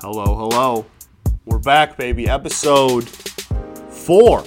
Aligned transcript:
Hello, 0.00 0.36
hello. 0.36 0.86
We're 1.44 1.58
back, 1.58 1.96
baby. 1.96 2.28
Episode 2.28 3.08
four 3.08 4.44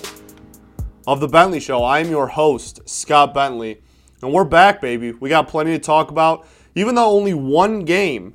of 1.05 1.19
The 1.19 1.27
Bentley 1.27 1.59
Show. 1.59 1.83
I 1.83 1.99
am 1.99 2.09
your 2.09 2.27
host, 2.27 2.87
Scott 2.87 3.33
Bentley. 3.33 3.81
And 4.21 4.31
we're 4.31 4.45
back, 4.45 4.79
baby. 4.79 5.11
We 5.11 5.27
got 5.27 5.49
plenty 5.49 5.71
to 5.71 5.79
talk 5.79 6.09
about. 6.09 6.47
Even 6.73 6.95
though 6.95 7.09
only 7.09 7.33
one 7.33 7.83
game 7.83 8.33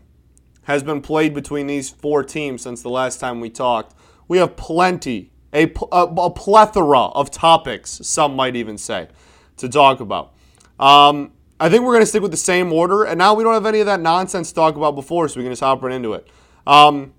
has 0.64 0.82
been 0.82 1.00
played 1.00 1.32
between 1.32 1.66
these 1.66 1.88
four 1.88 2.22
teams 2.22 2.60
since 2.60 2.82
the 2.82 2.90
last 2.90 3.18
time 3.18 3.40
we 3.40 3.48
talked, 3.48 3.94
we 4.28 4.36
have 4.36 4.54
plenty, 4.54 5.32
a, 5.54 5.72
a, 5.90 6.02
a 6.02 6.30
plethora 6.30 7.00
of 7.00 7.30
topics, 7.30 7.92
some 8.02 8.36
might 8.36 8.56
even 8.56 8.76
say, 8.76 9.08
to 9.56 9.70
talk 9.70 10.00
about. 10.00 10.34
Um, 10.78 11.32
I 11.58 11.70
think 11.70 11.82
we're 11.82 11.94
going 11.94 12.02
to 12.02 12.06
stick 12.06 12.20
with 12.20 12.30
the 12.30 12.36
same 12.36 12.74
order, 12.74 13.04
and 13.04 13.16
now 13.16 13.32
we 13.32 13.42
don't 13.42 13.54
have 13.54 13.64
any 13.64 13.80
of 13.80 13.86
that 13.86 14.00
nonsense 14.00 14.50
to 14.50 14.54
talk 14.54 14.76
about 14.76 14.94
before, 14.94 15.28
so 15.28 15.40
we 15.40 15.44
can 15.44 15.52
just 15.52 15.62
hop 15.62 15.82
right 15.82 15.94
into 15.94 16.12
it. 16.12 16.28
Um, 16.66 17.14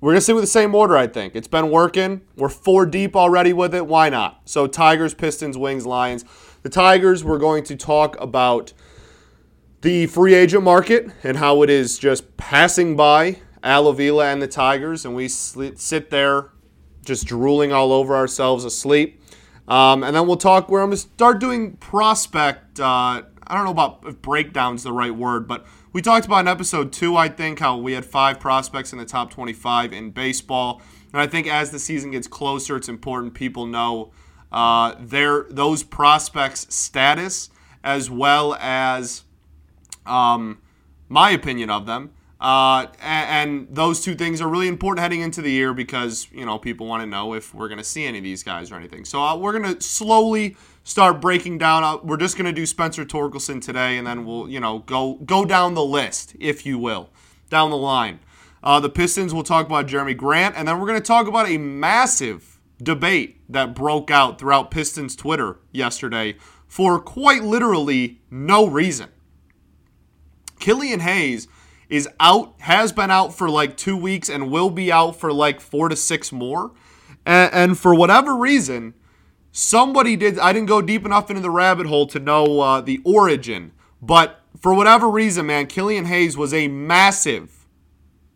we're 0.00 0.12
going 0.12 0.18
to 0.18 0.20
stick 0.20 0.34
with 0.34 0.44
the 0.44 0.48
same 0.48 0.74
order, 0.74 0.96
I 0.96 1.06
think. 1.06 1.34
It's 1.34 1.48
been 1.48 1.70
working. 1.70 2.20
We're 2.36 2.50
four 2.50 2.84
deep 2.84 3.16
already 3.16 3.52
with 3.52 3.74
it. 3.74 3.86
Why 3.86 4.10
not? 4.10 4.42
So, 4.44 4.66
Tigers, 4.66 5.14
Pistons, 5.14 5.56
Wings, 5.56 5.86
Lions. 5.86 6.24
The 6.62 6.68
Tigers, 6.68 7.24
we're 7.24 7.38
going 7.38 7.64
to 7.64 7.76
talk 7.76 8.20
about 8.20 8.72
the 9.80 10.06
free 10.06 10.34
agent 10.34 10.62
market 10.62 11.10
and 11.22 11.38
how 11.38 11.62
it 11.62 11.70
is 11.70 11.98
just 11.98 12.36
passing 12.36 12.96
by 12.96 13.38
Al 13.62 13.88
Avila 13.88 14.26
and 14.26 14.42
the 14.42 14.46
Tigers, 14.46 15.04
and 15.04 15.14
we 15.14 15.26
sit 15.28 16.10
there 16.10 16.50
just 17.04 17.26
drooling 17.26 17.72
all 17.72 17.92
over 17.92 18.14
ourselves 18.14 18.64
asleep. 18.64 19.20
Um, 19.68 20.02
and 20.02 20.14
then 20.14 20.26
we'll 20.26 20.36
talk 20.36 20.68
where 20.68 20.82
I'm 20.82 20.88
going 20.88 20.96
to 20.96 21.02
start 21.02 21.40
doing 21.40 21.76
prospect. 21.76 22.78
Uh, 22.78 23.22
I 23.46 23.54
don't 23.54 23.64
know 23.64 23.70
about 23.70 24.04
if 24.06 24.20
breakdown's 24.20 24.82
the 24.82 24.92
right 24.92 25.14
word, 25.14 25.48
but 25.48 25.66
we 25.94 26.02
talked 26.02 26.26
about 26.26 26.40
in 26.40 26.48
episode 26.48 26.92
two, 26.92 27.16
I 27.16 27.28
think, 27.28 27.60
how 27.60 27.78
we 27.78 27.92
had 27.92 28.04
five 28.04 28.40
prospects 28.40 28.92
in 28.92 28.98
the 28.98 29.04
top 29.04 29.30
25 29.30 29.92
in 29.92 30.10
baseball. 30.10 30.82
And 31.12 31.22
I 31.22 31.28
think 31.28 31.46
as 31.46 31.70
the 31.70 31.78
season 31.78 32.10
gets 32.10 32.26
closer, 32.26 32.76
it's 32.76 32.88
important 32.88 33.32
people 33.32 33.64
know 33.64 34.12
uh, 34.50 34.96
their 34.98 35.44
those 35.48 35.84
prospects' 35.84 36.66
status 36.74 37.48
as 37.84 38.10
well 38.10 38.56
as 38.56 39.22
um, 40.04 40.60
my 41.08 41.30
opinion 41.30 41.70
of 41.70 41.86
them. 41.86 42.10
Uh, 42.40 42.88
and, 43.00 43.50
and, 43.60 43.74
those 43.74 44.00
two 44.02 44.14
things 44.16 44.40
are 44.40 44.48
really 44.48 44.68
important 44.68 45.00
heading 45.00 45.20
into 45.20 45.40
the 45.40 45.50
year 45.50 45.72
because 45.72 46.26
you 46.32 46.44
know 46.44 46.58
people 46.58 46.86
want 46.86 47.00
to 47.00 47.06
know 47.06 47.34
if 47.34 47.54
we're 47.54 47.68
going 47.68 47.78
to 47.78 47.84
see 47.84 48.04
any 48.04 48.18
of 48.18 48.24
these 48.24 48.42
guys 48.42 48.72
or 48.72 48.74
anything. 48.74 49.04
So 49.04 49.22
uh, 49.22 49.36
we're 49.36 49.56
going 49.58 49.76
to 49.76 49.80
slowly 49.80 50.56
start 50.84 51.20
breaking 51.20 51.58
down. 51.58 51.82
Uh, 51.82 51.96
we're 52.04 52.18
just 52.18 52.36
going 52.36 52.46
to 52.46 52.52
do 52.52 52.66
Spencer 52.66 53.04
Torkelson 53.04 53.60
today, 53.60 53.98
and 53.98 54.06
then 54.06 54.24
we'll 54.24 54.48
you 54.48 54.60
know 54.60 54.80
go 54.80 55.14
go 55.24 55.44
down 55.44 55.74
the 55.74 55.84
list, 55.84 56.36
if 56.38 56.64
you 56.64 56.78
will, 56.78 57.08
down 57.50 57.70
the 57.70 57.76
line. 57.76 58.20
Uh, 58.62 58.78
the 58.78 58.88
Pistons. 58.88 59.34
We'll 59.34 59.42
talk 59.42 59.66
about 59.66 59.88
Jerami 59.88 60.16
Grant, 60.16 60.54
and 60.56 60.68
then 60.68 60.78
we're 60.78 60.86
going 60.86 61.00
to 61.00 61.06
talk 61.06 61.26
about 61.26 61.48
a 61.48 61.58
massive 61.58 62.60
debate 62.82 63.40
that 63.48 63.74
broke 63.74 64.10
out 64.10 64.38
throughout 64.38 64.70
Pistons 64.70 65.16
Twitter 65.16 65.58
yesterday 65.72 66.36
for 66.66 67.00
quite 67.00 67.42
literally 67.42 68.20
no 68.30 68.66
reason. 68.66 69.08
Killian 70.60 71.00
Hayes 71.00 71.46
is 71.88 72.08
out, 72.18 72.54
has 72.60 72.90
been 72.90 73.10
out 73.10 73.34
for 73.34 73.50
like 73.50 73.76
two 73.76 73.96
weeks, 73.96 74.28
and 74.28 74.50
will 74.50 74.70
be 74.70 74.90
out 74.90 75.16
for 75.16 75.32
like 75.32 75.60
four 75.60 75.88
to 75.88 75.96
six 75.96 76.32
more. 76.32 76.72
And, 77.26 77.52
and 77.52 77.78
for 77.78 77.94
whatever 77.94 78.34
reason, 78.34 78.94
somebody 79.54 80.16
did. 80.16 80.38
I 80.38 80.52
didn't 80.52 80.68
go 80.68 80.82
deep 80.82 81.06
enough 81.06 81.30
into 81.30 81.40
the 81.40 81.50
rabbit 81.50 81.86
hole 81.86 82.06
to 82.08 82.18
know 82.18 82.60
uh, 82.60 82.80
the 82.82 83.00
origin, 83.04 83.72
but 84.02 84.42
for 84.60 84.74
whatever 84.74 85.08
reason, 85.08 85.46
man, 85.46 85.66
Killian 85.66 86.04
Hayes 86.04 86.36
was 86.36 86.52
a 86.52 86.68
massive, 86.68 87.66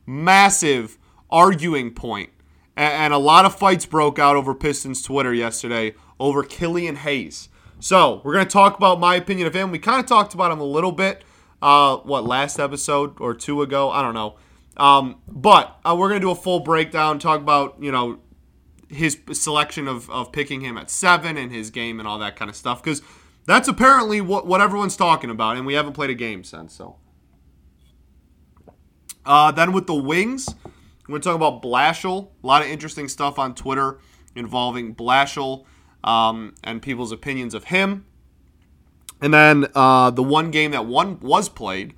massive 0.06 0.96
arguing 1.28 1.92
point. 1.92 2.30
And, 2.76 3.12
a 3.12 3.18
lot 3.18 3.44
of 3.44 3.56
fights 3.56 3.86
broke 3.86 4.20
out 4.20 4.36
over 4.36 4.54
Pistons 4.54 5.02
Twitter 5.02 5.34
yesterday 5.34 5.94
over 6.20 6.44
Killian 6.44 6.94
Hayes. 6.94 7.48
So 7.80 8.20
we're 8.22 8.34
going 8.34 8.46
to 8.46 8.52
talk 8.52 8.76
about 8.76 9.00
my 9.00 9.16
opinion 9.16 9.48
of 9.48 9.54
him. 9.54 9.72
We 9.72 9.80
kind 9.80 9.98
of 9.98 10.06
talked 10.06 10.32
about 10.32 10.52
him 10.52 10.60
a 10.60 10.64
little 10.64 10.92
bit 10.92 11.24
uh, 11.60 11.96
what 11.96 12.24
last 12.24 12.60
episode 12.60 13.20
or 13.20 13.34
two 13.34 13.62
ago. 13.62 13.90
I 13.90 14.02
don't 14.02 14.14
know. 14.14 14.36
Um, 14.76 15.16
but 15.26 15.76
uh, 15.84 15.96
we're 15.98 16.08
gonna 16.08 16.20
do 16.20 16.30
a 16.30 16.36
full 16.36 16.60
breakdown, 16.60 17.18
talk 17.18 17.40
about 17.40 17.76
you 17.80 17.90
know 17.90 18.20
his 18.88 19.18
selection 19.32 19.86
of, 19.86 20.08
of 20.10 20.32
picking 20.32 20.60
him 20.60 20.78
at 20.78 20.90
seven 20.90 21.36
and 21.36 21.52
his 21.52 21.70
game 21.70 21.98
and 21.98 22.08
all 22.08 22.18
that 22.18 22.36
kind 22.36 22.48
of 22.48 22.56
stuff 22.56 22.82
because 22.82 23.02
that's 23.46 23.68
apparently 23.68 24.20
what 24.20 24.46
what 24.46 24.60
everyone's 24.60 24.96
talking 24.96 25.30
about, 25.30 25.56
and 25.56 25.64
we 25.64 25.74
haven't 25.74 25.94
played 25.94 26.10
a 26.10 26.14
game 26.14 26.44
since. 26.44 26.74
So, 26.74 26.96
uh, 29.24 29.50
then 29.52 29.72
with 29.72 29.86
the 29.86 29.94
wings, 29.94 30.48
we're 31.06 31.18
gonna 31.18 31.20
talk 31.20 31.36
about 31.36 31.62
Blashill. 31.62 32.28
A 32.42 32.46
lot 32.46 32.62
of 32.62 32.68
interesting 32.68 33.08
stuff 33.08 33.38
on 33.38 33.54
Twitter 33.54 34.00
involving 34.34 34.94
Blashill 34.94 35.64
um, 36.04 36.54
and 36.62 36.82
people's 36.82 37.12
opinions 37.12 37.54
of 37.54 37.64
him. 37.64 38.04
And 39.20 39.34
then 39.34 39.66
uh, 39.74 40.10
the 40.10 40.22
one 40.22 40.50
game 40.50 40.70
that 40.70 40.86
one 40.86 41.18
was 41.20 41.48
played, 41.48 41.94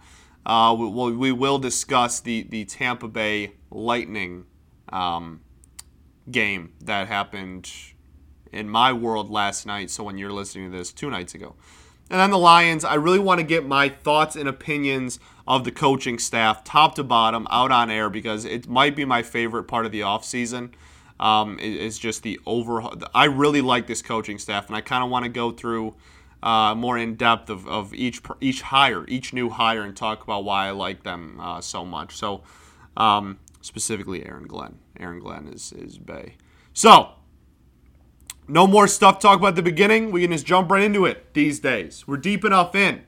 uh, 0.46 0.74
we, 0.78 1.12
we, 1.12 1.32
will 1.32 1.58
discuss 1.58 2.20
the, 2.20 2.44
the 2.44 2.64
Tampa 2.64 3.08
Bay 3.08 3.52
Lightning 3.70 4.46
um, 4.90 5.42
game 6.30 6.72
that 6.80 7.08
happened 7.08 7.70
in 8.52 8.68
my 8.68 8.92
world 8.92 9.30
last 9.30 9.66
night. 9.66 9.90
So 9.90 10.04
when 10.04 10.18
you're 10.18 10.32
listening 10.32 10.70
to 10.70 10.76
this, 10.76 10.92
two 10.92 11.10
nights 11.10 11.34
ago. 11.34 11.54
And 12.10 12.18
then 12.18 12.30
the 12.30 12.38
Lions, 12.38 12.84
I 12.84 12.94
really 12.94 13.20
want 13.20 13.38
to 13.38 13.46
get 13.46 13.64
my 13.64 13.88
thoughts 13.88 14.34
and 14.34 14.48
opinions 14.48 15.20
of 15.46 15.62
the 15.64 15.70
coaching 15.70 16.18
staff, 16.18 16.64
top 16.64 16.96
to 16.96 17.04
bottom, 17.04 17.46
out 17.50 17.70
on 17.70 17.88
air 17.88 18.10
because 18.10 18.44
it 18.44 18.68
might 18.68 18.96
be 18.96 19.04
my 19.04 19.22
favorite 19.22 19.64
part 19.64 19.86
of 19.86 19.92
the 19.92 20.00
offseason. 20.00 20.72
Um, 21.20 21.58
is 21.58 21.98
just 21.98 22.22
the 22.22 22.40
overhaul. 22.46 22.94
I 23.14 23.26
really 23.26 23.60
like 23.60 23.86
this 23.86 24.00
coaching 24.00 24.38
staff, 24.38 24.68
and 24.68 24.74
I 24.74 24.80
kind 24.80 25.04
of 25.04 25.10
want 25.10 25.24
to 25.24 25.28
go 25.28 25.50
through 25.50 25.94
uh, 26.42 26.74
more 26.74 26.96
in 26.96 27.16
depth 27.16 27.50
of, 27.50 27.68
of 27.68 27.92
each 27.92 28.22
each 28.40 28.62
hire, 28.62 29.04
each 29.06 29.34
new 29.34 29.50
hire, 29.50 29.82
and 29.82 29.94
talk 29.94 30.22
about 30.24 30.44
why 30.44 30.68
I 30.68 30.70
like 30.70 31.02
them 31.02 31.38
uh, 31.38 31.60
so 31.60 31.84
much. 31.84 32.16
So, 32.16 32.42
um, 32.96 33.38
specifically, 33.60 34.24
Aaron 34.24 34.46
Glenn. 34.46 34.78
Aaron 35.00 35.18
Glenn 35.18 35.48
is 35.48 35.72
is 35.72 35.98
Bay. 35.98 36.36
So, 36.72 37.12
no 38.46 38.66
more 38.66 38.86
stuff 38.86 39.18
talk 39.18 39.38
about 39.38 39.56
the 39.56 39.62
beginning. 39.62 40.10
We 40.10 40.22
can 40.22 40.32
just 40.32 40.46
jump 40.46 40.70
right 40.70 40.82
into 40.82 41.04
it 41.04 41.34
these 41.34 41.60
days. 41.60 42.06
We're 42.06 42.16
deep 42.16 42.44
enough 42.44 42.74
in. 42.74 43.02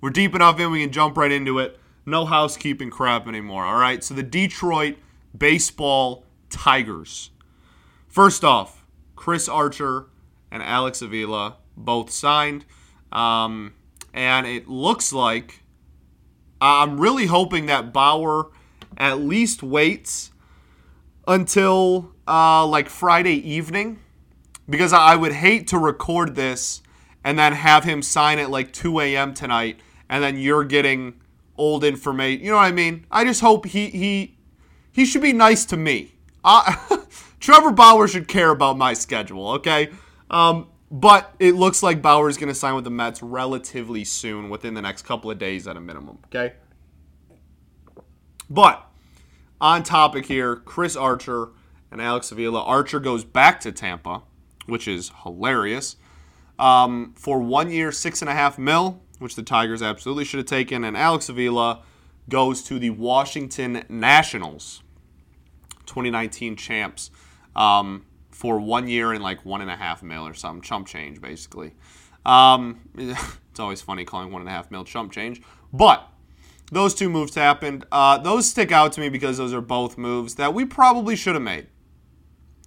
We're 0.00 0.10
deep 0.10 0.34
enough 0.34 0.58
in. 0.58 0.70
We 0.70 0.82
can 0.82 0.92
jump 0.92 1.16
right 1.16 1.30
into 1.30 1.58
it. 1.58 1.78
No 2.06 2.24
housekeeping 2.24 2.90
crap 2.90 3.28
anymore. 3.28 3.64
All 3.64 3.78
right. 3.78 4.02
So 4.02 4.14
the 4.14 4.22
Detroit 4.22 4.96
baseball 5.36 6.24
Tigers. 6.48 7.30
First 8.08 8.44
off, 8.44 8.84
Chris 9.14 9.48
Archer 9.48 10.06
and 10.50 10.62
Alex 10.62 11.02
Avila 11.02 11.56
both 11.76 12.10
signed. 12.10 12.64
Um, 13.12 13.74
and 14.12 14.46
it 14.46 14.68
looks 14.68 15.12
like 15.12 15.62
I'm 16.60 17.00
really 17.00 17.26
hoping 17.26 17.66
that 17.66 17.92
Bauer 17.92 18.50
at 18.96 19.20
least 19.20 19.62
waits 19.62 20.29
until 21.30 22.12
uh, 22.26 22.66
like 22.66 22.88
Friday 22.88 23.36
evening 23.48 24.00
because 24.68 24.92
I 24.92 25.14
would 25.14 25.32
hate 25.32 25.68
to 25.68 25.78
record 25.78 26.34
this 26.34 26.82
and 27.22 27.38
then 27.38 27.52
have 27.52 27.84
him 27.84 28.02
sign 28.02 28.40
at 28.40 28.50
like 28.50 28.72
2 28.72 28.98
a.m. 29.00 29.32
tonight 29.32 29.78
and 30.08 30.24
then 30.24 30.36
you're 30.36 30.64
getting 30.64 31.20
old 31.56 31.84
information. 31.84 32.44
You 32.44 32.50
know 32.50 32.56
what 32.56 32.64
I 32.64 32.72
mean? 32.72 33.06
I 33.12 33.24
just 33.24 33.40
hope 33.40 33.66
he 33.66 33.90
he 33.90 34.36
he 34.90 35.04
should 35.04 35.22
be 35.22 35.32
nice 35.32 35.64
to 35.66 35.76
me. 35.76 36.16
Uh, 36.42 36.74
Trevor 37.40 37.70
Bauer 37.70 38.08
should 38.08 38.26
care 38.26 38.50
about 38.50 38.76
my 38.76 38.92
schedule, 38.92 39.50
okay? 39.52 39.90
Um, 40.30 40.66
but 40.90 41.32
it 41.38 41.54
looks 41.54 41.80
like 41.80 42.02
Bauer 42.02 42.28
is 42.28 42.36
going 42.38 42.48
to 42.48 42.54
sign 42.54 42.74
with 42.74 42.82
the 42.82 42.90
Mets 42.90 43.22
relatively 43.22 44.02
soon, 44.02 44.50
within 44.50 44.74
the 44.74 44.82
next 44.82 45.02
couple 45.02 45.30
of 45.30 45.38
days 45.38 45.68
at 45.68 45.76
a 45.76 45.80
minimum. 45.80 46.18
Okay. 46.26 46.54
But 48.48 48.89
on 49.60 49.82
topic 49.82 50.26
here, 50.26 50.56
Chris 50.56 50.96
Archer 50.96 51.50
and 51.90 52.00
Alex 52.00 52.32
Avila. 52.32 52.62
Archer 52.62 53.00
goes 53.00 53.24
back 53.24 53.60
to 53.60 53.72
Tampa, 53.72 54.22
which 54.66 54.86
is 54.88 55.10
hilarious, 55.22 55.96
um, 56.58 57.14
for 57.16 57.40
one 57.40 57.70
year, 57.70 57.92
six 57.92 58.22
and 58.22 58.28
a 58.28 58.34
half 58.34 58.58
mil, 58.58 59.02
which 59.18 59.36
the 59.36 59.42
Tigers 59.42 59.82
absolutely 59.82 60.24
should 60.24 60.38
have 60.38 60.46
taken. 60.46 60.84
And 60.84 60.96
Alex 60.96 61.28
Avila 61.28 61.82
goes 62.28 62.62
to 62.64 62.78
the 62.78 62.90
Washington 62.90 63.84
Nationals, 63.88 64.82
2019 65.86 66.56
champs. 66.56 67.10
Um, 67.56 68.04
for 68.40 68.58
one 68.58 68.88
year 68.88 69.12
and 69.12 69.22
like 69.22 69.44
one 69.44 69.60
and 69.60 69.70
a 69.70 69.76
half 69.76 70.02
mil 70.02 70.26
or 70.26 70.32
some 70.32 70.62
chump 70.62 70.86
change, 70.86 71.20
basically. 71.20 71.74
Um, 72.24 72.80
it's 72.96 73.60
always 73.60 73.82
funny 73.82 74.06
calling 74.06 74.32
one 74.32 74.40
and 74.40 74.48
a 74.48 74.52
half 74.52 74.70
mil 74.70 74.82
chump 74.82 75.12
change, 75.12 75.42
but 75.74 76.09
those 76.70 76.94
two 76.94 77.08
moves 77.08 77.34
happened. 77.34 77.84
Uh, 77.90 78.18
those 78.18 78.48
stick 78.48 78.72
out 78.72 78.92
to 78.92 79.00
me 79.00 79.08
because 79.08 79.38
those 79.38 79.52
are 79.52 79.60
both 79.60 79.98
moves 79.98 80.36
that 80.36 80.54
we 80.54 80.64
probably 80.64 81.16
should 81.16 81.34
have 81.34 81.42
made. 81.42 81.66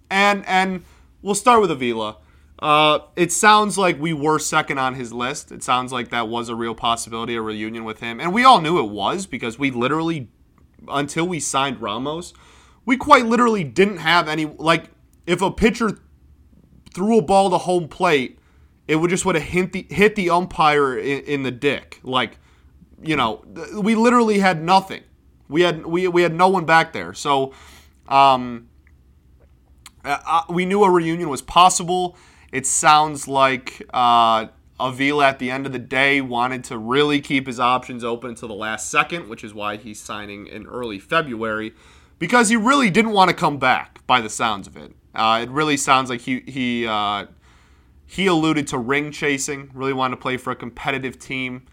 And 0.09 0.45
and 0.45 0.83
we'll 1.21 1.35
start 1.35 1.61
with 1.61 1.71
Avila. 1.71 2.17
Uh, 2.59 2.99
it 3.15 3.31
sounds 3.31 3.77
like 3.77 3.99
we 3.99 4.13
were 4.13 4.39
second 4.39 4.77
on 4.77 4.95
his 4.95 5.11
list. 5.11 5.51
It 5.51 5.63
sounds 5.63 5.91
like 5.91 6.09
that 6.09 6.27
was 6.27 6.49
a 6.49 6.55
real 6.55 6.75
possibility, 6.75 7.35
a 7.35 7.41
reunion 7.41 7.83
with 7.83 7.99
him, 7.99 8.19
and 8.19 8.33
we 8.33 8.43
all 8.43 8.61
knew 8.61 8.79
it 8.79 8.89
was 8.89 9.25
because 9.25 9.57
we 9.57 9.71
literally 9.71 10.29
until 10.87 11.27
we 11.27 11.39
signed 11.39 11.81
Ramos, 11.81 12.33
we 12.85 12.97
quite 12.97 13.25
literally 13.25 13.63
didn't 13.63 13.97
have 13.97 14.27
any 14.27 14.45
like 14.45 14.91
if 15.25 15.41
a 15.41 15.51
pitcher 15.51 15.99
threw 16.93 17.17
a 17.17 17.21
ball 17.21 17.49
to 17.49 17.57
home 17.57 17.87
plate, 17.87 18.39
it 18.87 18.97
would 18.97 19.09
just 19.09 19.25
would 19.25 19.35
have 19.35 19.43
hit 19.43 19.73
the 19.73 19.87
hit 19.89 20.15
the 20.15 20.29
umpire 20.29 20.97
in, 20.97 21.23
in 21.23 21.43
the 21.43 21.51
dick. 21.51 21.99
Like, 22.03 22.37
you 23.03 23.15
know, 23.15 23.43
we 23.75 23.95
literally 23.95 24.39
had 24.39 24.63
nothing. 24.63 25.03
We 25.47 25.61
had 25.61 25.85
we 25.85 26.07
we 26.07 26.23
had 26.23 26.33
no 26.33 26.47
one 26.47 26.65
back 26.65 26.93
there. 26.93 27.13
So, 27.13 27.53
um, 28.07 28.69
uh, 30.03 30.17
uh, 30.25 30.41
we 30.49 30.65
knew 30.65 30.83
a 30.83 30.89
reunion 30.89 31.29
was 31.29 31.41
possible. 31.41 32.17
It 32.51 32.65
sounds 32.65 33.27
like 33.27 33.81
uh, 33.93 34.47
Avila 34.79 35.27
at 35.27 35.39
the 35.39 35.49
end 35.51 35.65
of 35.65 35.71
the 35.71 35.79
day 35.79 36.21
wanted 36.21 36.63
to 36.65 36.77
really 36.77 37.21
keep 37.21 37.47
his 37.47 37.59
options 37.59 38.03
open 38.03 38.31
until 38.31 38.47
the 38.47 38.53
last 38.53 38.89
second, 38.89 39.29
which 39.29 39.43
is 39.43 39.53
why 39.53 39.77
he's 39.77 39.99
signing 39.99 40.47
in 40.47 40.65
early 40.65 40.99
February, 40.99 41.73
because 42.19 42.49
he 42.49 42.55
really 42.55 42.89
didn't 42.89 43.11
want 43.11 43.29
to 43.29 43.35
come 43.35 43.57
back. 43.57 44.05
By 44.05 44.21
the 44.21 44.29
sounds 44.29 44.67
of 44.67 44.75
it, 44.75 44.91
uh, 45.15 45.39
it 45.43 45.49
really 45.49 45.77
sounds 45.77 46.09
like 46.09 46.21
he 46.21 46.41
he 46.47 46.85
uh, 46.85 47.27
he 48.05 48.27
alluded 48.27 48.67
to 48.67 48.77
ring 48.77 49.11
chasing. 49.11 49.71
Really 49.73 49.93
wanted 49.93 50.15
to 50.15 50.21
play 50.21 50.37
for 50.37 50.51
a 50.51 50.55
competitive 50.55 51.17
team. 51.17 51.65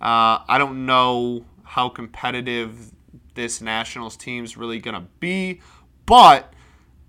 Uh, 0.00 0.44
I 0.46 0.58
don't 0.58 0.86
know 0.86 1.44
how 1.64 1.88
competitive 1.88 2.92
this 3.34 3.60
Nationals 3.60 4.16
team's 4.16 4.56
really 4.56 4.78
gonna 4.78 5.06
be, 5.20 5.60
but 6.04 6.52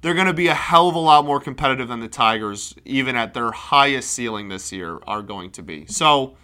they're 0.01 0.13
going 0.13 0.27
to 0.27 0.33
be 0.33 0.47
a 0.47 0.53
hell 0.53 0.89
of 0.89 0.95
a 0.95 0.99
lot 0.99 1.25
more 1.25 1.39
competitive 1.39 1.87
than 1.87 1.99
the 1.99 2.07
Tigers, 2.07 2.75
even 2.85 3.15
at 3.15 3.33
their 3.33 3.51
highest 3.51 4.11
ceiling 4.11 4.47
this 4.47 4.71
year, 4.71 4.99
are 5.07 5.21
going 5.21 5.51
to 5.51 5.63
be. 5.63 5.85
So, 5.87 6.37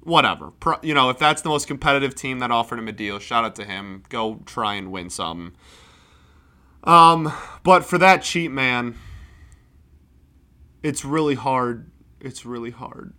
whatever. 0.00 0.52
Pro, 0.52 0.76
you 0.82 0.94
know, 0.94 1.10
if 1.10 1.18
that's 1.18 1.42
the 1.42 1.48
most 1.48 1.66
competitive 1.66 2.14
team 2.14 2.38
that 2.38 2.50
offered 2.50 2.78
him 2.78 2.88
a 2.88 2.92
deal, 2.92 3.18
shout 3.18 3.44
out 3.44 3.56
to 3.56 3.64
him. 3.64 4.04
Go 4.08 4.40
try 4.46 4.74
and 4.74 4.92
win 4.92 5.10
some. 5.10 5.54
Um, 6.84 7.32
but 7.62 7.84
for 7.84 7.98
that 7.98 8.22
cheap 8.22 8.50
man, 8.52 8.96
it's 10.82 11.04
really 11.04 11.34
hard. 11.34 11.90
It's 12.20 12.46
really 12.46 12.70
hard. 12.70 13.12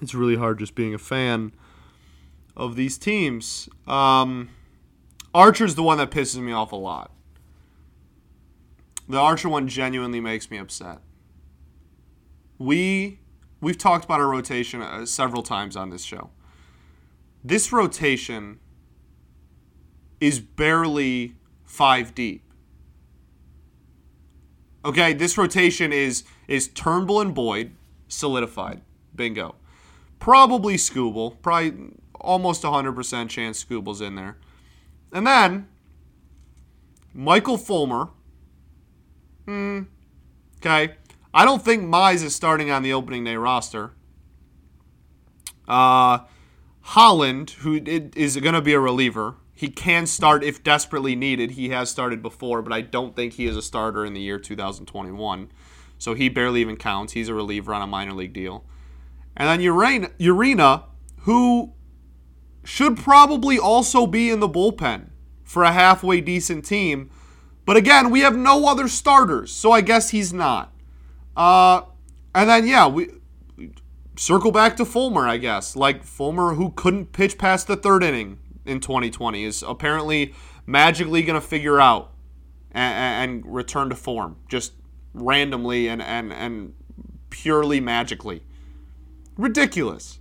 It's 0.00 0.14
really 0.14 0.36
hard 0.36 0.58
just 0.58 0.74
being 0.74 0.94
a 0.94 0.98
fan 0.98 1.52
of 2.56 2.76
these 2.76 2.98
teams. 2.98 3.68
Um, 3.86 4.50
Archer's 5.34 5.74
the 5.74 5.82
one 5.82 5.98
that 5.98 6.10
pisses 6.10 6.40
me 6.40 6.52
off 6.52 6.72
a 6.72 6.76
lot. 6.76 7.12
The 9.08 9.18
Archer 9.18 9.48
one 9.48 9.68
genuinely 9.68 10.20
makes 10.20 10.50
me 10.50 10.58
upset. 10.58 10.98
We 12.58 13.18
we've 13.60 13.78
talked 13.78 14.04
about 14.04 14.20
our 14.20 14.28
rotation 14.28 14.82
uh, 14.82 15.04
several 15.06 15.42
times 15.42 15.76
on 15.76 15.90
this 15.90 16.04
show. 16.04 16.30
This 17.42 17.72
rotation 17.72 18.60
is 20.20 20.38
barely 20.40 21.34
5 21.64 22.14
deep. 22.14 22.42
Okay, 24.84 25.12
this 25.12 25.36
rotation 25.36 25.92
is 25.92 26.24
is 26.48 26.68
Turnbull 26.68 27.20
and 27.20 27.34
Boyd 27.34 27.72
solidified. 28.08 28.80
Bingo. 29.14 29.54
Probably 30.20 30.76
Skubal. 30.76 31.42
Probably 31.42 31.74
almost 32.14 32.62
100% 32.62 33.28
chance 33.28 33.64
Skubal's 33.64 34.00
in 34.00 34.14
there. 34.14 34.36
And 35.12 35.26
then 35.26 35.68
Michael 37.12 37.58
Fulmer 37.58 38.10
Hmm. 39.50 39.82
Okay. 40.58 40.94
I 41.34 41.44
don't 41.44 41.64
think 41.64 41.82
Mize 41.82 42.22
is 42.22 42.36
starting 42.36 42.70
on 42.70 42.84
the 42.84 42.92
opening 42.92 43.24
day 43.24 43.34
roster. 43.34 43.90
Uh, 45.66 46.20
Holland, 46.82 47.50
who 47.50 47.80
is 47.84 48.36
going 48.36 48.54
to 48.54 48.60
be 48.60 48.74
a 48.74 48.80
reliever, 48.80 49.34
he 49.52 49.68
can 49.68 50.06
start 50.06 50.44
if 50.44 50.62
desperately 50.62 51.16
needed. 51.16 51.52
He 51.52 51.70
has 51.70 51.90
started 51.90 52.22
before, 52.22 52.62
but 52.62 52.72
I 52.72 52.80
don't 52.80 53.16
think 53.16 53.32
he 53.32 53.46
is 53.46 53.56
a 53.56 53.62
starter 53.62 54.04
in 54.04 54.14
the 54.14 54.20
year 54.20 54.38
2021. 54.38 55.50
So 55.98 56.14
he 56.14 56.28
barely 56.28 56.60
even 56.60 56.76
counts. 56.76 57.12
He's 57.14 57.28
a 57.28 57.34
reliever 57.34 57.74
on 57.74 57.82
a 57.82 57.88
minor 57.88 58.12
league 58.12 58.32
deal. 58.32 58.64
And 59.36 59.48
then 59.48 59.60
Urena, 59.60 60.84
who 61.20 61.72
should 62.64 62.96
probably 62.96 63.58
also 63.58 64.06
be 64.06 64.30
in 64.30 64.40
the 64.40 64.48
bullpen 64.48 65.10
for 65.42 65.64
a 65.64 65.72
halfway 65.72 66.20
decent 66.20 66.64
team 66.64 67.10
but 67.70 67.76
again, 67.76 68.10
we 68.10 68.20
have 68.22 68.36
no 68.36 68.66
other 68.66 68.88
starters, 68.88 69.52
so 69.52 69.70
I 69.70 69.80
guess 69.80 70.10
he's 70.10 70.32
not. 70.32 70.72
Uh, 71.36 71.82
and 72.34 72.50
then 72.50 72.66
yeah, 72.66 72.88
we 72.88 73.10
circle 74.16 74.50
back 74.50 74.76
to 74.78 74.84
Fulmer, 74.84 75.28
I 75.28 75.36
guess. 75.36 75.76
Like 75.76 76.02
Fulmer, 76.02 76.54
who 76.54 76.70
couldn't 76.70 77.12
pitch 77.12 77.38
past 77.38 77.68
the 77.68 77.76
third 77.76 78.02
inning 78.02 78.40
in 78.64 78.80
2020, 78.80 79.44
is 79.44 79.62
apparently 79.62 80.34
magically 80.66 81.22
going 81.22 81.40
to 81.40 81.46
figure 81.46 81.80
out 81.80 82.12
and, 82.72 83.44
and, 83.44 83.54
return 83.54 83.88
to 83.90 83.94
form 83.94 84.36
just 84.48 84.72
randomly 85.14 85.88
and, 85.88 86.02
and, 86.02 86.32
and 86.32 86.74
purely 87.30 87.78
magically. 87.78 88.42
Ridiculous. 89.40 90.18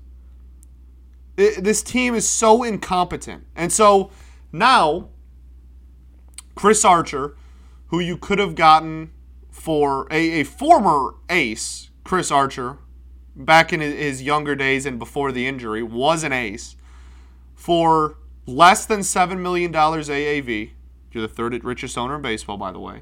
It, 1.36 1.64
this 1.64 1.84
team 1.84 2.16
is 2.16 2.28
so 2.28 2.64
incompetent. 2.64 3.46
And 3.54 3.72
so 3.72 4.12
now 4.54 5.10
Chris 6.56 6.86
Archer, 6.86 7.36
who 7.88 8.00
you 8.00 8.18
could 8.18 8.40
have 8.40 8.56
gotten 8.56 9.12
for 9.52 10.08
a, 10.10 10.40
a 10.40 10.44
former 10.44 11.16
ace, 11.30 11.90
Chris 12.06 12.32
Archer, 12.32 12.78
back 13.36 13.74
in 13.74 13.82
his 13.82 14.24
younger 14.24 14.56
days 14.56 14.86
and 14.86 14.98
before 14.98 15.34
the 15.34 15.48
injury, 15.48 15.84
was 15.84 16.24
an 16.24 16.32
ace 16.32 16.78
for 17.54 18.18
less 18.46 18.86
than 18.86 19.02
$7 19.02 19.38
million 19.38 19.74
AAV. 19.74 20.72
You're 21.12 21.28
the 21.28 21.34
third 21.34 21.62
richest 21.66 21.98
owner 21.98 22.16
in 22.16 22.22
baseball, 22.22 22.56
by 22.56 22.72
the 22.72 22.80
way. 22.80 23.02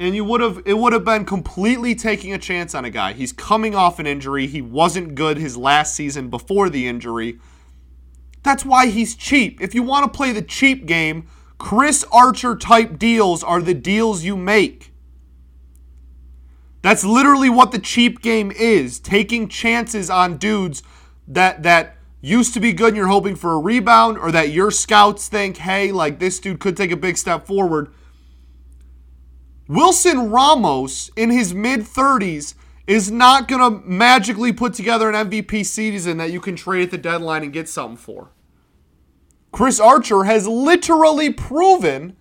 And 0.00 0.16
you 0.16 0.24
would 0.24 0.40
have 0.40 0.62
it 0.64 0.78
would 0.78 0.94
have 0.94 1.04
been 1.04 1.26
completely 1.26 1.94
taking 1.94 2.32
a 2.32 2.38
chance 2.38 2.74
on 2.74 2.86
a 2.86 2.90
guy. 2.90 3.12
He's 3.12 3.32
coming 3.32 3.74
off 3.74 3.98
an 3.98 4.06
injury. 4.06 4.46
He 4.46 4.62
wasn't 4.62 5.14
good 5.14 5.36
his 5.36 5.58
last 5.58 5.94
season 5.94 6.30
before 6.30 6.70
the 6.70 6.88
injury. 6.88 7.38
That's 8.42 8.64
why 8.64 8.86
he's 8.86 9.14
cheap. 9.14 9.60
If 9.60 9.74
you 9.74 9.82
want 9.82 10.10
to 10.10 10.16
play 10.16 10.32
the 10.32 10.40
cheap 10.40 10.86
game, 10.86 11.28
Chris 11.58 12.02
Archer 12.10 12.56
type 12.56 12.98
deals 12.98 13.44
are 13.44 13.60
the 13.60 13.74
deals 13.74 14.24
you 14.24 14.38
make. 14.38 14.90
That's 16.80 17.04
literally 17.04 17.50
what 17.50 17.70
the 17.70 17.78
cheap 17.78 18.22
game 18.22 18.50
is, 18.52 18.98
taking 18.98 19.48
chances 19.48 20.08
on 20.08 20.38
dudes 20.38 20.82
that 21.28 21.62
that 21.62 21.98
used 22.22 22.54
to 22.54 22.60
be 22.60 22.72
good 22.72 22.88
and 22.88 22.96
you're 22.96 23.08
hoping 23.08 23.34
for 23.34 23.52
a 23.52 23.58
rebound 23.58 24.16
or 24.16 24.32
that 24.32 24.48
your 24.48 24.70
scouts 24.70 25.28
think, 25.28 25.58
"Hey, 25.58 25.92
like 25.92 26.18
this 26.18 26.40
dude 26.40 26.58
could 26.58 26.74
take 26.74 26.90
a 26.90 26.96
big 26.96 27.18
step 27.18 27.46
forward." 27.46 27.92
Wilson 29.70 30.30
Ramos 30.30 31.12
in 31.14 31.30
his 31.30 31.54
mid 31.54 31.82
30s 31.82 32.54
is 32.88 33.08
not 33.08 33.46
going 33.46 33.60
to 33.60 33.86
magically 33.86 34.52
put 34.52 34.74
together 34.74 35.08
an 35.08 35.30
MVP 35.30 35.64
season 35.64 36.16
that 36.16 36.32
you 36.32 36.40
can 36.40 36.56
trade 36.56 36.82
at 36.82 36.90
the 36.90 36.98
deadline 36.98 37.44
and 37.44 37.52
get 37.52 37.68
something 37.68 37.96
for. 37.96 38.32
Chris 39.52 39.78
Archer 39.78 40.24
has 40.24 40.48
literally 40.48 41.32
proven 41.32 42.16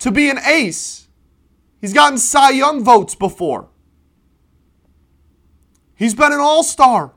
to 0.00 0.10
be 0.10 0.28
an 0.28 0.40
ace. 0.40 1.06
He's 1.80 1.92
gotten 1.92 2.18
Cy 2.18 2.50
Young 2.50 2.82
votes 2.82 3.14
before. 3.14 3.68
He's 5.94 6.14
been 6.14 6.32
an 6.32 6.40
all 6.40 6.64
star. 6.64 7.12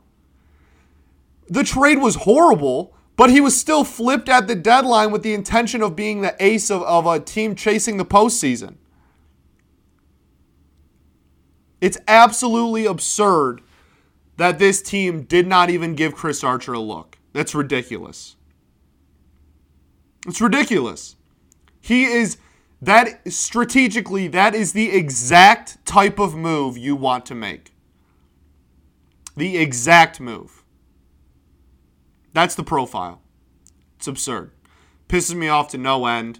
The 1.48 1.63
trade 1.63 1.98
was 1.98 2.18
horrible, 2.18 2.94
but 3.15 3.32
he 3.32 3.41
was 3.41 3.60
still 3.60 3.84
flipped 3.84 4.29
at 4.29 4.46
the 4.46 4.53
deadline 4.53 5.10
with 5.10 5.24
the 5.24 5.34
intention 5.34 5.82
of 5.82 5.96
being 5.96 6.22
the 6.22 6.36
ace 6.39 6.70
of, 6.70 6.84
of 6.84 7.08
a 7.08 7.20
team 7.20 7.56
chasing 7.56 7.98
the 7.98 8.06
postseason. 8.06 8.75
It's 11.81 11.98
absolutely 12.07 12.86
absurd 12.86 13.62
that 14.38 14.59
this 14.59 14.81
team 14.81 15.24
did 15.24 15.48
not 15.48 15.69
even 15.69 15.95
give 15.95 16.15
Chris 16.15 16.43
Archer 16.43 16.74
a 16.74 16.79
look. 16.79 17.17
That's 17.33 17.55
ridiculous. 17.55 18.36
It's 20.27 20.41
ridiculous. 20.41 21.15
He 21.81 22.05
is 22.05 22.38
that 22.81 23.31
strategically, 23.31 24.27
that 24.29 24.55
is 24.55 24.74
the 24.74 24.89
exact 24.91 25.86
type 25.86 26.19
of 26.19 26.36
move 26.36 26.77
you 26.77 26.95
want 26.95 27.25
to 27.27 27.36
make. 27.36 27.74
The 29.36 29.57
exact 29.57 30.19
move. 30.19 30.63
That's 32.33 32.55
the 32.55 32.63
profile. 32.63 33.21
It's 33.98 34.07
absurd. 34.07 34.51
Pisses 35.09 35.36
me 35.36 35.50
off 35.50 35.69
to 35.69 35.77
no 35.77 36.05
end. 36.05 36.39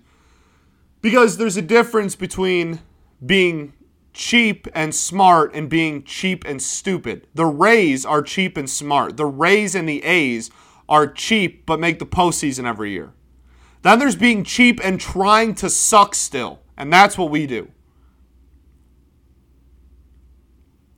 Because 1.01 1.38
there's 1.38 1.58
a 1.58 1.62
difference 1.62 2.15
between 2.15 2.79
being 3.25 3.74
cheap 4.13 4.68
and 4.74 4.94
smart 4.94 5.54
and 5.54 5.70
being 5.70 6.04
cheap 6.04 6.46
and 6.46 6.62
stupid. 6.62 7.28
The 7.34 7.46
Rays 7.46 8.06
are 8.06 8.22
cheap 8.22 8.58
and 8.58 8.70
smart. 8.70 9.18
The 9.18 9.25
Rays 9.25 9.75
and 9.75 9.88
the 9.88 10.04
A's 10.04 10.50
are 10.88 11.08
cheap 11.08 11.66
but 11.66 11.80
make 11.80 12.00
the 12.00 12.06
postseason 12.06 12.66
every 12.66 12.92
year. 12.92 13.13
Then 13.82 14.00
there's 14.00 14.16
being 14.16 14.44
cheap 14.44 14.80
and 14.84 15.00
trying 15.00 15.56
to 15.56 15.70
suck 15.70 16.16
still. 16.16 16.60
And 16.78 16.92
that's 16.92 17.18
what 17.18 17.30
we 17.30 17.46
do. 17.46 17.70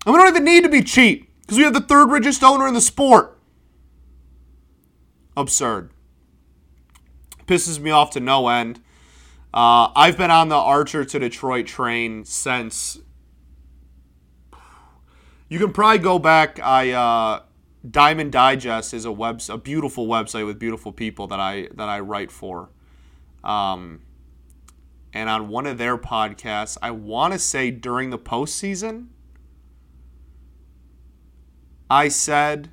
And 0.06 0.14
we 0.14 0.20
don't 0.20 0.30
even 0.30 0.46
need 0.46 0.64
to 0.64 0.70
be 0.70 0.82
cheap 0.82 1.30
because 1.42 1.58
we 1.58 1.64
have 1.64 1.74
the 1.74 1.82
third 1.82 2.12
richest 2.12 2.44
owner 2.44 2.68
in 2.68 2.74
the 2.74 2.82
sport. 2.82 3.38
Absurd. 5.38 5.92
pisses 7.46 7.80
me 7.80 7.92
off 7.92 8.12
to 8.12 8.20
no 8.20 8.48
end. 8.48 8.82
Uh, 9.54 9.92
I've 9.96 10.18
been 10.18 10.32
on 10.32 10.50
the 10.50 10.56
Archer 10.56 11.04
to 11.04 11.20
Detroit 11.20 11.68
train 11.68 12.24
since. 12.24 13.00
You 15.50 15.60
can 15.60 15.74
probably 15.74 16.00
go 16.00 16.20
back. 16.20 16.60
I 16.62 16.92
uh, 16.92 17.42
Diamond 17.90 18.32
Digest 18.32 18.94
is 18.94 19.04
a 19.06 19.12
web 19.12 19.42
a 19.50 19.58
beautiful 19.58 20.08
website 20.08 20.46
with 20.46 20.58
beautiful 20.58 20.94
people 20.94 21.28
that 21.28 21.40
I 21.40 21.68
that 21.76 21.90
I 21.90 22.00
write 22.00 22.32
for. 22.32 22.70
Um, 23.44 24.02
and 25.14 25.30
on 25.30 25.50
one 25.50 25.66
of 25.66 25.78
their 25.78 25.98
podcasts, 25.98 26.78
I 26.82 26.92
want 26.92 27.34
to 27.34 27.40
say 27.40 27.72
during 27.72 28.12
the 28.12 28.20
postseason, 28.20 29.08
I 31.90 32.08
said 32.08 32.70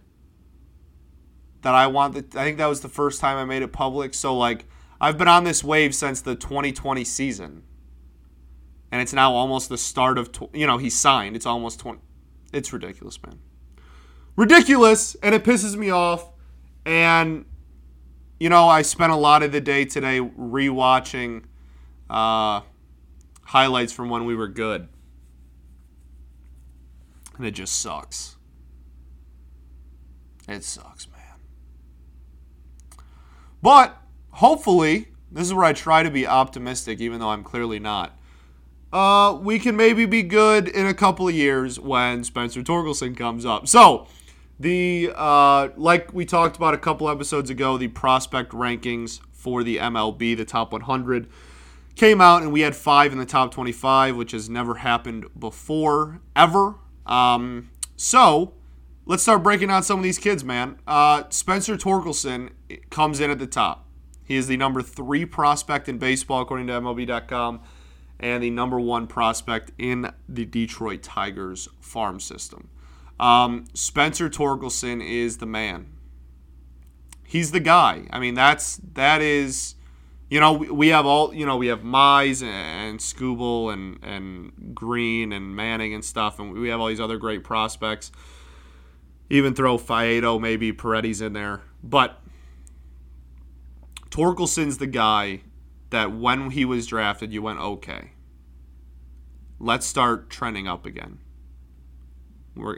that 1.62 1.74
I 1.74 1.88
want 1.88 2.14
the, 2.14 2.40
I 2.40 2.44
think 2.44 2.58
that 2.58 2.66
was 2.66 2.82
the 2.82 2.88
first 2.88 3.20
time 3.20 3.36
I 3.36 3.44
made 3.44 3.62
it 3.62 3.72
public. 3.72 4.14
So 4.14 4.36
like 4.36 4.66
I've 5.00 5.16
been 5.16 5.28
on 5.28 5.44
this 5.44 5.62
wave 5.62 5.94
since 5.94 6.20
the 6.20 6.34
2020 6.34 7.04
season. 7.04 7.62
And 8.90 9.02
it's 9.02 9.12
now 9.12 9.34
almost 9.34 9.68
the 9.68 9.78
start 9.78 10.18
of 10.18 10.32
tw- 10.32 10.54
you 10.54 10.66
know, 10.66 10.78
he 10.78 10.90
signed. 10.90 11.36
It's 11.36 11.46
almost 11.46 11.80
20 11.80 12.00
It's 12.52 12.72
ridiculous, 12.72 13.18
man. 13.22 13.38
Ridiculous 14.36 15.14
and 15.22 15.34
it 15.34 15.44
pisses 15.44 15.76
me 15.76 15.90
off 15.90 16.32
and 16.86 17.44
you 18.40 18.48
know, 18.48 18.68
I 18.68 18.82
spent 18.82 19.12
a 19.12 19.16
lot 19.16 19.42
of 19.42 19.50
the 19.52 19.60
day 19.60 19.84
today 19.84 20.20
rewatching 20.20 21.44
uh, 22.08 22.60
highlights 23.42 23.92
from 23.92 24.08
when 24.08 24.24
we 24.26 24.34
were 24.34 24.46
good. 24.46 24.88
And 27.36 27.46
it 27.46 27.50
just 27.52 27.80
sucks. 27.80 28.36
It 30.48 30.62
sucks, 30.64 31.08
man. 31.08 31.18
But 33.60 34.00
hopefully, 34.38 35.08
this 35.32 35.46
is 35.46 35.52
where 35.54 35.64
I 35.64 35.72
try 35.72 36.04
to 36.04 36.10
be 36.10 36.26
optimistic, 36.26 37.00
even 37.00 37.18
though 37.18 37.30
I'm 37.30 37.42
clearly 37.42 37.80
not. 37.80 38.16
Uh, 38.92 39.36
we 39.40 39.58
can 39.58 39.76
maybe 39.76 40.06
be 40.06 40.22
good 40.22 40.68
in 40.68 40.86
a 40.86 40.94
couple 40.94 41.28
of 41.28 41.34
years 41.34 41.78
when 41.78 42.22
Spencer 42.24 42.62
Torkelson 42.62 43.16
comes 43.16 43.44
up. 43.44 43.66
So, 43.68 44.06
the 44.60 45.12
uh, 45.14 45.68
like 45.76 46.14
we 46.14 46.24
talked 46.24 46.56
about 46.56 46.72
a 46.72 46.78
couple 46.78 47.08
episodes 47.08 47.50
ago, 47.50 47.76
the 47.76 47.88
prospect 47.88 48.52
rankings 48.52 49.20
for 49.32 49.62
the 49.62 49.76
MLB, 49.76 50.36
the 50.36 50.44
top 50.44 50.72
100, 50.72 51.28
came 51.96 52.20
out, 52.20 52.42
and 52.42 52.52
we 52.52 52.60
had 52.60 52.74
five 52.76 53.12
in 53.12 53.18
the 53.18 53.26
top 53.26 53.52
25, 53.52 54.16
which 54.16 54.32
has 54.32 54.48
never 54.48 54.76
happened 54.76 55.26
before 55.38 56.20
ever. 56.36 56.76
Um, 57.06 57.70
so 57.96 58.54
let's 59.04 59.22
start 59.24 59.42
breaking 59.42 59.68
down 59.68 59.82
some 59.82 59.98
of 59.98 60.04
these 60.04 60.18
kids, 60.18 60.44
man. 60.44 60.78
Uh, 60.86 61.24
Spencer 61.28 61.76
Torkelson 61.76 62.50
comes 62.90 63.20
in 63.20 63.30
at 63.30 63.40
the 63.40 63.46
top. 63.46 63.87
He 64.28 64.36
is 64.36 64.46
the 64.46 64.58
number 64.58 64.82
three 64.82 65.24
prospect 65.24 65.88
in 65.88 65.96
baseball, 65.96 66.42
according 66.42 66.66
to 66.66 66.74
MLB.com, 66.74 67.60
and 68.20 68.42
the 68.42 68.50
number 68.50 68.78
one 68.78 69.06
prospect 69.06 69.72
in 69.78 70.12
the 70.28 70.44
Detroit 70.44 71.02
Tigers 71.02 71.66
farm 71.80 72.20
system. 72.20 72.68
Um, 73.18 73.64
Spencer 73.72 74.28
Torkelson 74.28 75.02
is 75.04 75.38
the 75.38 75.46
man. 75.46 75.86
He's 77.24 77.52
the 77.52 77.60
guy. 77.60 78.06
I 78.10 78.20
mean, 78.20 78.34
that's 78.34 78.80
that 78.92 79.22
is, 79.22 79.74
you 80.28 80.40
know, 80.40 80.52
we 80.52 80.88
have 80.88 81.06
all, 81.06 81.34
you 81.34 81.46
know, 81.46 81.56
we 81.56 81.68
have 81.68 81.80
Mize 81.80 82.42
and 82.42 83.00
Skubal 83.00 83.72
and 83.72 83.98
and 84.04 84.74
Green 84.74 85.32
and 85.32 85.56
Manning 85.56 85.94
and 85.94 86.04
stuff, 86.04 86.38
and 86.38 86.52
we 86.52 86.68
have 86.68 86.80
all 86.80 86.88
these 86.88 87.00
other 87.00 87.16
great 87.16 87.44
prospects 87.44 88.12
even 89.30 89.54
throw 89.54 89.78
Faedo, 89.78 90.40
maybe 90.40 90.72
Paredes 90.72 91.20
in 91.20 91.32
there. 91.32 91.62
But 91.82 92.20
Torkelson's 94.10 94.78
the 94.78 94.86
guy 94.86 95.42
that 95.90 96.12
when 96.12 96.50
he 96.50 96.64
was 96.64 96.86
drafted, 96.86 97.32
you 97.32 97.42
went, 97.42 97.58
okay, 97.58 98.12
let's 99.58 99.86
start 99.86 100.30
trending 100.30 100.66
up 100.66 100.86
again. 100.86 101.18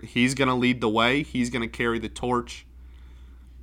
he's 0.02 0.34
going 0.34 0.48
to 0.48 0.54
lead 0.54 0.80
the 0.80 0.88
way, 0.88 1.22
he's 1.22 1.50
going 1.50 1.62
to 1.62 1.68
carry 1.68 1.98
the 1.98 2.08
torch. 2.08 2.66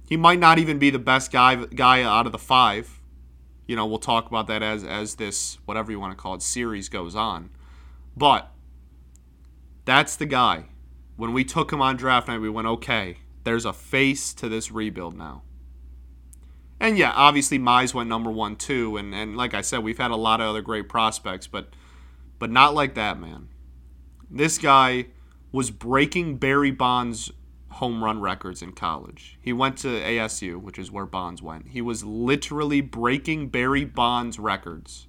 He 0.08 0.18
might 0.18 0.40
not 0.40 0.58
even 0.58 0.80
be 0.80 0.90
the 0.90 1.00
best 1.00 1.32
guy 1.32 1.56
guy 1.56 2.02
out 2.02 2.26
of 2.26 2.32
the 2.32 2.38
five. 2.38 3.02
You 3.68 3.76
know, 3.76 3.86
we'll 3.86 4.00
talk 4.00 4.28
about 4.28 4.48
that 4.48 4.64
as 4.64 4.86
as 4.86 5.16
this 5.16 5.58
whatever 5.66 5.92
you 5.92 6.00
want 6.00 6.14
to 6.14 6.22
call 6.22 6.34
it 6.34 6.42
series 6.42 6.88
goes 6.88 7.14
on. 7.14 7.50
But 8.16 8.50
that's 9.84 10.16
the 10.16 10.26
guy 10.26 10.68
when 11.18 11.34
we 11.34 11.44
took 11.44 11.74
him 11.74 11.82
on 11.82 11.98
draft 11.98 12.28
night, 12.28 12.40
we 12.40 12.50
went, 12.50 12.68
okay, 12.68 13.18
there's 13.44 13.66
a 13.66 13.74
face 13.74 14.34
to 14.36 14.48
this 14.48 14.72
rebuild 14.72 15.18
now. 15.18 15.42
And 16.80 16.98
yeah, 16.98 17.12
obviously 17.16 17.58
Mize 17.58 17.94
went 17.94 18.10
number 18.10 18.30
one 18.30 18.56
too, 18.56 18.98
and, 18.98 19.14
and 19.14 19.36
like 19.36 19.54
I 19.54 19.62
said, 19.62 19.84
we've 19.84 19.98
had 19.98 20.12
a 20.12 20.16
lot 20.16 20.42
of 20.42 20.48
other 20.48 20.62
great 20.62 20.88
prospects, 20.88 21.48
but 21.48 21.74
but 22.40 22.52
not 22.52 22.76
like 22.76 22.94
that, 22.94 23.20
man. 23.20 23.50
This 24.30 24.60
guy 24.60 25.08
was 25.52 25.72
breaking 25.72 26.38
Barry 26.38 26.70
Bonds 26.70 27.32
home 27.70 28.04
run 28.04 28.22
records 28.22 28.62
in 28.62 28.74
college. 28.74 29.40
He 29.42 29.54
went 29.54 29.78
to 29.80 29.88
ASU, 29.88 30.62
which 30.62 30.78
is 30.78 30.92
where 30.92 31.08
Bonds 31.08 31.42
went. 31.42 31.70
He 31.70 31.82
was 31.82 32.04
literally 32.04 32.82
breaking 32.82 33.50
Barry 33.50 33.86
Bonds 33.86 34.38
records 34.38 35.08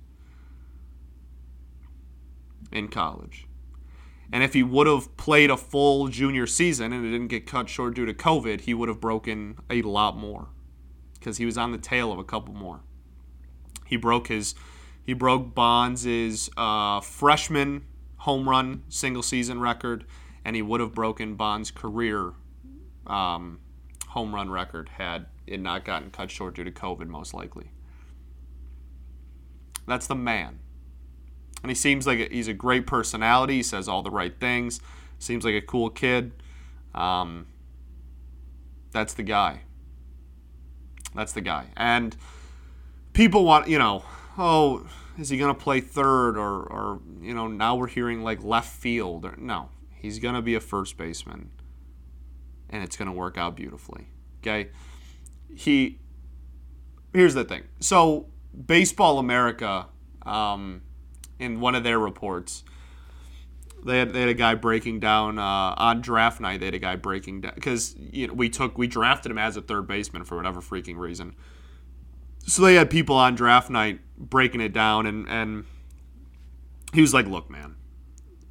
in 2.73 2.89
college. 2.89 3.47
And 4.33 4.43
if 4.43 4.55
he 4.55 4.63
would 4.63 4.87
have 4.87 5.15
played 5.19 5.51
a 5.51 5.57
full 5.57 6.09
junior 6.09 6.47
season 6.47 6.93
and 6.93 7.05
it 7.05 7.11
didn't 7.11 7.29
get 7.29 7.47
cut 7.47 7.69
short 7.69 7.95
due 7.95 8.07
to 8.07 8.15
COVID, 8.15 8.63
he 8.63 8.75
would 8.75 8.89
have 8.89 9.01
broken 9.01 9.59
a 9.69 9.83
lot 9.83 10.17
more 10.17 10.49
because 11.19 11.39
he 11.39 11.45
was 11.45 11.59
on 11.59 11.73
the 11.73 11.79
tail 11.79 12.13
of 12.13 12.19
a 12.19 12.25
couple 12.25 12.55
more. 12.55 12.81
He 13.87 13.97
broke 13.97 14.29
his 14.29 14.55
he 15.05 15.15
broke 15.15 15.55
Bonds' 15.55 16.51
uh, 16.57 17.01
freshman 17.01 17.87
home 18.19 18.49
run 18.49 18.83
single 18.89 19.23
season 19.23 19.61
record, 19.61 20.05
and 20.45 20.55
he 20.55 20.61
would 20.61 20.81
have 20.81 20.95
broken 20.95 21.35
Bonds' 21.35 21.71
career 21.71 22.35
um, 23.07 23.61
home 24.09 24.35
run 24.35 24.51
record 24.51 24.91
had 24.91 25.27
it 25.47 25.61
not 25.61 25.85
gotten 25.85 26.11
cut 26.11 26.31
short 26.31 26.55
due 26.55 26.65
to 26.65 26.71
COVID, 26.71 27.07
most 27.07 27.33
likely. 27.33 27.71
That's 29.87 30.07
the 30.07 30.15
man. 30.15 30.59
And 31.63 31.71
he 31.71 31.75
seems 31.75 32.07
like 32.07 32.31
he's 32.31 32.49
a 32.49 32.53
great 32.53 32.87
personality. 32.87 33.57
He 33.57 33.63
says 33.63 33.89
all 33.89 34.03
the 34.03 34.11
right 34.11 34.39
things. 34.39 34.81
Seems 35.19 35.45
like 35.45 35.55
a 35.55 35.63
cool 35.63 35.91
kid. 35.91 36.33
Um, 36.95 37.47
that's 38.93 39.15
the 39.15 39.23
guy. 39.23 39.63
That's 41.15 41.33
the 41.33 41.41
guy. 41.41 41.67
And 41.77 42.17
people 43.13 43.45
want, 43.45 43.69
you 43.69 43.79
know, 43.79 44.05
oh, 44.37 44.87
is 45.19 45.29
he 45.29 45.39
going 45.39 45.55
to 45.55 45.61
play 45.61 45.81
third 45.81 46.37
or, 46.37 46.63
or, 46.63 47.01
you 47.21 47.35
know, 47.35 47.49
now 47.49 47.77
we're 47.77 47.89
hearing 47.89 48.23
like 48.23 48.43
left 48.43 48.71
field. 48.71 49.25
Or, 49.25 49.35
no, 49.37 49.71
he's 49.95 50.19
going 50.19 50.35
to 50.35 50.43
be 50.43 50.55
a 50.55 50.61
first 50.61 50.97
baseman. 50.97 51.51
And 52.71 52.83
it's 52.83 52.97
going 52.97 53.07
to 53.07 53.13
work 53.13 53.39
out 53.39 53.57
beautifully. 53.57 54.09
Okay. 54.41 54.71
He, 55.55 55.99
here's 57.13 57.35
the 57.35 57.45
thing. 57.45 57.65
So, 57.81 58.27
Baseball 58.67 59.19
America, 59.19 59.87
um, 60.27 60.83
in 61.39 61.61
one 61.61 61.75
of 61.75 61.85
their 61.85 61.99
reports. 61.99 62.65
They 63.89 63.99
had, 63.99 64.13
they 64.13 64.21
had 64.21 64.29
a 64.29 64.35
guy 64.35 64.55
breaking 64.55 65.01
down 65.01 65.39
uh, 65.39 65.75
on 65.77 66.03
draft 66.03 66.41
night. 66.41 66.61
They 66.61 66.67
had 66.67 66.75
a 66.75 66.79
guy 66.79 66.97
breaking 66.97 67.41
down 67.41 67.53
because 67.55 67.97
you 67.99 68.27
know, 68.27 68.35
we 68.35 68.51
took 68.51 68.77
we 68.77 68.87
drafted 68.87 69.33
him 69.33 69.39
as 69.39 69.57
a 69.57 69.63
third 69.63 69.87
baseman 69.87 70.25
for 70.25 70.37
whatever 70.37 70.61
freaking 70.61 70.99
reason. 70.99 71.35
So 72.47 72.63
they 72.63 72.75
had 72.75 72.91
people 72.91 73.17
on 73.17 73.35
draft 73.35 73.71
night 73.71 74.01
breaking 74.17 74.61
it 74.61 74.75
down, 74.75 75.07
and 75.07 75.27
and 75.29 75.65
he 76.93 77.01
was 77.01 77.15
like, 77.15 77.27
"Look, 77.27 77.49
man, 77.49 77.77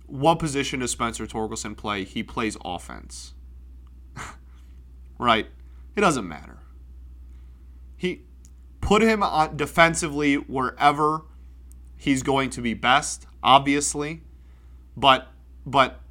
what 0.07 0.39
position 0.39 0.79
does 0.79 0.91
Spencer 0.91 1.27
Torkelson 1.27 1.77
play? 1.77 2.03
He 2.03 2.23
plays 2.23 2.57
offense, 2.65 3.33
right? 5.19 5.47
It 5.95 6.01
doesn't 6.01 6.27
matter. 6.27 6.57
He 7.95 8.23
put 8.81 9.01
him 9.01 9.21
on 9.21 9.55
defensively 9.55 10.35
wherever 10.35 11.25
he's 11.95 12.23
going 12.23 12.49
to 12.51 12.61
be 12.61 12.73
best, 12.73 13.27
obviously, 13.43 14.21
but 14.97 15.31
but 15.65 16.01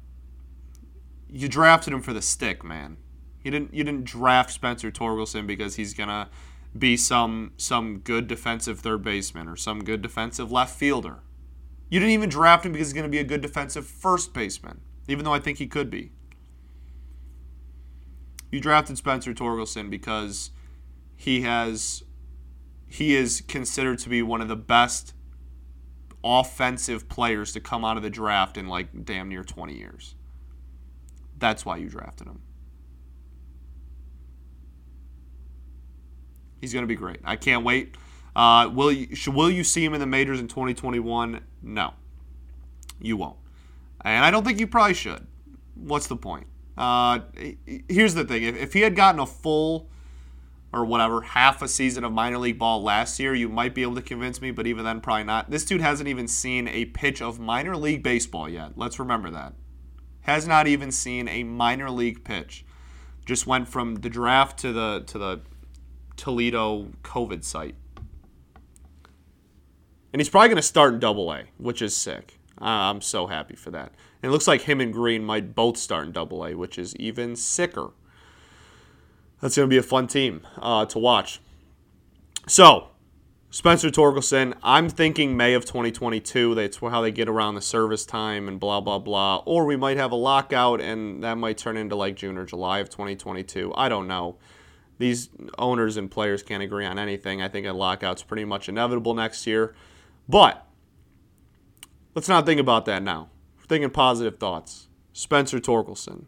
you 1.29 1.49
drafted 1.49 1.93
him 1.93 2.01
for 2.01 2.13
the 2.13 2.21
stick, 2.21 2.63
man. 2.63 2.97
You 3.43 3.51
didn't 3.51 3.73
you 3.73 3.83
didn't 3.83 4.05
draft 4.05 4.51
Spencer 4.51 4.89
Torkelson 4.89 5.45
because 5.45 5.75
he's 5.75 5.93
gonna 5.93 6.29
be 6.77 6.95
some 6.95 7.51
some 7.57 7.99
good 7.99 8.27
defensive 8.27 8.79
third 8.79 9.03
baseman 9.03 9.47
or 9.47 9.57
some 9.57 9.83
good 9.83 10.01
defensive 10.01 10.51
left 10.51 10.75
fielder. 10.75 11.19
You 11.89 11.99
didn't 11.99 12.13
even 12.13 12.29
draft 12.29 12.65
him 12.65 12.71
because 12.71 12.87
he's 12.87 12.93
gonna 12.93 13.09
be 13.09 13.19
a 13.19 13.25
good 13.25 13.41
defensive 13.41 13.85
first 13.85 14.33
baseman, 14.33 14.81
even 15.07 15.25
though 15.25 15.33
I 15.33 15.39
think 15.39 15.57
he 15.57 15.67
could 15.67 15.89
be. 15.89 16.11
You 18.49 18.61
drafted 18.61 18.97
Spencer 18.97 19.33
Torkelson 19.33 19.89
because 19.89 20.51
he 21.17 21.41
has 21.41 22.03
he 22.87 23.15
is 23.15 23.41
considered 23.41 23.99
to 23.99 24.09
be 24.09 24.21
one 24.21 24.39
of 24.39 24.47
the 24.47 24.55
best 24.55 25.13
offensive 26.23 27.07
players 27.09 27.53
to 27.53 27.59
come 27.59 27.85
out 27.85 27.97
of 27.97 28.03
the 28.03 28.09
draft 28.09 28.57
in 28.57 28.67
like 28.67 29.05
damn 29.05 29.29
near 29.29 29.43
20 29.43 29.77
years. 29.77 30.15
That's 31.37 31.65
why 31.65 31.77
you 31.77 31.89
drafted 31.89 32.27
him. 32.27 32.41
He's 36.59 36.73
going 36.73 36.83
to 36.83 36.87
be 36.87 36.95
great. 36.95 37.19
I 37.23 37.35
can't 37.35 37.63
wait. 37.63 37.95
Uh, 38.35 38.69
will 38.71 38.91
you 38.91 39.07
will 39.31 39.49
you 39.49 39.63
see 39.63 39.83
him 39.83 39.93
in 39.93 39.99
the 39.99 40.05
majors 40.05 40.39
in 40.39 40.47
2021? 40.47 41.41
No, 41.63 41.93
you 43.01 43.17
won't, 43.17 43.37
and 44.01 44.23
I 44.23 44.29
don't 44.29 44.43
think 44.43 44.59
you 44.59 44.67
probably 44.67 44.93
should. 44.93 45.25
What's 45.73 46.05
the 46.05 46.15
point? 46.15 46.45
Uh, 46.77 47.19
here's 47.89 48.13
the 48.13 48.25
thing: 48.25 48.43
if, 48.43 48.55
if 48.55 48.73
he 48.73 48.81
had 48.81 48.95
gotten 48.95 49.19
a 49.19 49.25
full 49.25 49.89
or 50.77 50.85
whatever 50.85 51.21
half 51.21 51.61
a 51.61 51.67
season 51.67 52.03
of 52.03 52.11
minor 52.11 52.37
league 52.37 52.59
ball 52.59 52.81
last 52.81 53.19
year, 53.19 53.33
you 53.33 53.49
might 53.49 53.73
be 53.73 53.81
able 53.81 53.95
to 53.95 54.01
convince 54.01 54.41
me, 54.41 54.51
but 54.51 54.67
even 54.67 54.85
then, 54.85 55.01
probably 55.01 55.23
not. 55.23 55.49
This 55.49 55.65
dude 55.65 55.81
hasn't 55.81 56.07
even 56.07 56.27
seen 56.27 56.67
a 56.67 56.85
pitch 56.85 57.21
of 57.21 57.39
minor 57.39 57.75
league 57.75 58.03
baseball 58.03 58.47
yet. 58.47 58.73
Let's 58.75 58.99
remember 58.99 59.29
that. 59.31 59.53
Has 60.21 60.47
not 60.47 60.67
even 60.67 60.91
seen 60.91 61.27
a 61.27 61.43
minor 61.43 61.89
league 61.89 62.23
pitch. 62.23 62.65
Just 63.25 63.47
went 63.47 63.67
from 63.67 63.95
the 63.95 64.09
draft 64.09 64.57
to 64.59 64.71
the 64.71 65.03
to 65.07 65.17
the 65.17 65.41
Toledo 66.15 66.87
COVID 67.03 67.43
site. 67.43 67.75
And 70.13 70.19
he's 70.19 70.29
probably 70.29 70.49
going 70.49 70.57
to 70.57 70.61
start 70.61 70.93
in 70.93 70.99
Double 70.99 71.31
A, 71.31 71.43
which 71.57 71.81
is 71.81 71.95
sick. 71.95 72.39
I'm 72.57 73.01
so 73.01 73.27
happy 73.27 73.55
for 73.55 73.71
that. 73.71 73.93
And 74.21 74.29
it 74.29 74.31
looks 74.31 74.47
like 74.47 74.61
him 74.61 74.81
and 74.81 74.91
Green 74.91 75.23
might 75.23 75.53
both 75.53 75.77
start 75.77 76.07
in 76.07 76.11
Double 76.11 76.43
A, 76.45 76.55
which 76.55 76.79
is 76.79 76.95
even 76.95 77.35
sicker. 77.35 77.91
That's 79.41 79.55
going 79.55 79.69
to 79.69 79.73
be 79.73 79.77
a 79.77 79.83
fun 79.83 80.07
team 80.07 80.45
uh, 80.57 80.85
to 80.87 80.99
watch. 80.99 81.39
So, 82.47 82.89
Spencer 83.49 83.89
Torkelson, 83.89 84.53
I'm 84.63 84.89
thinking 84.89 85.37
May 85.37 85.53
of 85.53 85.65
2022. 85.65 86.55
That's 86.55 86.77
how 86.77 87.01
they 87.01 87.11
get 87.11 87.29
around 87.29 87.55
the 87.55 87.61
service 87.61 88.05
time 88.05 88.47
and 88.47 88.59
blah, 88.59 88.81
blah, 88.81 88.99
blah. 88.99 89.37
Or 89.45 89.65
we 89.65 89.75
might 89.75 89.97
have 89.97 90.11
a 90.11 90.15
lockout 90.15 90.81
and 90.81 91.23
that 91.23 91.37
might 91.37 91.57
turn 91.57 91.77
into 91.77 91.95
like 91.95 92.15
June 92.15 92.37
or 92.37 92.45
July 92.45 92.79
of 92.79 92.89
2022. 92.89 93.73
I 93.75 93.89
don't 93.89 94.07
know. 94.07 94.37
These 94.97 95.29
owners 95.57 95.95
and 95.97 96.09
players 96.09 96.41
can't 96.41 96.63
agree 96.63 96.85
on 96.85 96.97
anything. 96.97 97.41
I 97.41 97.47
think 97.47 97.67
a 97.67 97.73
lockout's 97.73 98.23
pretty 98.23 98.45
much 98.45 98.67
inevitable 98.67 99.13
next 99.13 99.45
year. 99.45 99.75
But 100.27 100.65
let's 102.15 102.27
not 102.27 102.45
think 102.45 102.59
about 102.59 102.85
that 102.85 103.03
now. 103.03 103.29
We're 103.57 103.65
thinking 103.65 103.91
positive 103.91 104.39
thoughts. 104.39 104.87
Spencer 105.13 105.59
Torkelson 105.59 106.25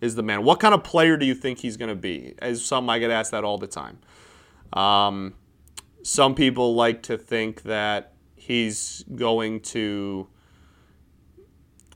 is 0.00 0.14
the 0.14 0.22
man. 0.22 0.44
What 0.44 0.60
kind 0.60 0.74
of 0.74 0.84
player 0.84 1.16
do 1.16 1.26
you 1.26 1.34
think 1.34 1.58
he's 1.58 1.76
going 1.76 1.88
to 1.88 1.94
be? 1.94 2.34
As 2.38 2.64
some 2.64 2.88
I 2.90 2.98
get 2.98 3.10
asked 3.10 3.30
that 3.30 3.44
all 3.44 3.58
the 3.58 3.66
time. 3.66 3.98
Um, 4.72 5.34
some 6.02 6.34
people 6.34 6.74
like 6.74 7.02
to 7.04 7.18
think 7.18 7.62
that 7.62 8.12
he's 8.34 9.04
going 9.14 9.60
to. 9.60 10.28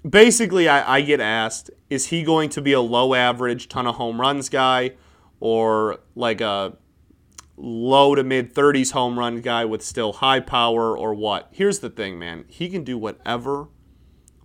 Basically, 0.09 0.67
I, 0.67 0.97
I 0.97 1.01
get 1.03 1.21
asked, 1.21 1.71
is 1.91 2.07
he 2.07 2.23
going 2.23 2.49
to 2.51 2.63
be 2.63 2.73
a 2.73 2.81
low 2.81 3.13
average, 3.15 3.69
ton 3.69 3.87
of 3.87 3.97
home 3.97 4.21
runs 4.21 4.49
guy, 4.49 4.93
or 5.41 5.99
like 6.15 6.41
a 6.41 6.77
low 7.57 8.15
to 8.15 8.25
mid 8.25 8.55
30s 8.55 8.93
home 8.93 9.19
run 9.19 9.43
guy 9.43 9.67
with 9.67 9.83
still 9.83 10.15
high 10.15 10.41
power, 10.41 10.97
or 10.97 11.15
what? 11.15 11.49
Here's 11.53 11.81
the 11.81 11.91
thing, 11.91 12.19
man. 12.19 12.47
He 12.49 12.71
can 12.71 12.83
do 12.83 12.97
whatever 12.97 13.69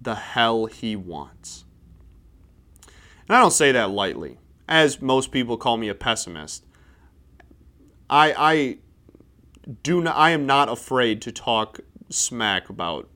the 0.01 0.15
hell 0.15 0.65
he 0.65 0.95
wants. 0.95 1.64
And 3.27 3.35
I 3.35 3.39
don't 3.39 3.51
say 3.51 3.71
that 3.71 3.89
lightly, 3.89 4.37
as 4.67 5.01
most 5.01 5.31
people 5.31 5.57
call 5.57 5.77
me 5.77 5.89
a 5.89 5.95
pessimist. 5.95 6.65
I 8.09 8.33
I 8.37 8.77
do 9.83 10.01
not, 10.01 10.15
I 10.15 10.29
am 10.31 10.45
not 10.45 10.69
afraid 10.69 11.21
to 11.23 11.31
talk 11.31 11.79
smack 12.09 12.69
about 12.69 13.09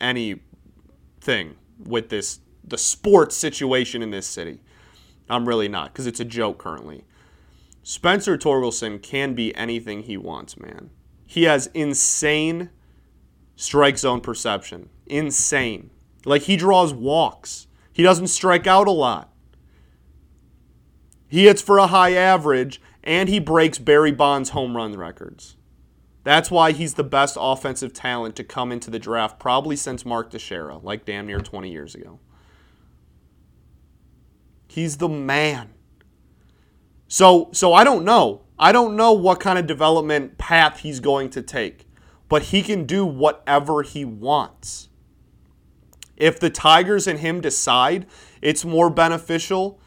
anything 0.00 1.56
with 1.78 2.08
this 2.08 2.40
the 2.64 2.78
sports 2.78 3.36
situation 3.36 4.02
in 4.02 4.10
this 4.10 4.26
city. 4.26 4.60
I'm 5.30 5.46
really 5.46 5.68
not 5.68 5.92
because 5.92 6.06
it's 6.06 6.20
a 6.20 6.24
joke 6.24 6.58
currently. 6.58 7.04
Spencer 7.82 8.36
Torkelson 8.36 9.00
can 9.02 9.34
be 9.34 9.54
anything 9.56 10.02
he 10.02 10.16
wants, 10.16 10.58
man. 10.58 10.90
He 11.26 11.44
has 11.44 11.68
insane 11.74 12.70
strike 13.56 13.98
zone 13.98 14.20
perception. 14.20 14.90
Insane. 15.06 15.90
Like 16.24 16.42
he 16.42 16.56
draws 16.56 16.92
walks. 16.92 17.67
He 17.98 18.04
doesn't 18.04 18.28
strike 18.28 18.68
out 18.68 18.86
a 18.86 18.92
lot. 18.92 19.32
He 21.26 21.46
hits 21.46 21.60
for 21.60 21.78
a 21.78 21.88
high 21.88 22.12
average 22.12 22.80
and 23.02 23.28
he 23.28 23.40
breaks 23.40 23.78
Barry 23.78 24.12
Bonds' 24.12 24.50
home 24.50 24.76
run 24.76 24.96
records. 24.96 25.56
That's 26.22 26.48
why 26.48 26.70
he's 26.70 26.94
the 26.94 27.02
best 27.02 27.36
offensive 27.40 27.92
talent 27.92 28.36
to 28.36 28.44
come 28.44 28.70
into 28.70 28.88
the 28.88 29.00
draft 29.00 29.40
probably 29.40 29.74
since 29.74 30.06
Mark 30.06 30.30
Teixeira, 30.30 30.78
like 30.78 31.06
damn 31.06 31.26
near 31.26 31.40
20 31.40 31.72
years 31.72 31.96
ago. 31.96 32.20
He's 34.68 34.98
the 34.98 35.08
man. 35.08 35.70
So 37.08 37.50
so 37.52 37.74
I 37.74 37.82
don't 37.82 38.04
know. 38.04 38.42
I 38.60 38.70
don't 38.70 38.94
know 38.94 39.12
what 39.12 39.40
kind 39.40 39.58
of 39.58 39.66
development 39.66 40.38
path 40.38 40.82
he's 40.82 41.00
going 41.00 41.30
to 41.30 41.42
take, 41.42 41.88
but 42.28 42.44
he 42.44 42.62
can 42.62 42.84
do 42.84 43.04
whatever 43.04 43.82
he 43.82 44.04
wants. 44.04 44.88
If 46.18 46.40
the 46.40 46.50
Tigers 46.50 47.06
and 47.06 47.20
him 47.20 47.40
decide 47.40 48.06
it's 48.42 48.64
more 48.64 48.90
beneficial 48.90 49.80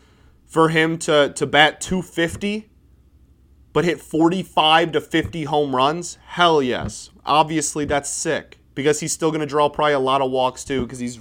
for 0.48 0.70
him 0.70 0.98
to, 1.00 1.32
to 1.36 1.46
bat 1.46 1.82
250 1.82 2.70
but 3.74 3.86
hit 3.86 4.02
45 4.02 4.94
to 4.94 5.02
50 5.02 5.44
home 5.46 5.76
runs, 5.76 6.17
hell 6.26 6.62
yes. 6.62 7.10
Obviously, 7.26 7.86
that's 7.86 8.10
sick 8.10 8.58
because 8.76 9.00
he's 9.00 9.13
still 9.13 9.30
going 9.30 9.41
to 9.41 9.46
draw 9.46 9.70
probably 9.70 9.94
a 9.94 10.00
lot 10.00 10.22
of 10.22 10.32
walks 10.32 10.63
too 10.63 10.84
because 10.84 11.00
he's 11.00 11.20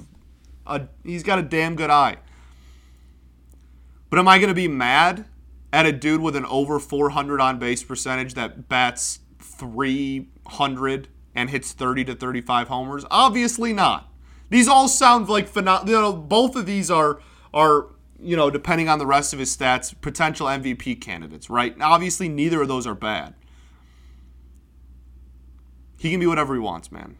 a, 0.66 0.88
he's 1.04 1.22
got 1.22 1.38
a 1.38 1.42
damn 1.42 1.76
good 1.76 1.90
eye. 1.90 2.16
But 4.08 4.18
am 4.18 4.26
I 4.26 4.38
going 4.38 4.48
to 4.48 4.54
be 4.54 4.68
mad 4.68 5.26
at 5.72 5.86
a 5.86 5.92
dude 5.92 6.20
with 6.20 6.34
an 6.34 6.44
over 6.46 6.80
400 6.80 7.40
on 7.40 7.58
base 7.58 7.84
percentage 7.84 8.34
that 8.34 8.68
bats 8.68 9.20
300 9.38 11.08
and 11.34 11.50
hits 11.50 11.72
30 11.72 12.04
to 12.06 12.14
35 12.16 12.68
homers? 12.68 13.04
Obviously 13.10 13.72
not. 13.72 14.09
These 14.50 14.68
all 14.68 14.88
sound 14.88 15.28
like 15.28 15.48
phenomenal. 15.48 15.94
You 15.94 16.00
know, 16.00 16.12
both 16.12 16.56
of 16.56 16.66
these 16.66 16.90
are 16.90 17.20
are 17.54 17.86
you 18.20 18.36
know 18.36 18.50
depending 18.50 18.88
on 18.88 18.98
the 18.98 19.06
rest 19.06 19.32
of 19.32 19.38
his 19.38 19.56
stats, 19.56 19.98
potential 20.00 20.46
MVP 20.46 21.00
candidates. 21.00 21.48
Right? 21.48 21.74
Obviously, 21.80 22.28
neither 22.28 22.60
of 22.60 22.68
those 22.68 22.86
are 22.86 22.94
bad. 22.94 23.34
He 25.96 26.10
can 26.10 26.20
be 26.20 26.26
whatever 26.26 26.54
he 26.54 26.60
wants, 26.60 26.90
man. 26.90 27.16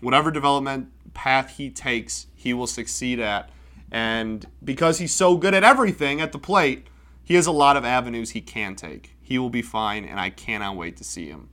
Whatever 0.00 0.30
development 0.30 0.88
path 1.14 1.56
he 1.56 1.70
takes, 1.70 2.26
he 2.34 2.52
will 2.52 2.66
succeed 2.66 3.18
at. 3.18 3.50
And 3.90 4.46
because 4.62 4.98
he's 4.98 5.14
so 5.14 5.36
good 5.36 5.54
at 5.54 5.64
everything 5.64 6.20
at 6.20 6.32
the 6.32 6.38
plate, 6.38 6.88
he 7.24 7.34
has 7.34 7.46
a 7.46 7.52
lot 7.52 7.76
of 7.76 7.84
avenues 7.84 8.30
he 8.30 8.40
can 8.40 8.76
take. 8.76 9.16
He 9.20 9.38
will 9.38 9.50
be 9.50 9.62
fine, 9.62 10.04
and 10.04 10.20
I 10.20 10.30
cannot 10.30 10.76
wait 10.76 10.96
to 10.98 11.04
see 11.04 11.28
him. 11.28 11.48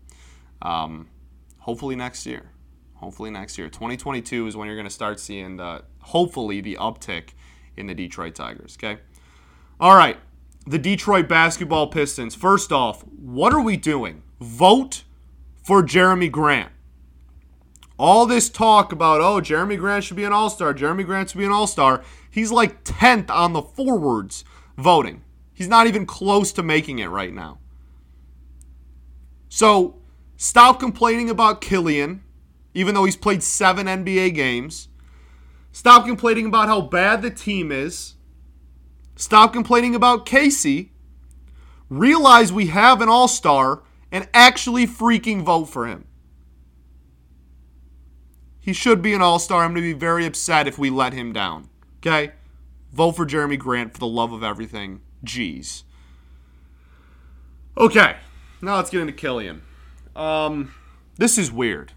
Um, 0.62 1.08
hopefully 1.60 1.95
next 1.95 2.25
year 2.25 2.51
hopefully 3.05 3.29
next 3.29 3.59
year. 3.59 3.69
2022 3.69 4.47
is 4.47 4.57
when 4.57 4.65
you're 4.65 4.75
going 4.75 4.87
to 4.87 4.93
start 4.93 5.19
seeing 5.19 5.57
the 5.57 5.83
hopefully 5.99 6.59
the 6.59 6.75
uptick 6.81 7.29
in 7.77 7.85
the 7.85 7.93
Detroit 7.93 8.33
Tigers, 8.33 8.75
okay? 8.79 8.99
All 9.79 9.95
right. 9.95 10.17
The 10.65 10.79
Detroit 10.79 11.29
Basketball 11.29 11.85
Pistons. 11.85 12.33
First 12.33 12.71
off, 12.71 13.03
what 13.03 13.53
are 13.53 13.61
we 13.61 13.77
doing? 13.77 14.23
Vote 14.41 15.03
for 15.61 15.83
Jerami 15.83 16.31
Grant. 16.31 16.71
All 17.99 18.25
this 18.25 18.49
talk 18.49 18.91
about, 18.91 19.21
oh, 19.21 19.39
Jerami 19.39 19.77
Grant 19.77 20.03
should 20.03 20.17
be 20.17 20.23
an 20.23 20.33
all 20.33 20.49
star, 20.49 20.73
Jerami 20.73 21.05
Grant 21.05 21.29
should 21.29 21.37
be 21.37 21.45
an 21.45 21.51
all 21.51 21.67
star. 21.67 22.03
He's 22.31 22.51
like 22.51 22.83
10th 22.83 23.29
on 23.29 23.53
the 23.53 23.61
forwards 23.61 24.43
voting. 24.79 25.21
He's 25.53 25.67
not 25.67 25.85
even 25.85 26.07
close 26.07 26.51
to 26.53 26.63
making 26.63 26.97
it 26.97 27.07
right 27.07 27.33
now. 27.33 27.59
So 29.47 29.97
stop 30.37 30.79
complaining 30.79 31.29
about 31.29 31.61
Killian 31.61 32.24
even 32.75 32.93
though 32.93 33.05
he's 33.05 33.15
played 33.15 33.41
seven 33.41 33.88
NBA 33.88 34.35
games. 34.35 34.89
Stop 35.71 36.05
complaining 36.05 36.45
about 36.45 36.67
how 36.67 36.81
bad 36.81 37.21
the 37.21 37.31
team 37.31 37.71
is. 37.71 38.15
Stop 39.15 39.53
complaining 39.53 39.95
about 39.95 40.25
Casey. 40.25 40.91
Realize 41.89 42.51
we 42.51 42.67
have 42.67 43.01
an 43.01 43.09
all 43.09 43.27
star 43.27 43.83
and 44.11 44.27
actually 44.33 44.85
freaking 44.85 45.41
vote 45.41 45.65
for 45.65 45.88
him. 45.88 46.05
He 48.59 48.73
should 48.73 49.01
be 49.01 49.13
an 49.13 49.21
all 49.21 49.39
star. 49.39 49.63
I'm 49.63 49.71
going 49.71 49.83
to 49.83 49.93
be 49.93 49.99
very 49.99 50.25
upset 50.25 50.67
if 50.67 50.77
we 50.77 50.89
let 50.89 51.13
him 51.13 51.31
down. 51.31 51.69
Okay? 51.99 52.33
Vote 52.91 53.13
for 53.13 53.25
Jerami 53.25 53.57
Grant 53.57 53.93
for 53.93 53.99
the 53.99 54.07
love 54.07 54.33
of 54.33 54.43
everything. 54.43 55.01
Jeez. 55.23 55.83
Okay. 57.77 58.17
Now 58.61 58.77
let's 58.77 58.89
get 58.89 59.01
into 59.01 59.13
Killian. 59.13 59.61
Um, 60.15 60.73
this 61.17 61.38
is 61.38 61.51
weird. 61.51 61.93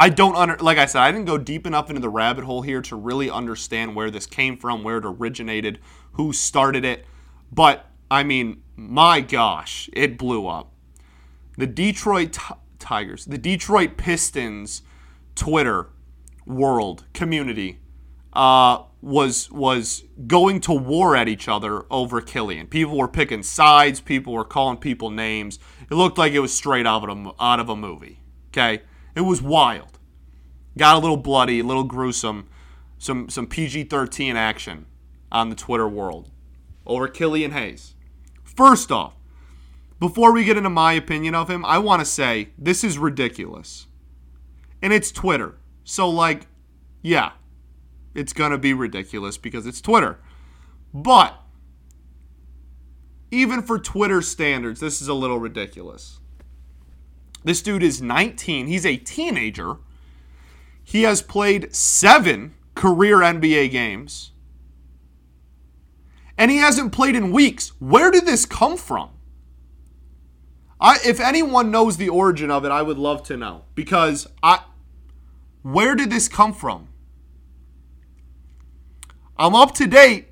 I 0.00 0.08
don't 0.08 0.34
under 0.34 0.56
like 0.56 0.78
I 0.78 0.86
said, 0.86 1.02
I 1.02 1.12
didn't 1.12 1.26
go 1.26 1.36
deep 1.36 1.66
enough 1.66 1.90
into 1.90 2.00
the 2.00 2.08
rabbit 2.08 2.44
hole 2.44 2.62
here 2.62 2.80
to 2.80 2.96
really 2.96 3.30
understand 3.30 3.94
where 3.94 4.10
this 4.10 4.24
came 4.24 4.56
from, 4.56 4.82
where 4.82 4.96
it 4.96 5.04
originated, 5.04 5.78
who 6.12 6.32
started 6.32 6.86
it. 6.86 7.04
But 7.52 7.84
I 8.10 8.22
mean, 8.22 8.62
my 8.76 9.20
gosh, 9.20 9.90
it 9.92 10.16
blew 10.16 10.46
up. 10.46 10.72
The 11.58 11.66
Detroit 11.66 12.32
t- 12.32 12.54
Tigers, 12.78 13.26
the 13.26 13.36
Detroit 13.36 13.98
Pistons 13.98 14.80
Twitter 15.34 15.90
world 16.46 17.04
community 17.12 17.80
uh, 18.32 18.84
was 19.02 19.50
was 19.50 20.04
going 20.26 20.60
to 20.62 20.72
war 20.72 21.14
at 21.14 21.28
each 21.28 21.46
other 21.46 21.84
over 21.90 22.22
Killian. 22.22 22.68
People 22.68 22.96
were 22.96 23.06
picking 23.06 23.42
sides. 23.42 24.00
People 24.00 24.32
were 24.32 24.46
calling 24.46 24.78
people 24.78 25.10
names. 25.10 25.58
It 25.90 25.94
looked 25.94 26.16
like 26.16 26.32
it 26.32 26.40
was 26.40 26.54
straight 26.54 26.86
out 26.86 27.06
of 27.06 27.18
a, 27.18 27.32
out 27.38 27.60
of 27.60 27.68
a 27.68 27.76
movie. 27.76 28.20
Okay, 28.48 28.80
it 29.14 29.22
was 29.22 29.42
wild. 29.42 29.98
Got 30.78 30.96
a 30.96 30.98
little 30.98 31.16
bloody, 31.16 31.60
a 31.60 31.64
little 31.64 31.84
gruesome. 31.84 32.48
Some 32.98 33.28
some 33.30 33.46
PG-13 33.46 34.34
action 34.34 34.86
on 35.32 35.48
the 35.48 35.56
Twitter 35.56 35.88
world 35.88 36.30
over 36.86 37.08
Killian 37.08 37.52
Hayes. 37.52 37.94
First 38.44 38.92
off, 38.92 39.16
before 39.98 40.32
we 40.32 40.44
get 40.44 40.56
into 40.56 40.70
my 40.70 40.92
opinion 40.94 41.34
of 41.34 41.48
him, 41.48 41.64
I 41.64 41.78
want 41.78 42.00
to 42.00 42.06
say 42.06 42.50
this 42.58 42.84
is 42.84 42.98
ridiculous. 42.98 43.86
And 44.82 44.92
it's 44.92 45.12
Twitter. 45.12 45.56
So, 45.84 46.08
like, 46.08 46.46
yeah, 47.02 47.32
it's 48.14 48.32
going 48.32 48.50
to 48.50 48.58
be 48.58 48.72
ridiculous 48.72 49.36
because 49.36 49.66
it's 49.66 49.80
Twitter. 49.80 50.18
But 50.92 51.38
even 53.30 53.62
for 53.62 53.78
Twitter 53.78 54.22
standards, 54.22 54.80
this 54.80 55.02
is 55.02 55.08
a 55.08 55.14
little 55.14 55.38
ridiculous. 55.38 56.19
This 57.42 57.62
dude 57.62 57.82
is 57.82 58.02
19. 58.02 58.66
He's 58.66 58.86
a 58.86 58.96
teenager. 58.96 59.76
He 60.82 61.02
has 61.02 61.22
played 61.22 61.74
seven 61.74 62.54
career 62.74 63.18
NBA 63.18 63.70
games. 63.70 64.32
And 66.36 66.50
he 66.50 66.58
hasn't 66.58 66.92
played 66.92 67.14
in 67.14 67.32
weeks. 67.32 67.72
Where 67.78 68.10
did 68.10 68.26
this 68.26 68.46
come 68.46 68.76
from? 68.76 69.10
I, 70.80 70.98
if 71.04 71.20
anyone 71.20 71.70
knows 71.70 71.98
the 71.98 72.08
origin 72.08 72.50
of 72.50 72.64
it, 72.64 72.70
I 72.70 72.80
would 72.80 72.98
love 72.98 73.22
to 73.24 73.36
know. 73.36 73.64
Because 73.74 74.26
I 74.42 74.60
where 75.62 75.94
did 75.94 76.10
this 76.10 76.28
come 76.28 76.54
from? 76.54 76.88
I'm 79.36 79.54
up 79.54 79.74
to 79.74 79.86
date 79.86 80.28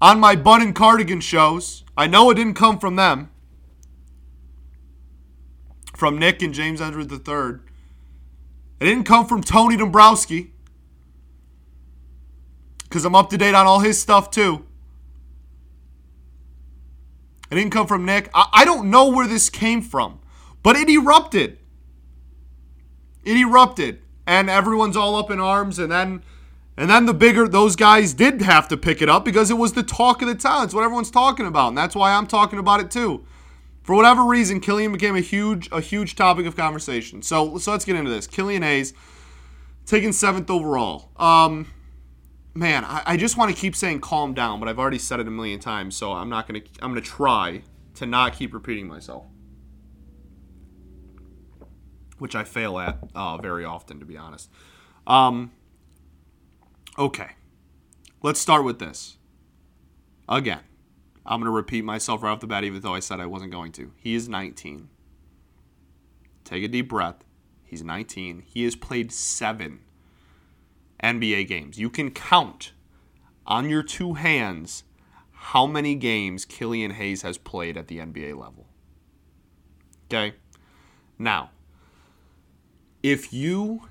on 0.00 0.20
my 0.20 0.36
Bun 0.36 0.60
and 0.60 0.74
Cardigan 0.74 1.20
shows. 1.20 1.84
I 1.96 2.06
know 2.06 2.30
it 2.30 2.34
didn't 2.34 2.54
come 2.54 2.78
from 2.78 2.96
them. 2.96 3.30
From 5.96 6.18
Nick 6.18 6.42
and 6.42 6.52
James 6.52 6.82
Edward 6.82 7.10
III. 7.10 7.60
It 8.78 8.84
didn't 8.84 9.04
come 9.04 9.26
from 9.26 9.42
Tony 9.42 9.78
Dombrowski. 9.78 10.52
Because 12.84 13.06
I'm 13.06 13.14
up 13.14 13.30
to 13.30 13.38
date 13.38 13.54
on 13.54 13.66
all 13.66 13.80
his 13.80 13.98
stuff 13.98 14.30
too. 14.30 14.66
It 17.50 17.54
didn't 17.54 17.72
come 17.72 17.86
from 17.86 18.04
Nick. 18.04 18.28
I, 18.34 18.46
I 18.52 18.64
don't 18.66 18.90
know 18.90 19.08
where 19.08 19.26
this 19.26 19.48
came 19.48 19.80
from, 19.80 20.20
but 20.62 20.76
it 20.76 20.90
erupted. 20.90 21.58
It 23.24 23.38
erupted. 23.38 24.02
And 24.26 24.50
everyone's 24.50 24.96
all 24.96 25.16
up 25.16 25.30
in 25.30 25.40
arms. 25.40 25.78
And 25.78 25.90
then 25.90 26.22
and 26.76 26.90
then 26.90 27.06
the 27.06 27.14
bigger 27.14 27.48
those 27.48 27.74
guys 27.74 28.12
did 28.12 28.42
have 28.42 28.68
to 28.68 28.76
pick 28.76 29.00
it 29.00 29.08
up 29.08 29.24
because 29.24 29.50
it 29.50 29.56
was 29.56 29.72
the 29.72 29.82
talk 29.82 30.20
of 30.20 30.28
the 30.28 30.34
town. 30.34 30.64
It's 30.64 30.74
what 30.74 30.84
everyone's 30.84 31.10
talking 31.10 31.46
about, 31.46 31.68
and 31.68 31.78
that's 31.78 31.96
why 31.96 32.12
I'm 32.12 32.26
talking 32.26 32.58
about 32.58 32.80
it 32.80 32.90
too. 32.90 33.24
For 33.86 33.94
whatever 33.94 34.24
reason, 34.24 34.58
Killian 34.60 34.92
became 34.92 35.14
a 35.14 35.20
huge 35.20 35.68
a 35.70 35.80
huge 35.80 36.16
topic 36.16 36.44
of 36.44 36.56
conversation. 36.56 37.22
So 37.22 37.56
so 37.58 37.70
let's 37.70 37.84
get 37.84 37.96
into 37.96 38.10
this. 38.10 38.26
Killian 38.26 38.62
Hayes 38.62 38.92
taken 39.86 40.12
seventh 40.12 40.50
overall. 40.50 41.10
Um, 41.16 41.68
man, 42.52 42.84
I, 42.84 43.02
I 43.06 43.16
just 43.16 43.38
want 43.38 43.54
to 43.54 43.60
keep 43.60 43.76
saying 43.76 44.00
calm 44.00 44.34
down, 44.34 44.58
but 44.58 44.68
I've 44.68 44.80
already 44.80 44.98
said 44.98 45.20
it 45.20 45.28
a 45.28 45.30
million 45.30 45.60
times, 45.60 45.96
so 45.96 46.12
I'm 46.12 46.28
not 46.28 46.48
gonna 46.48 46.62
I'm 46.82 46.90
gonna 46.90 47.00
try 47.00 47.62
to 47.94 48.06
not 48.06 48.32
keep 48.34 48.52
repeating 48.52 48.88
myself, 48.88 49.24
which 52.18 52.34
I 52.34 52.42
fail 52.42 52.78
at 52.80 52.98
uh, 53.14 53.38
very 53.38 53.64
often, 53.64 54.00
to 54.00 54.04
be 54.04 54.16
honest. 54.16 54.50
Um, 55.06 55.52
Okay. 56.98 57.28
Let's 58.22 58.40
start 58.40 58.64
with 58.64 58.78
this. 58.78 59.18
Again, 60.28 60.60
I'm 61.26 61.40
going 61.40 61.50
to 61.50 61.56
repeat 61.56 61.84
myself 61.84 62.22
right 62.22 62.30
off 62.30 62.40
the 62.40 62.46
bat, 62.46 62.64
even 62.64 62.80
though 62.80 62.94
I 62.94 63.00
said 63.00 63.20
I 63.20 63.26
wasn't 63.26 63.50
going 63.50 63.72
to. 63.72 63.92
He 63.96 64.14
is 64.14 64.28
19. 64.28 64.88
Take 66.44 66.64
a 66.64 66.68
deep 66.68 66.88
breath. 66.88 67.24
He's 67.64 67.82
19. 67.82 68.44
He 68.46 68.62
has 68.64 68.76
played 68.76 69.10
seven 69.10 69.80
NBA 71.02 71.48
games. 71.48 71.78
You 71.78 71.90
can 71.90 72.10
count 72.10 72.72
on 73.44 73.68
your 73.68 73.82
two 73.82 74.14
hands 74.14 74.84
how 75.32 75.66
many 75.66 75.94
games 75.96 76.44
Killian 76.44 76.92
Hayes 76.92 77.22
has 77.22 77.38
played 77.38 77.76
at 77.76 77.88
the 77.88 77.98
NBA 77.98 78.38
level. 78.38 78.66
Okay? 80.06 80.36
Now, 81.18 81.50
if 83.02 83.32
you 83.32 83.82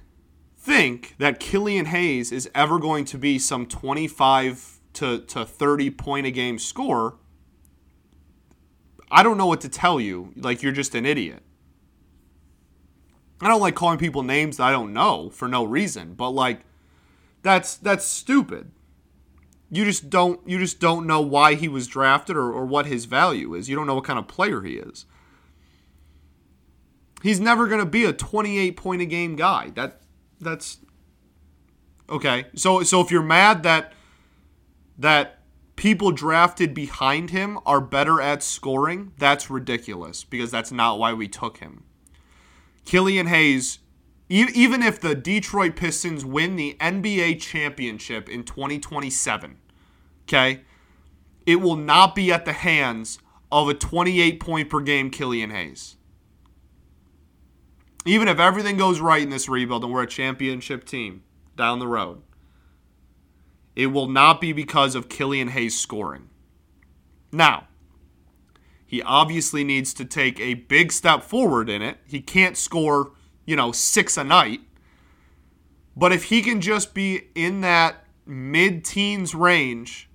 think 0.57 1.15
that 1.19 1.39
Killian 1.39 1.85
Hayes 1.87 2.31
is 2.31 2.49
ever 2.55 2.79
going 2.79 3.05
to 3.05 3.17
be 3.17 3.37
some 3.37 3.65
25 3.65 4.79
to, 4.93 5.19
to 5.19 5.45
30 5.45 5.91
point 5.91 6.25
a 6.25 6.31
game 6.31 6.57
score, 6.57 7.17
I 9.11 9.23
don't 9.23 9.37
know 9.37 9.45
what 9.45 9.61
to 9.61 9.69
tell 9.69 9.99
you. 9.99 10.33
Like, 10.35 10.63
you're 10.63 10.71
just 10.71 10.95
an 10.95 11.05
idiot. 11.05 11.43
I 13.41 13.47
don't 13.47 13.61
like 13.61 13.75
calling 13.75 13.97
people 13.97 14.23
names 14.23 14.57
that 14.57 14.63
I 14.63 14.71
don't 14.71 14.93
know 14.93 15.29
for 15.29 15.47
no 15.47 15.63
reason, 15.63 16.13
but 16.13 16.29
like, 16.29 16.61
that's 17.41 17.75
that's 17.75 18.05
stupid. 18.05 18.71
You 19.69 19.83
just 19.83 20.09
don't 20.09 20.39
you 20.47 20.57
just 20.57 20.79
don't 20.79 21.05
know 21.05 21.21
why 21.21 21.55
he 21.55 21.67
was 21.67 21.87
drafted 21.87 22.37
or, 22.37 22.51
or 22.51 22.65
what 22.65 22.85
his 22.85 23.05
value 23.05 23.53
is. 23.53 23.69
You 23.69 23.75
don't 23.75 23.87
know 23.87 23.95
what 23.95 24.03
kind 24.03 24.17
of 24.17 24.27
player 24.27 24.61
he 24.61 24.75
is. 24.75 25.05
He's 27.21 27.39
never 27.39 27.67
to 27.79 27.85
be 27.85 28.05
a 28.05 28.13
28 28.13 28.77
point 28.77 29.01
a 29.01 29.05
game 29.05 29.35
guy. 29.35 29.71
That 29.71 30.01
that's 30.39 30.77
okay. 32.09 32.45
So 32.55 32.83
so 32.83 33.01
if 33.01 33.11
you're 33.11 33.21
mad 33.21 33.63
that 33.63 33.93
that 34.97 35.34
people 35.75 36.11
drafted 36.11 36.73
behind 36.73 37.31
him 37.31 37.59
are 37.65 37.81
better 37.81 38.21
at 38.21 38.43
scoring, 38.43 39.11
that's 39.17 39.49
ridiculous 39.49 40.23
because 40.23 40.51
that's 40.51 40.71
not 40.71 40.99
why 40.99 41.13
we 41.13 41.27
took 41.27 41.57
him. 41.57 41.83
Killian 42.85 43.27
Hayes, 43.27 43.79
e- 44.29 44.47
even 44.53 44.81
if 44.81 44.99
the 44.99 45.15
Detroit 45.15 45.75
Pistons 45.75 46.23
win 46.23 46.55
the 46.55 46.75
NBA 46.79 47.39
championship 47.41 48.29
in 48.29 48.43
2027, 48.43 49.57
okay, 50.23 50.61
it 51.45 51.57
will 51.57 51.75
not 51.75 52.15
be 52.15 52.31
at 52.31 52.45
the 52.45 52.53
hands 52.53 53.19
of 53.51 53.69
a 53.69 53.73
28 53.73 54.39
point 54.39 54.69
per 54.69 54.81
game 54.81 55.09
Killian 55.09 55.51
Hayes 55.51 55.95
even 58.05 58.27
if 58.27 58.39
everything 58.39 58.77
goes 58.77 58.99
right 58.99 59.23
in 59.23 59.31
this 59.31 59.49
rebuild 59.49 59.83
and 59.83 59.91
we're 59.91 60.03
a 60.03 60.07
championship 60.07 60.85
team 60.85 61.23
down 61.57 61.79
the 61.79 61.88
road, 61.88 62.21
it 63.75 63.88
will 63.88 64.07
not 64.07 64.39
be 64.39 64.53
because 64.53 64.95
of 64.95 65.09
Killian 65.09 65.49
Hayes 65.49 65.79
scoring. 65.79 66.29
Now, 67.31 67.67
he 68.85 69.01
obviously 69.01 69.63
needs 69.63 69.93
to 69.95 70.05
take 70.05 70.39
a 70.39 70.53
big 70.53 70.91
step 70.91 71.23
forward 71.23 71.69
in 71.69 71.81
it. 71.81 71.97
He 72.05 72.21
can't 72.21 72.55
score, 72.55 73.11
you 73.45 73.55
know, 73.55 73.71
six 73.71 74.15
a 74.15 74.23
night. 74.23 74.61
But 75.97 76.11
if 76.11 76.25
he 76.25 76.41
can 76.41 76.61
just 76.61 76.93
be 76.93 77.29
in 77.35 77.61
that 77.61 78.05
mid 78.25 78.85
teens 78.85 79.35
range, 79.35 80.09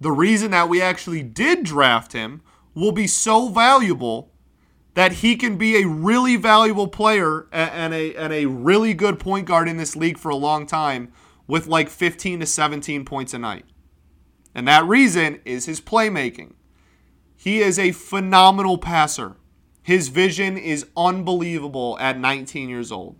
the 0.00 0.10
reason 0.10 0.50
that 0.50 0.68
we 0.68 0.82
actually 0.82 1.22
did 1.22 1.62
draft 1.64 2.12
him 2.12 2.42
will 2.74 2.92
be 2.92 3.06
so 3.06 3.48
valuable 3.48 4.32
that 4.94 5.12
he 5.14 5.36
can 5.36 5.56
be 5.56 5.76
a 5.76 5.86
really 5.86 6.36
valuable 6.36 6.88
player 6.88 7.46
and 7.52 7.94
a 7.94 8.14
and 8.14 8.32
a 8.32 8.46
really 8.46 8.94
good 8.94 9.18
point 9.18 9.46
guard 9.46 9.68
in 9.68 9.76
this 9.76 9.96
league 9.96 10.18
for 10.18 10.28
a 10.28 10.36
long 10.36 10.66
time 10.66 11.12
with 11.46 11.66
like 11.66 11.88
15 11.88 12.40
to 12.40 12.46
17 12.46 13.04
points 13.04 13.34
a 13.34 13.38
night. 13.38 13.64
And 14.54 14.68
that 14.68 14.84
reason 14.84 15.40
is 15.44 15.66
his 15.66 15.80
playmaking. 15.80 16.52
He 17.36 17.60
is 17.60 17.78
a 17.78 17.92
phenomenal 17.92 18.78
passer. 18.78 19.36
His 19.82 20.08
vision 20.08 20.56
is 20.56 20.86
unbelievable 20.96 21.98
at 21.98 22.18
19 22.18 22.68
years 22.68 22.92
old. 22.92 23.16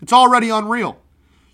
It's 0.00 0.12
already 0.12 0.50
unreal. 0.50 1.00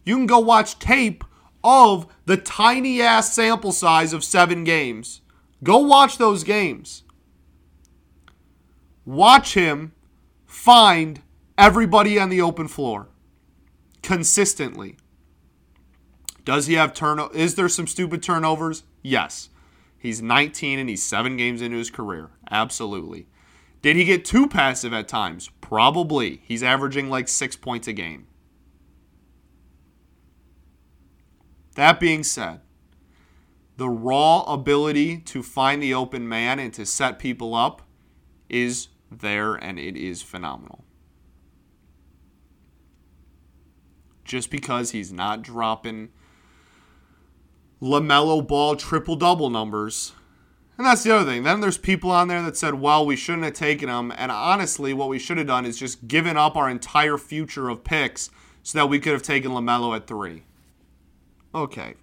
You 0.05 0.17
can 0.17 0.27
go 0.27 0.39
watch 0.39 0.79
tape 0.79 1.23
of 1.63 2.07
the 2.25 2.37
tiny 2.37 3.03
ass 3.03 3.33
sample 3.33 3.73
size 3.73 4.13
of 4.13 4.25
7 4.25 4.65
games. 4.65 5.21
Go 5.63 5.79
watch 5.79 6.19
those 6.19 6.45
games 6.45 7.05
watch 9.09 9.55
him 9.55 9.91
find 10.45 11.23
everybody 11.57 12.19
on 12.19 12.29
the 12.29 12.43
open 12.43 12.69
floor 12.69 13.09
consistently. 14.03 14.97
Does 16.45 16.67
he 16.67 16.75
have 16.75 16.95
turn? 16.95 17.21
Is 17.35 17.57
there 17.57 17.69
some 17.69 17.87
stupid 17.87 18.23
turnovers? 18.23 18.85
Yes. 19.03 19.51
He's 19.99 20.23
19 20.23 20.79
and 20.79 20.89
he's 20.89 21.03
seven 21.03 21.37
games 21.37 21.61
into 21.61 21.77
his 21.77 21.91
career. 21.91 22.31
Absolutely. 22.51 23.27
Did 23.83 23.97
he 23.97 24.05
get 24.05 24.25
too 24.25 24.49
passive 24.49 24.93
at 24.93 25.09
times? 25.09 25.51
Probably. 25.61 26.41
He's 26.45 26.63
averaging 26.63 27.11
like 27.11 27.29
six 27.29 27.57
points 27.57 27.89
a 27.89 27.93
game. 27.93 28.27
That 31.75 32.01
being 32.01 32.25
said, 32.25 32.61
the 33.77 33.89
raw 33.89 34.43
ability 34.43 35.19
to 35.19 35.43
find 35.43 35.81
the 35.81 35.95
open 35.95 36.29
man 36.29 36.59
and 36.59 36.75
to 36.75 36.85
set 36.85 37.21
people 37.21 37.55
up 37.55 37.83
is 38.49 38.89
there 39.11 39.55
and 39.55 39.79
it 39.79 39.97
is 39.97 40.21
phenomenal. 40.21 40.85
Just 44.29 44.51
because 44.51 44.93
he's 44.93 45.13
not 45.13 45.43
dropping 45.43 46.11
LaMelo 47.83 48.47
ball 48.47 48.77
triple 48.77 49.17
double 49.17 49.51
numbers. 49.51 50.13
And 50.77 50.87
that's 50.87 51.03
the 51.03 51.13
other 51.13 51.29
thing. 51.29 51.43
Then 51.43 51.61
there's 51.61 51.79
people 51.79 52.13
on 52.13 52.29
there 52.29 52.43
that 52.43 52.57
said, 52.57 52.75
well, 52.75 53.05
we 53.05 53.17
shouldn't 53.17 53.45
have 53.45 53.55
taken 53.55 53.89
him. 53.89 54.13
And 54.17 54.31
honestly, 54.31 54.93
what 54.93 55.09
we 55.09 55.19
should 55.19 55.39
have 55.39 55.49
done 55.49 55.67
is 55.67 55.77
just 55.77 56.07
given 56.07 56.37
up 56.37 56.57
our 56.57 56.71
entire 56.71 57.19
future 57.19 57.69
of 57.69 57.83
picks 57.83 58.31
so 58.63 58.79
that 58.79 58.87
we 58.87 59.01
could 59.01 59.13
have 59.13 59.23
taken 59.23 59.51
LaMelo 59.51 59.97
at 59.97 60.07
three. 60.07 60.45
Okay. 61.53 61.95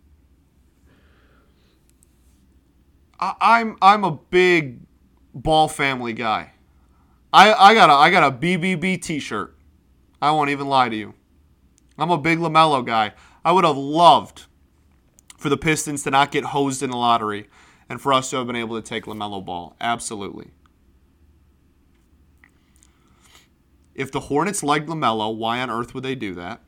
I'm 3.17 3.77
I'm 3.81 4.03
a 4.03 4.11
big 4.11 4.81
ball 5.33 5.69
family 5.69 6.11
guy. 6.11 6.51
I, 7.31 7.53
I 7.53 7.73
got 7.73 7.89
a 7.89 7.93
I 7.93 8.09
got 8.09 8.33
a 8.33 8.35
BBB 8.35 9.01
T-shirt. 9.01 9.55
I 10.21 10.31
won't 10.31 10.49
even 10.49 10.67
lie 10.67 10.89
to 10.89 10.95
you. 10.95 11.13
I'm 11.97 12.12
a 12.12 12.17
big 12.17 12.39
Lamelo 12.39 12.86
guy. 12.86 13.13
I 13.43 13.51
would 13.51 13.63
have 13.65 13.77
loved 13.77 14.45
for 15.38 15.49
the 15.49 15.58
Pistons 15.58 16.03
to 16.03 16.12
not 16.12 16.31
get 16.31 16.45
hosed 16.45 16.81
in 16.81 16.89
the 16.89 16.97
lottery, 16.97 17.47
and 17.88 18.01
for 18.01 18.13
us 18.13 18.29
to 18.31 18.38
have 18.38 18.47
been 18.47 18.55
able 18.55 18.81
to 18.81 18.88
take 18.88 19.05
Lamelo 19.05 19.43
Ball. 19.43 19.75
Absolutely. 19.79 20.51
If 23.93 24.12
the 24.12 24.21
Hornets 24.21 24.63
liked 24.63 24.88
Lamelo, 24.88 25.36
why 25.36 25.62
on 25.62 25.69
earth 25.69 25.93
would 25.93 26.03
they 26.03 26.15
do 26.15 26.34
that? 26.34 26.62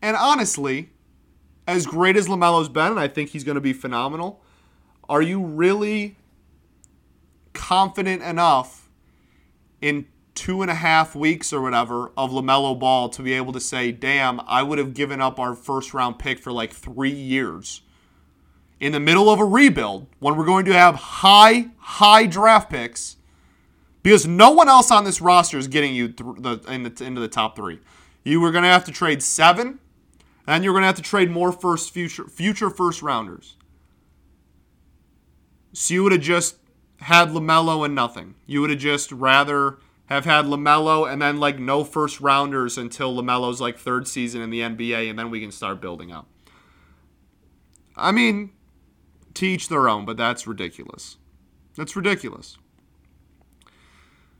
And 0.00 0.16
honestly, 0.16 0.90
as 1.66 1.86
great 1.86 2.16
as 2.16 2.28
LaMelo's 2.28 2.68
been, 2.68 2.92
and 2.92 3.00
I 3.00 3.08
think 3.08 3.30
he's 3.30 3.44
going 3.44 3.56
to 3.56 3.60
be 3.60 3.72
phenomenal, 3.72 4.42
are 5.08 5.22
you 5.22 5.42
really 5.42 6.16
confident 7.52 8.22
enough 8.22 8.88
in 9.80 10.06
two 10.38 10.62
and 10.62 10.70
a 10.70 10.74
half 10.74 11.16
weeks 11.16 11.52
or 11.52 11.60
whatever 11.60 12.12
of 12.16 12.30
LaMelo 12.30 12.78
Ball 12.78 13.08
to 13.08 13.22
be 13.22 13.32
able 13.32 13.52
to 13.52 13.58
say, 13.58 13.90
damn, 13.90 14.40
I 14.46 14.62
would 14.62 14.78
have 14.78 14.94
given 14.94 15.20
up 15.20 15.40
our 15.40 15.52
first 15.52 15.92
round 15.92 16.20
pick 16.20 16.38
for 16.38 16.52
like 16.52 16.72
three 16.72 17.10
years 17.10 17.82
in 18.78 18.92
the 18.92 19.00
middle 19.00 19.28
of 19.28 19.40
a 19.40 19.44
rebuild 19.44 20.06
when 20.20 20.36
we're 20.36 20.44
going 20.44 20.64
to 20.66 20.72
have 20.72 20.94
high, 20.94 21.70
high 21.78 22.24
draft 22.26 22.70
picks 22.70 23.16
because 24.04 24.28
no 24.28 24.52
one 24.52 24.68
else 24.68 24.92
on 24.92 25.02
this 25.02 25.20
roster 25.20 25.58
is 25.58 25.66
getting 25.66 25.92
you 25.92 26.06
th- 26.06 26.36
the, 26.38 26.60
in 26.68 26.84
the, 26.84 27.04
into 27.04 27.20
the 27.20 27.26
top 27.26 27.56
three. 27.56 27.80
You 28.22 28.40
were 28.40 28.52
going 28.52 28.62
to 28.62 28.70
have 28.70 28.84
to 28.84 28.92
trade 28.92 29.24
seven, 29.24 29.80
and 30.46 30.62
you're 30.62 30.72
going 30.72 30.82
to 30.82 30.86
have 30.86 30.96
to 30.96 31.02
trade 31.02 31.32
more 31.32 31.50
first 31.50 31.92
future 31.92 32.28
future 32.28 32.70
first 32.70 33.02
rounders. 33.02 33.56
So 35.72 35.94
you 35.94 36.04
would 36.04 36.12
have 36.12 36.20
just 36.20 36.58
had 37.00 37.30
LaMelo 37.30 37.84
and 37.84 37.94
nothing. 37.94 38.36
You 38.46 38.60
would 38.60 38.70
have 38.70 38.78
just 38.78 39.10
rather 39.10 39.78
have 40.08 40.24
had 40.24 40.46
LaMelo 40.46 41.10
and 41.10 41.20
then 41.20 41.38
like 41.38 41.58
no 41.58 41.84
first 41.84 42.20
rounders 42.20 42.78
until 42.78 43.14
LaMelo's 43.14 43.60
like 43.60 43.78
third 43.78 44.08
season 44.08 44.40
in 44.40 44.50
the 44.50 44.60
NBA, 44.60 45.08
and 45.08 45.18
then 45.18 45.30
we 45.30 45.40
can 45.40 45.52
start 45.52 45.80
building 45.80 46.10
up. 46.10 46.26
I 47.94 48.10
mean, 48.12 48.50
teach 49.34 49.68
their 49.68 49.88
own, 49.88 50.04
but 50.04 50.16
that's 50.16 50.46
ridiculous. 50.46 51.18
That's 51.76 51.94
ridiculous. 51.94 52.56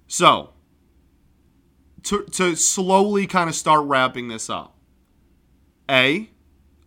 So, 0.07 0.55
to, 2.05 2.25
to 2.25 2.57
slowly 2.57 3.27
kind 3.27 3.51
of 3.51 3.55
start 3.55 3.85
wrapping 3.85 4.29
this 4.29 4.49
up. 4.49 4.75
A, 5.91 6.31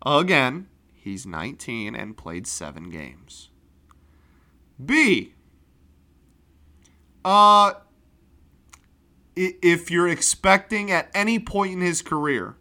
again, 0.04 0.66
he's 0.92 1.24
19 1.24 1.94
and 1.94 2.16
played 2.16 2.48
seven 2.48 2.90
games. 2.90 3.50
B, 4.84 5.34
uh, 7.24 7.74
if 9.34 9.90
you're 9.90 10.08
expecting 10.08 10.90
at 10.90 11.10
any 11.14 11.38
point 11.38 11.72
in 11.72 11.80
his 11.80 12.02
career 12.02 12.56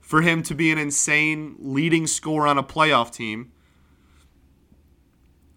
for 0.00 0.22
him 0.22 0.42
to 0.44 0.54
be 0.54 0.70
an 0.70 0.78
insane 0.78 1.56
leading 1.58 2.06
scorer 2.06 2.46
on 2.46 2.58
a 2.58 2.62
playoff 2.62 3.12
team, 3.12 3.52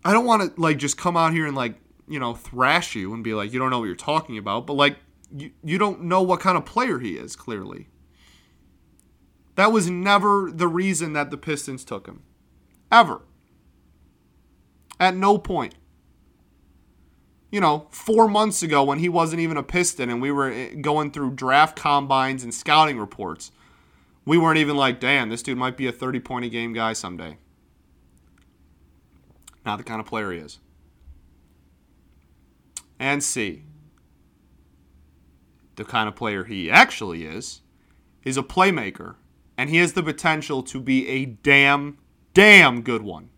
I 0.04 0.14
don't 0.14 0.26
want 0.26 0.56
to 0.56 0.62
like 0.62 0.78
just 0.78 0.98
come 0.98 1.18
out 1.18 1.34
here 1.34 1.46
and 1.46 1.56
like 1.56 1.76
you 2.08 2.20
know 2.20 2.34
thrash 2.34 2.96
you 2.96 3.14
and 3.14 3.24
be 3.24 3.34
like 3.34 3.52
you 3.54 3.60
don't 3.60 3.70
know 3.70 3.80
what 3.80 3.86
you're 3.86 3.96
talking 3.96 4.38
about, 4.38 4.66
but 4.66 4.74
like 4.74 4.98
you 5.36 5.52
you 5.64 5.78
don't 5.78 6.04
know 6.04 6.22
what 6.22 6.40
kind 6.40 6.58
of 6.58 6.66
player 6.66 7.00
he 7.00 7.16
is 7.16 7.36
clearly. 7.36 7.88
That 9.56 9.72
was 9.74 9.90
never 9.90 10.50
the 10.54 10.68
reason 10.68 11.14
that 11.14 11.32
the 11.32 11.38
Pistons 11.38 11.84
took 11.84 12.08
him, 12.08 12.24
ever. 12.92 13.22
At 15.02 15.16
no 15.16 15.38
point 15.38 15.76
you 17.52 17.60
know, 17.60 17.88
four 17.90 18.28
months 18.28 18.62
ago 18.62 18.84
when 18.84 19.00
he 19.00 19.10
wasn't 19.10 19.42
even 19.42 19.58
a 19.58 19.64
Piston 19.64 20.10
and 20.10 20.22
we 20.22 20.32
were 20.32 20.52
eh, 20.52 20.76
going 20.76 21.12
through 21.12 21.32
draft 21.32 21.76
combines 21.76 22.44
and 22.44 22.54
scouting 22.54 23.00
reports, 23.00 23.52
we 24.26 24.38
weren't 24.38 24.60
even 24.60 24.78
like, 24.78 25.00
damn, 25.00 25.30
this 25.30 25.42
dude 25.42 25.58
might 25.58 25.78
be 25.78 25.88
a 25.88 25.92
30 25.92 26.20
point 26.20 26.46
a 26.46 26.50
game 26.50 26.74
guy 26.74 26.94
someday. 26.94 27.38
Not 29.66 29.78
the 29.78 29.84
kind 29.84 30.00
of 30.00 30.06
player 30.06 30.32
he 30.32 30.40
is. 30.40 30.60
And 33.00 33.24
C, 33.24 33.64
the 35.76 35.86
kind 35.86 36.08
of 36.08 36.16
player 36.16 36.44
he 36.44 36.70
actually 36.70 37.26
is, 37.26 37.62
is 38.24 38.38
a 38.38 38.44
playmaker. 38.44 39.16
And 39.58 39.70
he 39.70 39.78
has 39.78 39.94
the 39.94 40.04
potential 40.04 40.62
to 40.64 40.80
be 40.80 41.08
a 41.08 41.26
damn, 41.26 41.98
damn 42.34 42.82
good 42.82 43.02
one. 43.02 43.30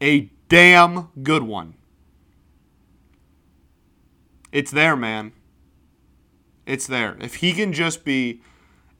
A 0.00 0.30
damn 0.48 1.08
good 1.22 1.44
one. 1.44 1.74
It's 4.54 4.70
there, 4.70 4.94
man. 4.94 5.32
It's 6.64 6.86
there. 6.86 7.16
If 7.20 7.34
he 7.36 7.52
can 7.52 7.72
just 7.72 8.04
be 8.04 8.40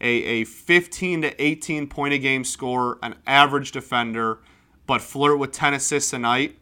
a, 0.01 0.09
a 0.09 0.45
15 0.45 1.23
to 1.23 1.43
18 1.43 1.87
point 1.87 2.13
a 2.13 2.19
game 2.19 2.43
scorer, 2.43 2.99
an 3.05 3.15
average 3.25 3.71
defender, 3.71 4.41
but 4.89 5.01
flirt 5.01 5.39
with 5.39 5.53
10 5.53 5.75
assists 5.75 6.13
a 6.13 6.19
night, 6.19 6.59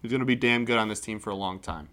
he's 0.00 0.10
going 0.10 0.20
to 0.20 0.26
be 0.26 0.34
damn 0.34 0.64
good 0.64 0.78
on 0.78 0.88
this 0.88 1.00
team 1.00 1.20
for 1.20 1.28
a 1.28 1.34
long 1.34 1.60
time. 1.60 1.90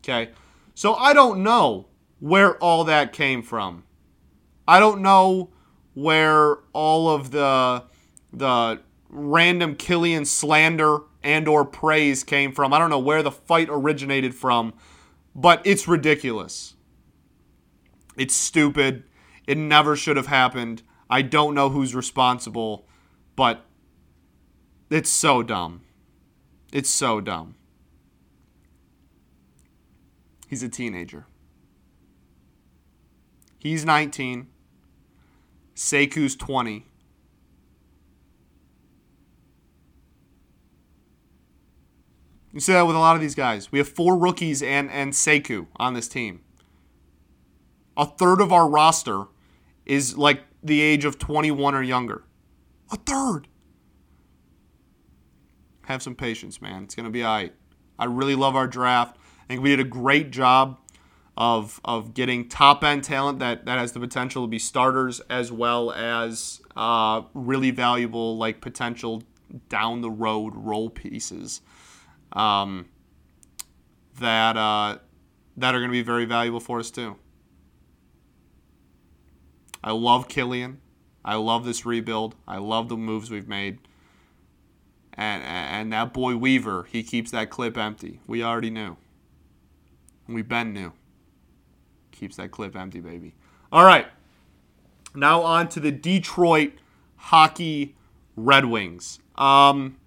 Okay? 0.00 0.32
So 0.74 0.94
I 0.96 1.14
don't 1.14 1.42
know 1.42 1.86
where 2.20 2.58
all 2.58 2.84
that 2.84 3.14
came 3.14 3.42
from. 3.42 3.84
I 4.68 4.78
don't 4.78 5.00
know 5.00 5.48
where 5.94 6.56
all 6.74 7.08
of 7.08 7.30
the 7.30 7.84
the 8.30 8.80
random 9.08 9.76
Killian 9.76 10.26
slander 10.26 10.98
and 11.24 11.48
or 11.48 11.64
praise 11.64 12.22
came 12.22 12.52
from. 12.52 12.72
I 12.72 12.78
don't 12.78 12.90
know 12.90 12.98
where 12.98 13.22
the 13.22 13.32
fight 13.32 13.68
originated 13.70 14.34
from, 14.34 14.74
but 15.34 15.62
it's 15.64 15.88
ridiculous. 15.88 16.74
It's 18.16 18.36
stupid. 18.36 19.04
It 19.46 19.58
never 19.58 19.96
should 19.96 20.16
have 20.16 20.26
happened. 20.26 20.82
I 21.08 21.22
don't 21.22 21.54
know 21.54 21.70
who's 21.70 21.94
responsible, 21.94 22.86
but 23.34 23.64
it's 24.90 25.10
so 25.10 25.42
dumb. 25.42 25.80
It's 26.72 26.90
so 26.90 27.20
dumb. 27.20 27.56
He's 30.46 30.62
a 30.62 30.68
teenager. 30.68 31.26
He's 33.58 33.84
19. 33.84 34.48
Sekou's 35.74 36.36
20. 36.36 36.86
You 42.54 42.60
see 42.60 42.72
that 42.72 42.86
with 42.86 42.94
a 42.94 43.00
lot 43.00 43.16
of 43.16 43.20
these 43.20 43.34
guys. 43.34 43.72
We 43.72 43.78
have 43.78 43.88
four 43.88 44.16
rookies 44.16 44.62
and 44.62 44.88
and 44.88 45.12
Sekou 45.12 45.66
on 45.76 45.94
this 45.94 46.06
team. 46.06 46.40
A 47.96 48.06
third 48.06 48.40
of 48.40 48.52
our 48.52 48.68
roster 48.68 49.24
is 49.84 50.16
like 50.16 50.40
the 50.62 50.80
age 50.80 51.04
of 51.04 51.18
21 51.18 51.74
or 51.74 51.82
younger. 51.82 52.22
A 52.92 52.96
third. 52.96 53.48
Have 55.86 56.00
some 56.00 56.14
patience, 56.14 56.62
man. 56.62 56.84
It's 56.84 56.94
gonna 56.94 57.10
be 57.10 57.24
alright. 57.24 57.54
I 57.98 58.04
really 58.04 58.36
love 58.36 58.54
our 58.54 58.68
draft. 58.68 59.16
I 59.42 59.46
think 59.48 59.60
we 59.60 59.70
did 59.70 59.80
a 59.80 59.88
great 59.88 60.30
job 60.30 60.78
of 61.36 61.80
of 61.84 62.14
getting 62.14 62.48
top 62.48 62.84
end 62.84 63.02
talent 63.02 63.40
that 63.40 63.66
that 63.66 63.78
has 63.78 63.90
the 63.90 64.00
potential 64.00 64.44
to 64.44 64.48
be 64.48 64.60
starters 64.60 65.18
as 65.28 65.50
well 65.50 65.90
as 65.90 66.62
uh, 66.76 67.22
really 67.34 67.72
valuable 67.72 68.38
like 68.38 68.60
potential 68.60 69.24
down 69.68 70.02
the 70.02 70.10
road 70.10 70.52
role 70.54 70.88
pieces 70.88 71.60
um, 72.34 72.86
that 74.18 74.56
uh, 74.56 74.98
that 75.56 75.74
are 75.74 75.78
going 75.78 75.90
to 75.90 75.92
be 75.92 76.02
very 76.02 76.24
valuable 76.24 76.60
for 76.60 76.78
us 76.78 76.90
too. 76.90 77.16
I 79.82 79.92
love 79.92 80.28
Killian. 80.28 80.80
I 81.24 81.36
love 81.36 81.64
this 81.64 81.86
rebuild. 81.86 82.34
I 82.46 82.58
love 82.58 82.88
the 82.88 82.96
moves 82.96 83.30
we've 83.30 83.48
made. 83.48 83.78
And 85.12 85.42
and 85.42 85.92
that 85.92 86.12
boy 86.12 86.36
Weaver, 86.36 86.86
he 86.90 87.02
keeps 87.02 87.30
that 87.30 87.50
clip 87.50 87.78
empty. 87.78 88.20
We 88.26 88.42
already 88.42 88.70
knew. 88.70 88.96
We've 90.26 90.48
been 90.48 90.72
new. 90.72 90.92
Keeps 92.10 92.36
that 92.36 92.50
clip 92.50 92.74
empty, 92.74 93.00
baby. 93.00 93.34
All 93.70 93.84
right. 93.84 94.06
Now 95.14 95.42
on 95.42 95.68
to 95.70 95.80
the 95.80 95.92
Detroit 95.92 96.72
Hockey 97.16 97.94
Red 98.36 98.64
Wings. 98.64 99.20
Um, 99.36 99.98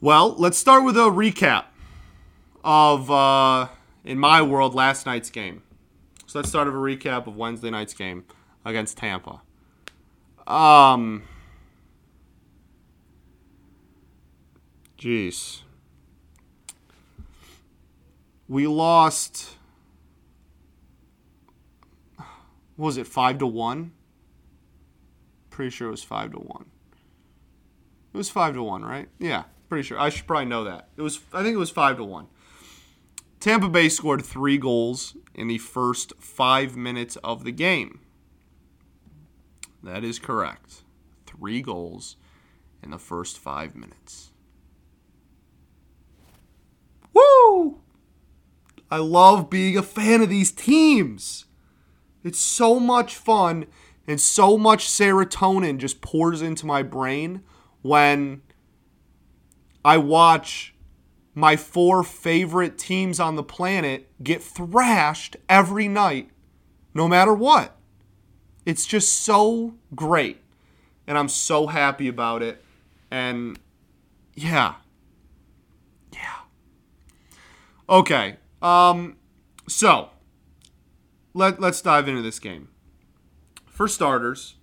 well, 0.00 0.34
let's 0.38 0.58
start 0.58 0.84
with 0.84 0.96
a 0.96 1.10
recap 1.10 1.64
of, 2.62 3.10
uh, 3.10 3.68
in 4.04 4.18
my 4.18 4.42
world, 4.42 4.74
last 4.74 5.06
night's 5.06 5.30
game. 5.30 5.62
So 6.26 6.38
let's 6.38 6.48
start 6.48 6.66
with 6.66 6.74
a 6.74 6.78
recap 6.78 7.26
of 7.26 7.36
Wednesday 7.36 7.70
night's 7.70 7.94
game 7.94 8.24
against 8.64 8.98
Tampa. 8.98 9.42
Um, 10.46 11.22
jeez, 14.98 15.62
we 18.48 18.66
lost. 18.66 19.56
Was 22.76 22.96
it 22.96 23.06
five 23.06 23.38
to 23.38 23.46
one? 23.46 23.92
Pretty 25.50 25.70
sure 25.70 25.88
it 25.88 25.92
was 25.92 26.04
five 26.04 26.32
to 26.32 26.38
one. 26.38 26.66
It 28.12 28.16
was 28.16 28.28
five 28.28 28.54
to 28.54 28.62
one, 28.62 28.84
right? 28.84 29.08
Yeah, 29.18 29.44
pretty 29.68 29.82
sure. 29.82 29.98
I 29.98 30.08
should 30.08 30.26
probably 30.26 30.46
know 30.46 30.64
that. 30.64 30.88
It 30.96 31.02
was. 31.02 31.20
I 31.32 31.42
think 31.42 31.54
it 31.54 31.58
was 31.58 31.70
five 31.70 31.96
to 31.96 32.04
one. 32.04 32.26
Tampa 33.40 33.68
Bay 33.68 33.88
scored 33.88 34.24
three 34.24 34.58
goals 34.58 35.16
in 35.34 35.48
the 35.48 35.58
first 35.58 36.12
five 36.18 36.76
minutes 36.76 37.16
of 37.16 37.44
the 37.44 37.52
game. 37.52 38.00
That 39.82 40.02
is 40.02 40.18
correct. 40.18 40.82
Three 41.26 41.62
goals 41.62 42.16
in 42.82 42.90
the 42.90 42.98
first 42.98 43.38
five 43.38 43.74
minutes. 43.74 44.32
Woo! 47.12 47.80
I 48.90 48.98
love 48.98 49.50
being 49.50 49.76
a 49.76 49.82
fan 49.82 50.22
of 50.22 50.28
these 50.28 50.50
teams. 50.50 51.44
It's 52.24 52.38
so 52.38 52.80
much 52.80 53.14
fun 53.14 53.66
and 54.06 54.20
so 54.20 54.56
much 54.56 54.86
serotonin 54.88 55.78
just 55.78 56.00
pours 56.00 56.42
into 56.42 56.66
my 56.66 56.82
brain 56.82 57.42
when 57.82 58.42
I 59.86 59.98
watch 59.98 60.74
my 61.32 61.54
four 61.54 62.02
favorite 62.02 62.76
teams 62.76 63.20
on 63.20 63.36
the 63.36 63.44
planet 63.44 64.10
get 64.20 64.42
thrashed 64.42 65.36
every 65.48 65.86
night, 65.86 66.28
no 66.92 67.06
matter 67.06 67.32
what. 67.32 67.76
It's 68.64 68.84
just 68.84 69.12
so 69.12 69.76
great. 69.94 70.42
And 71.06 71.16
I'm 71.16 71.28
so 71.28 71.68
happy 71.68 72.08
about 72.08 72.42
it. 72.42 72.64
And 73.12 73.60
yeah. 74.34 74.74
Yeah. 76.12 76.40
Okay. 77.88 78.38
Um 78.60 79.18
so 79.68 80.10
let 81.32 81.60
let's 81.60 81.80
dive 81.80 82.08
into 82.08 82.22
this 82.22 82.40
game. 82.40 82.70
For 83.66 83.86
starters, 83.86 84.56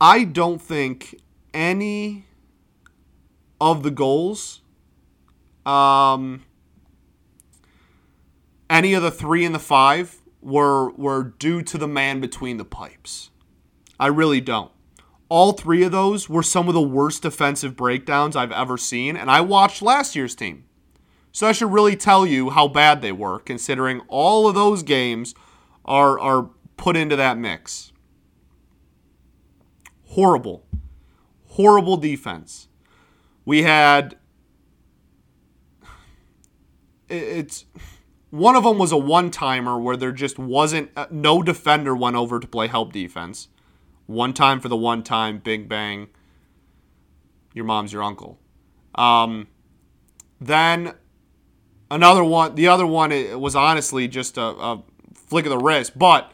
I 0.00 0.24
don't 0.24 0.62
think 0.62 1.20
any 1.52 2.24
of 3.60 3.82
the 3.82 3.90
goals, 3.90 4.60
um, 5.66 6.44
any 8.70 8.94
of 8.94 9.02
the 9.02 9.10
three 9.10 9.44
and 9.44 9.54
the 9.54 9.60
five 9.60 10.22
were 10.40 10.90
were 10.92 11.34
due 11.38 11.62
to 11.62 11.78
the 11.78 11.88
man 11.88 12.20
between 12.20 12.56
the 12.56 12.64
pipes. 12.64 13.30
I 13.98 14.06
really 14.06 14.40
don't. 14.40 14.70
All 15.28 15.52
three 15.52 15.82
of 15.82 15.92
those 15.92 16.28
were 16.28 16.42
some 16.42 16.68
of 16.68 16.74
the 16.74 16.80
worst 16.80 17.22
defensive 17.22 17.76
breakdowns 17.76 18.34
I've 18.34 18.52
ever 18.52 18.78
seen, 18.78 19.16
and 19.16 19.30
I 19.30 19.40
watched 19.40 19.82
last 19.82 20.16
year's 20.16 20.34
team. 20.34 20.64
So 21.32 21.46
I 21.46 21.52
should 21.52 21.72
really 21.72 21.96
tell 21.96 22.26
you 22.26 22.50
how 22.50 22.68
bad 22.68 23.02
they 23.02 23.12
were, 23.12 23.38
considering 23.40 24.00
all 24.08 24.48
of 24.48 24.54
those 24.54 24.82
games 24.82 25.34
are 25.84 26.18
are 26.18 26.50
put 26.76 26.96
into 26.96 27.16
that 27.16 27.36
mix. 27.36 27.92
Horrible. 30.06 30.64
Horrible 31.48 31.96
defense 31.96 32.68
we 33.48 33.62
had 33.62 34.14
it's 37.08 37.64
one 38.28 38.54
of 38.54 38.64
them 38.64 38.76
was 38.76 38.92
a 38.92 38.98
one 38.98 39.30
timer 39.30 39.78
where 39.78 39.96
there 39.96 40.12
just 40.12 40.38
wasn't 40.38 40.90
uh, 40.94 41.06
no 41.10 41.42
defender 41.42 41.96
went 41.96 42.14
over 42.14 42.38
to 42.40 42.46
play 42.46 42.66
help 42.66 42.92
defense. 42.92 43.48
One 44.04 44.34
time 44.34 44.60
for 44.60 44.68
the 44.68 44.76
one 44.76 45.02
time, 45.02 45.38
big 45.38 45.66
bang. 45.66 46.08
Your 47.54 47.64
mom's 47.64 47.90
your 47.90 48.02
uncle. 48.02 48.38
Um, 48.94 49.46
then 50.38 50.92
another 51.90 52.22
one. 52.22 52.54
The 52.54 52.68
other 52.68 52.86
one 52.86 53.10
was 53.40 53.56
honestly 53.56 54.08
just 54.08 54.36
a, 54.36 54.42
a 54.42 54.82
flick 55.14 55.46
of 55.46 55.50
the 55.50 55.56
wrist, 55.56 55.98
but 55.98 56.30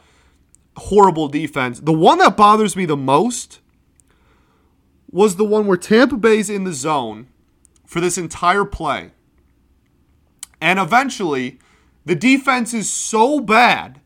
horrible 0.75 1.29
defense. 1.29 1.79
The 1.79 1.93
one 1.93 2.17
that 2.17 2.35
bothers 2.35 2.75
me 2.75 2.85
the 2.85 2.97
most 2.97 3.61
was 5.15 5.37
the 5.37 5.45
one 5.45 5.65
where 5.65 5.77
Tampa 5.77 6.17
Bay's 6.17 6.49
in 6.49 6.65
the 6.65 6.73
zone 6.73 7.27
for 7.85 8.01
this 8.01 8.17
entire 8.17 8.65
play. 8.65 9.11
And 10.59 10.77
eventually, 10.77 11.57
the 12.03 12.15
defense 12.15 12.73
is 12.73 12.91
so 12.91 13.39
bad 13.39 14.01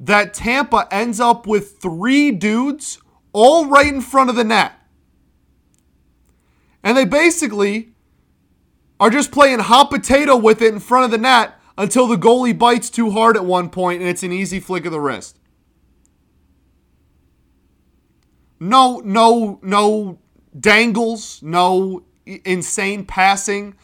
that 0.00 0.32
Tampa 0.32 0.88
ends 0.90 1.20
up 1.20 1.46
with 1.46 1.76
three 1.78 2.30
dudes 2.30 3.02
all 3.34 3.66
right 3.66 3.92
in 3.92 4.00
front 4.00 4.30
of 4.30 4.36
the 4.36 4.44
net. 4.44 4.72
And 6.82 6.96
they 6.96 7.04
basically 7.04 7.92
are 8.98 9.10
just 9.10 9.30
playing 9.30 9.58
hot 9.58 9.90
potato 9.90 10.38
with 10.38 10.62
it 10.62 10.72
in 10.72 10.80
front 10.80 11.04
of 11.04 11.10
the 11.10 11.18
net 11.18 11.52
until 11.76 12.06
the 12.06 12.16
goalie 12.16 12.58
bites 12.58 12.88
too 12.88 13.10
hard 13.10 13.36
at 13.36 13.44
one 13.44 13.68
point 13.68 14.00
and 14.00 14.08
it's 14.08 14.22
an 14.22 14.32
easy 14.32 14.58
flick 14.58 14.86
of 14.86 14.92
the 14.92 15.00
wrist. 15.00 15.38
No, 18.64 19.02
no, 19.04 19.58
no 19.62 20.18
dangles, 20.58 21.42
no 21.42 22.02
insane 22.24 23.04
passing, 23.04 23.74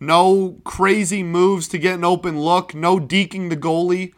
no 0.00 0.56
crazy 0.64 1.22
moves 1.22 1.68
to 1.68 1.78
get 1.78 1.94
an 1.94 2.04
open 2.04 2.40
look, 2.40 2.74
no 2.74 2.98
deking 2.98 3.48
the 3.48 3.56
goalie. 3.56 4.12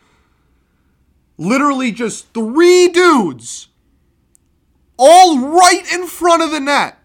Literally 1.36 1.92
just 1.92 2.32
three 2.32 2.88
dudes 2.88 3.68
all 4.96 5.38
right 5.38 5.82
in 5.92 6.06
front 6.06 6.42
of 6.42 6.50
the 6.50 6.60
net. 6.60 6.96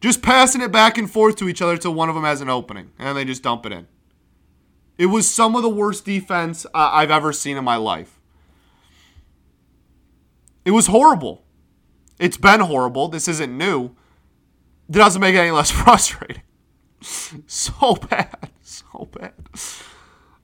Just 0.00 0.22
passing 0.22 0.60
it 0.60 0.70
back 0.70 0.96
and 0.96 1.10
forth 1.10 1.34
to 1.36 1.48
each 1.48 1.60
other 1.60 1.76
till 1.76 1.94
one 1.94 2.08
of 2.08 2.14
them 2.14 2.22
has 2.22 2.40
an 2.40 2.48
opening, 2.48 2.92
and 2.96 3.18
they 3.18 3.24
just 3.24 3.42
dump 3.42 3.66
it 3.66 3.72
in. 3.72 3.88
It 4.98 5.06
was 5.06 5.28
some 5.28 5.56
of 5.56 5.62
the 5.62 5.68
worst 5.68 6.04
defense 6.04 6.64
I've 6.72 7.10
ever 7.10 7.32
seen 7.32 7.56
in 7.56 7.64
my 7.64 7.74
life. 7.74 8.20
It 10.64 10.70
was 10.70 10.86
horrible. 10.86 11.43
It's 12.18 12.36
been 12.36 12.60
horrible. 12.60 13.08
This 13.08 13.28
isn't 13.28 13.56
new. 13.56 13.96
It 14.88 14.92
doesn't 14.92 15.20
make 15.20 15.34
it 15.34 15.38
any 15.38 15.50
less 15.50 15.70
frustrating. 15.82 16.42
so 17.00 17.94
bad. 18.10 18.50
So 18.62 19.08
bad. 19.12 19.34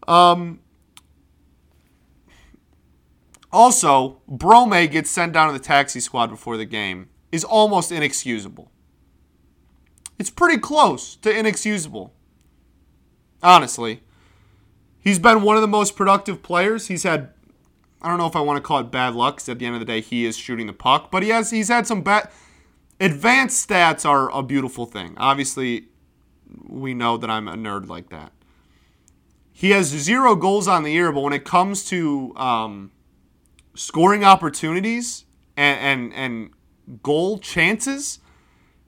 Um, 0.06 0.60
also, 3.52 4.20
Brome 4.28 4.86
gets 4.88 5.10
sent 5.10 5.32
down 5.32 5.52
to 5.52 5.52
the 5.52 5.64
taxi 5.64 6.00
squad 6.00 6.28
before 6.28 6.56
the 6.56 6.64
game 6.64 7.08
is 7.32 7.44
almost 7.44 7.92
inexcusable. 7.92 8.70
It's 10.18 10.30
pretty 10.30 10.58
close 10.58 11.16
to 11.16 11.36
inexcusable. 11.36 12.12
Honestly. 13.42 14.02
He's 15.02 15.18
been 15.18 15.42
one 15.42 15.56
of 15.56 15.62
the 15.62 15.68
most 15.68 15.96
productive 15.96 16.42
players. 16.42 16.88
He's 16.88 17.04
had 17.04 17.30
I 18.02 18.08
don't 18.08 18.18
know 18.18 18.26
if 18.26 18.36
I 18.36 18.40
want 18.40 18.56
to 18.56 18.62
call 18.62 18.78
it 18.78 18.90
bad 18.90 19.14
luck, 19.14 19.36
because 19.36 19.48
at 19.48 19.58
the 19.58 19.66
end 19.66 19.74
of 19.74 19.80
the 19.80 19.86
day, 19.86 20.00
he 20.00 20.24
is 20.24 20.36
shooting 20.36 20.66
the 20.66 20.72
puck. 20.72 21.10
But 21.10 21.22
he 21.22 21.28
has 21.30 21.50
he's 21.50 21.68
had 21.68 21.86
some 21.86 22.02
bad. 22.02 22.30
Advanced 22.98 23.68
stats 23.68 24.04
are 24.08 24.30
a 24.30 24.42
beautiful 24.42 24.86
thing. 24.86 25.14
Obviously, 25.16 25.88
we 26.66 26.94
know 26.94 27.16
that 27.16 27.30
I'm 27.30 27.48
a 27.48 27.54
nerd 27.54 27.88
like 27.88 28.10
that. 28.10 28.32
He 29.52 29.70
has 29.70 29.86
zero 29.86 30.36
goals 30.36 30.66
on 30.68 30.82
the 30.82 30.92
year, 30.92 31.12
but 31.12 31.20
when 31.20 31.32
it 31.32 31.44
comes 31.44 31.84
to 31.86 32.34
um, 32.36 32.90
scoring 33.74 34.24
opportunities 34.24 35.26
and, 35.56 35.80
and 35.80 36.14
and 36.14 37.02
goal 37.02 37.38
chances, 37.38 38.18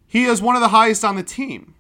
he 0.07 0.25
is 0.25 0.40
one 0.40 0.57
of 0.57 0.62
the 0.62 0.68
highest 0.68 1.05
on 1.05 1.16
the 1.16 1.22
team. 1.22 1.75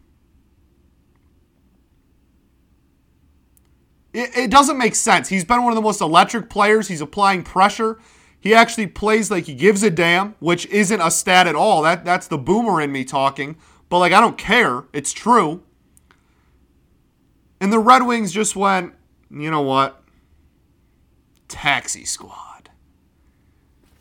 It, 4.12 4.36
it 4.36 4.50
doesn't 4.50 4.78
make 4.78 4.94
sense. 4.94 5.28
He's 5.28 5.44
been 5.44 5.62
one 5.62 5.72
of 5.72 5.76
the 5.76 5.82
most 5.82 6.00
electric 6.00 6.50
players. 6.50 6.88
He's 6.88 7.00
applying 7.00 7.42
pressure. 7.42 7.98
He 8.38 8.54
actually 8.54 8.88
plays 8.88 9.30
like 9.30 9.44
he 9.44 9.54
gives 9.54 9.82
a 9.82 9.90
damn, 9.90 10.34
which 10.40 10.66
isn't 10.66 11.00
a 11.00 11.10
stat 11.10 11.46
at 11.46 11.54
all. 11.54 11.82
That 11.82 12.04
that's 12.04 12.26
the 12.26 12.38
boomer 12.38 12.80
in 12.80 12.90
me 12.92 13.04
talking. 13.04 13.56
But 13.88 13.98
like 13.98 14.12
I 14.12 14.20
don't 14.20 14.36
care. 14.36 14.84
It's 14.92 15.12
true. 15.12 15.62
And 17.60 17.72
the 17.72 17.78
Red 17.78 18.04
Wings 18.04 18.32
just 18.32 18.56
went, 18.56 18.94
you 19.30 19.48
know 19.48 19.60
what? 19.60 20.02
Taxi 21.46 22.04
squad. 22.04 22.70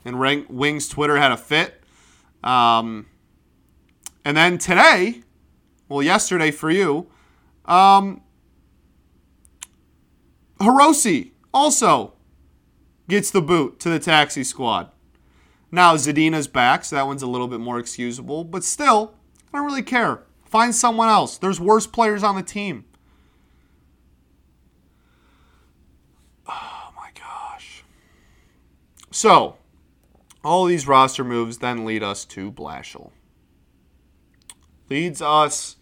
And 0.04 0.20
Wings 0.50 0.90
Twitter 0.90 1.18
had 1.18 1.32
a 1.32 1.38
fit. 1.38 1.84
Um, 2.44 3.06
and 4.26 4.36
then 4.36 4.58
today, 4.58 5.22
well, 5.88 6.02
yesterday 6.02 6.50
for 6.50 6.72
you, 6.72 7.08
um, 7.66 8.22
Hirose 10.62 11.32
also 11.54 12.14
gets 13.10 13.32
the 13.32 13.42
boot 13.42 13.80
to 13.80 13.90
the 13.90 14.00
taxi 14.00 14.44
squad. 14.44 14.90
Now, 15.72 15.96
Zadina's 15.96 16.48
back, 16.48 16.84
so 16.86 16.96
that 16.96 17.08
one's 17.08 17.22
a 17.22 17.28
little 17.28 17.48
bit 17.48 17.60
more 17.60 17.80
excusable, 17.80 18.44
but 18.44 18.64
still, 18.64 19.16
I 19.54 19.58
don't 19.58 19.66
really 19.66 19.82
care. 19.82 20.24
Find 20.46 20.76
someone 20.76 21.08
else. 21.08 21.38
There's 21.38 21.60
worse 21.60 21.88
players 21.88 22.24
on 22.24 22.36
the 22.36 22.44
team. 22.44 22.86
Oh 26.48 26.92
my 26.96 27.10
gosh. 27.16 27.84
So, 29.12 29.56
all 30.44 30.66
these 30.66 30.88
roster 30.88 31.24
moves 31.24 31.60
then 31.60 31.86
lead 31.86 32.04
us 32.04 32.26
to 32.26 32.52
Blashill. 32.52 33.12
Leads 34.90 35.22
us 35.22 35.78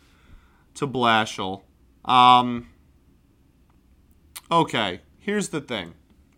to 0.76 0.88
Blashill. 0.88 1.64
Um, 2.06 2.69
okay, 4.52 5.02
here's 5.18 5.50
the 5.50 5.62
thing. 5.62 5.94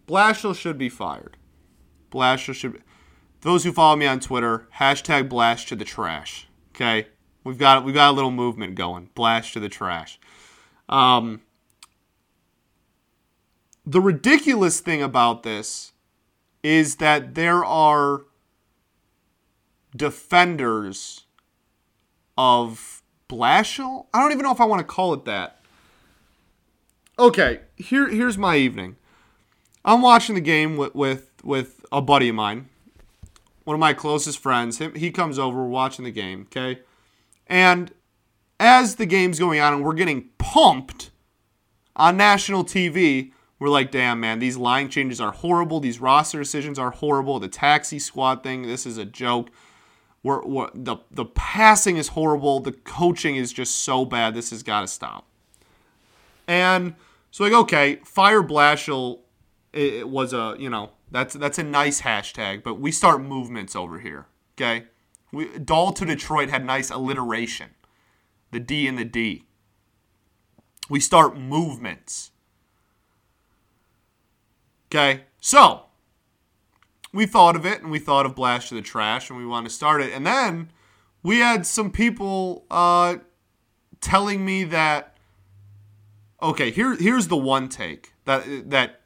Blashill 0.07 0.55
should 0.55 0.77
be 0.77 0.89
fired. 0.89 1.37
Blashill 2.11 2.53
should. 2.53 2.73
Be, 2.73 2.79
those 3.41 3.63
who 3.63 3.71
follow 3.71 3.95
me 3.95 4.05
on 4.05 4.19
Twitter, 4.19 4.67
hashtag 4.77 5.29
Blash 5.29 5.65
to 5.67 5.75
the 5.75 5.85
trash. 5.85 6.47
Okay, 6.75 7.07
we've 7.43 7.57
got 7.57 7.83
we've 7.83 7.95
got 7.95 8.11
a 8.11 8.13
little 8.13 8.31
movement 8.31 8.75
going. 8.75 9.09
Blash 9.15 9.53
to 9.53 9.59
the 9.59 9.69
trash. 9.69 10.19
Um, 10.89 11.41
the 13.85 14.01
ridiculous 14.01 14.79
thing 14.79 15.01
about 15.01 15.43
this 15.43 15.93
is 16.63 16.97
that 16.97 17.33
there 17.35 17.65
are 17.65 18.23
defenders 19.95 21.25
of 22.37 23.01
Blashill. 23.27 24.07
I 24.13 24.19
don't 24.19 24.31
even 24.31 24.43
know 24.43 24.51
if 24.51 24.61
I 24.61 24.65
want 24.65 24.79
to 24.81 24.85
call 24.85 25.13
it 25.13 25.25
that. 25.25 25.60
Okay, 27.21 27.59
here 27.75 28.09
here's 28.09 28.35
my 28.35 28.55
evening. 28.55 28.95
I'm 29.85 30.01
watching 30.01 30.33
the 30.33 30.41
game 30.41 30.75
with 30.75 30.95
with, 30.95 31.29
with 31.43 31.85
a 31.91 32.01
buddy 32.01 32.29
of 32.29 32.35
mine, 32.35 32.67
one 33.63 33.75
of 33.75 33.79
my 33.79 33.93
closest 33.93 34.39
friends. 34.39 34.79
Him, 34.79 34.95
he 34.95 35.11
comes 35.11 35.37
over, 35.37 35.59
we're 35.59 35.69
watching 35.69 36.03
the 36.03 36.09
game, 36.09 36.47
okay? 36.47 36.81
And 37.45 37.91
as 38.59 38.95
the 38.95 39.05
game's 39.05 39.37
going 39.37 39.59
on 39.59 39.71
and 39.71 39.83
we're 39.83 39.93
getting 39.93 40.29
pumped 40.39 41.11
on 41.95 42.17
national 42.17 42.65
TV, 42.65 43.33
we're 43.59 43.69
like, 43.69 43.91
damn, 43.91 44.19
man, 44.19 44.39
these 44.39 44.57
line 44.57 44.89
changes 44.89 45.21
are 45.21 45.31
horrible. 45.31 45.79
These 45.79 45.99
roster 45.99 46.39
decisions 46.39 46.79
are 46.79 46.89
horrible. 46.89 47.39
The 47.39 47.49
taxi 47.49 47.99
squad 47.99 48.41
thing, 48.41 48.63
this 48.63 48.87
is 48.87 48.97
a 48.97 49.05
joke. 49.05 49.51
We're, 50.23 50.43
we're, 50.43 50.69
the, 50.73 50.97
the 51.11 51.25
passing 51.25 51.97
is 51.97 52.07
horrible. 52.07 52.61
The 52.61 52.71
coaching 52.71 53.35
is 53.35 53.53
just 53.53 53.83
so 53.83 54.05
bad. 54.05 54.33
This 54.33 54.49
has 54.49 54.63
got 54.63 54.81
to 54.81 54.87
stop. 54.87 55.27
And 56.47 56.95
so, 57.31 57.43
like, 57.43 57.53
okay, 57.53 57.99
fire 58.03 58.43
Blashill 58.43 59.21
it, 59.73 59.93
it 59.93 60.09
was 60.09 60.33
a, 60.33 60.55
you 60.59 60.69
know, 60.69 60.91
that's 61.09 61.33
that's 61.33 61.57
a 61.57 61.63
nice 61.63 62.01
hashtag, 62.01 62.63
but 62.63 62.79
we 62.79 62.91
start 62.91 63.21
movements 63.21 63.75
over 63.75 63.99
here, 63.99 64.27
okay? 64.55 64.85
We, 65.31 65.57
Dahl 65.57 65.93
to 65.93 66.05
Detroit 66.05 66.49
had 66.49 66.65
nice 66.65 66.89
alliteration, 66.89 67.71
the 68.51 68.59
D 68.59 68.87
and 68.87 68.97
the 68.97 69.05
D. 69.05 69.45
We 70.89 70.99
start 70.99 71.37
movements. 71.37 72.31
Okay, 74.87 75.23
so 75.39 75.85
we 77.13 77.25
thought 77.25 77.55
of 77.55 77.65
it 77.65 77.81
and 77.81 77.91
we 77.91 77.99
thought 77.99 78.25
of 78.25 78.35
Blash 78.35 78.69
to 78.69 78.75
the 78.75 78.81
Trash 78.81 79.29
and 79.29 79.39
we 79.39 79.45
wanted 79.45 79.69
to 79.69 79.75
start 79.75 80.01
it. 80.01 80.11
And 80.11 80.25
then 80.25 80.71
we 81.23 81.39
had 81.39 81.65
some 81.65 81.91
people 81.91 82.65
uh, 82.69 83.17
telling 84.01 84.43
me 84.43 84.65
that, 84.65 85.10
okay, 86.41 86.71
here, 86.71 86.95
here's 86.95 87.27
the 87.27 87.37
one 87.37 87.69
take 87.69 88.13
that, 88.25 88.69
that 88.69 89.01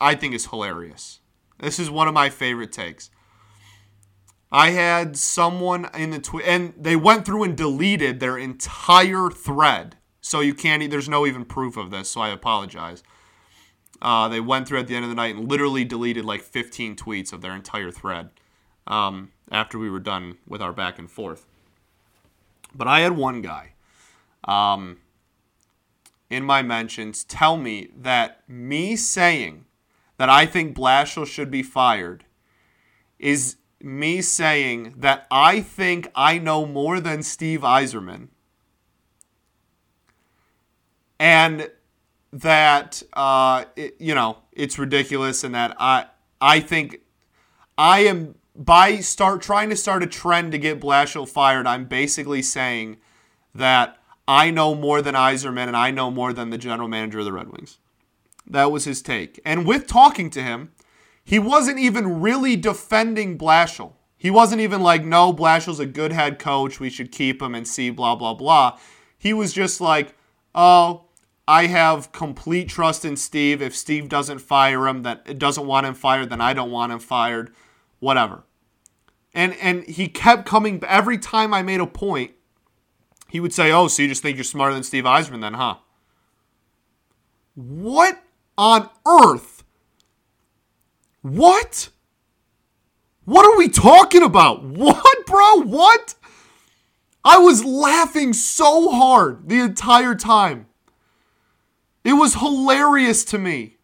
I 0.00 0.14
think 0.14 0.34
is 0.34 0.46
hilarious. 0.46 1.20
This 1.58 1.78
is 1.78 1.90
one 1.90 2.08
of 2.08 2.14
my 2.14 2.30
favorite 2.30 2.72
takes. 2.72 3.10
I 4.50 4.70
had 4.70 5.16
someone 5.16 5.88
in 5.94 6.10
the 6.10 6.18
tweet, 6.18 6.46
and 6.46 6.72
they 6.78 6.96
went 6.96 7.26
through 7.26 7.44
and 7.44 7.56
deleted 7.56 8.20
their 8.20 8.38
entire 8.38 9.30
thread. 9.30 9.96
So 10.20 10.40
you 10.40 10.54
can't, 10.54 10.90
there's 10.90 11.08
no 11.08 11.26
even 11.26 11.44
proof 11.44 11.76
of 11.76 11.90
this, 11.90 12.10
so 12.10 12.20
I 12.20 12.30
apologize. 12.30 13.02
Uh, 14.00 14.28
they 14.28 14.40
went 14.40 14.68
through 14.68 14.78
at 14.78 14.86
the 14.86 14.94
end 14.94 15.04
of 15.04 15.10
the 15.10 15.16
night 15.16 15.34
and 15.34 15.48
literally 15.48 15.84
deleted 15.84 16.24
like 16.24 16.42
15 16.42 16.96
tweets 16.96 17.32
of 17.32 17.40
their 17.40 17.54
entire 17.54 17.90
thread 17.90 18.30
um, 18.86 19.32
after 19.50 19.78
we 19.78 19.90
were 19.90 20.00
done 20.00 20.38
with 20.46 20.62
our 20.62 20.72
back 20.72 20.98
and 20.98 21.10
forth. 21.10 21.46
But 22.74 22.86
I 22.86 23.00
had 23.00 23.16
one 23.16 23.42
guy 23.42 23.72
um, 24.44 24.98
in 26.30 26.44
my 26.44 26.62
mentions 26.62 27.24
tell 27.24 27.56
me 27.56 27.90
that 27.96 28.42
me 28.48 28.96
saying 28.96 29.64
that 30.18 30.28
I 30.28 30.46
think 30.46 30.76
Blashill 30.76 31.26
should 31.26 31.50
be 31.50 31.62
fired 31.62 32.24
is 33.18 33.56
me 33.80 34.20
saying 34.20 34.94
that 34.98 35.26
I 35.30 35.60
think 35.60 36.10
I 36.14 36.38
know 36.38 36.66
more 36.66 37.00
than 37.00 37.22
Steve 37.22 37.60
Yzerman. 37.60 38.28
And 41.20 41.70
that 42.32 43.02
uh, 43.14 43.64
it, 43.76 43.96
you 43.98 44.14
know 44.14 44.38
it's 44.52 44.78
ridiculous 44.78 45.44
and 45.44 45.54
that 45.54 45.74
I 45.78 46.06
I 46.40 46.60
think 46.60 47.00
I 47.76 48.00
am 48.00 48.34
by 48.54 48.96
start 48.96 49.40
trying 49.40 49.70
to 49.70 49.76
start 49.76 50.02
a 50.02 50.06
trend 50.06 50.52
to 50.52 50.58
get 50.58 50.80
Blashill 50.80 51.28
fired. 51.28 51.66
I'm 51.66 51.86
basically 51.86 52.42
saying 52.42 52.98
that 53.54 53.97
I 54.28 54.50
know 54.50 54.74
more 54.74 55.00
than 55.00 55.14
Yzerman 55.14 55.68
and 55.68 55.76
I 55.76 55.90
know 55.90 56.10
more 56.10 56.34
than 56.34 56.50
the 56.50 56.58
general 56.58 56.86
manager 56.86 57.20
of 57.20 57.24
the 57.24 57.32
Red 57.32 57.48
Wings. 57.48 57.78
That 58.46 58.70
was 58.70 58.84
his 58.84 59.00
take. 59.00 59.40
And 59.44 59.66
with 59.66 59.86
talking 59.86 60.28
to 60.30 60.42
him, 60.42 60.72
he 61.24 61.38
wasn't 61.38 61.78
even 61.78 62.20
really 62.20 62.54
defending 62.54 63.38
Blashill. 63.38 63.94
He 64.18 64.30
wasn't 64.30 64.60
even 64.60 64.82
like, 64.82 65.04
no, 65.04 65.32
Blashill's 65.32 65.80
a 65.80 65.86
good 65.86 66.12
head 66.12 66.38
coach. 66.38 66.78
We 66.78 66.90
should 66.90 67.10
keep 67.10 67.40
him 67.40 67.54
and 67.54 67.66
see, 67.66 67.88
blah, 67.88 68.16
blah, 68.16 68.34
blah. 68.34 68.78
He 69.16 69.32
was 69.32 69.52
just 69.52 69.80
like, 69.80 70.14
oh, 70.54 71.06
I 71.46 71.66
have 71.66 72.12
complete 72.12 72.68
trust 72.68 73.06
in 73.06 73.16
Steve. 73.16 73.62
If 73.62 73.74
Steve 73.74 74.08
doesn't 74.10 74.40
fire 74.40 74.86
him, 74.86 75.04
that 75.04 75.38
doesn't 75.38 75.66
want 75.66 75.86
him 75.86 75.94
fired, 75.94 76.28
then 76.28 76.42
I 76.42 76.52
don't 76.52 76.70
want 76.70 76.92
him 76.92 76.98
fired. 76.98 77.50
Whatever. 78.00 78.44
And 79.32 79.54
and 79.54 79.84
he 79.84 80.08
kept 80.08 80.46
coming 80.46 80.82
every 80.86 81.16
time 81.16 81.54
I 81.54 81.62
made 81.62 81.80
a 81.80 81.86
point. 81.86 82.32
He 83.30 83.40
would 83.40 83.52
say, 83.52 83.72
"Oh, 83.72 83.88
so 83.88 84.02
you 84.02 84.08
just 84.08 84.22
think 84.22 84.36
you're 84.36 84.44
smarter 84.44 84.74
than 84.74 84.82
Steve 84.82 85.04
Yzerman, 85.04 85.40
then, 85.40 85.54
huh?" 85.54 85.76
What 87.54 88.22
on 88.56 88.88
earth? 89.06 89.64
What? 91.22 91.90
What 93.24 93.44
are 93.44 93.58
we 93.58 93.68
talking 93.68 94.22
about? 94.22 94.62
What, 94.64 95.26
bro? 95.26 95.62
What? 95.62 96.14
I 97.24 97.38
was 97.38 97.64
laughing 97.64 98.32
so 98.32 98.90
hard 98.90 99.48
the 99.48 99.60
entire 99.60 100.14
time. 100.14 100.66
It 102.04 102.14
was 102.14 102.36
hilarious 102.36 103.24
to 103.26 103.38
me. 103.38 103.76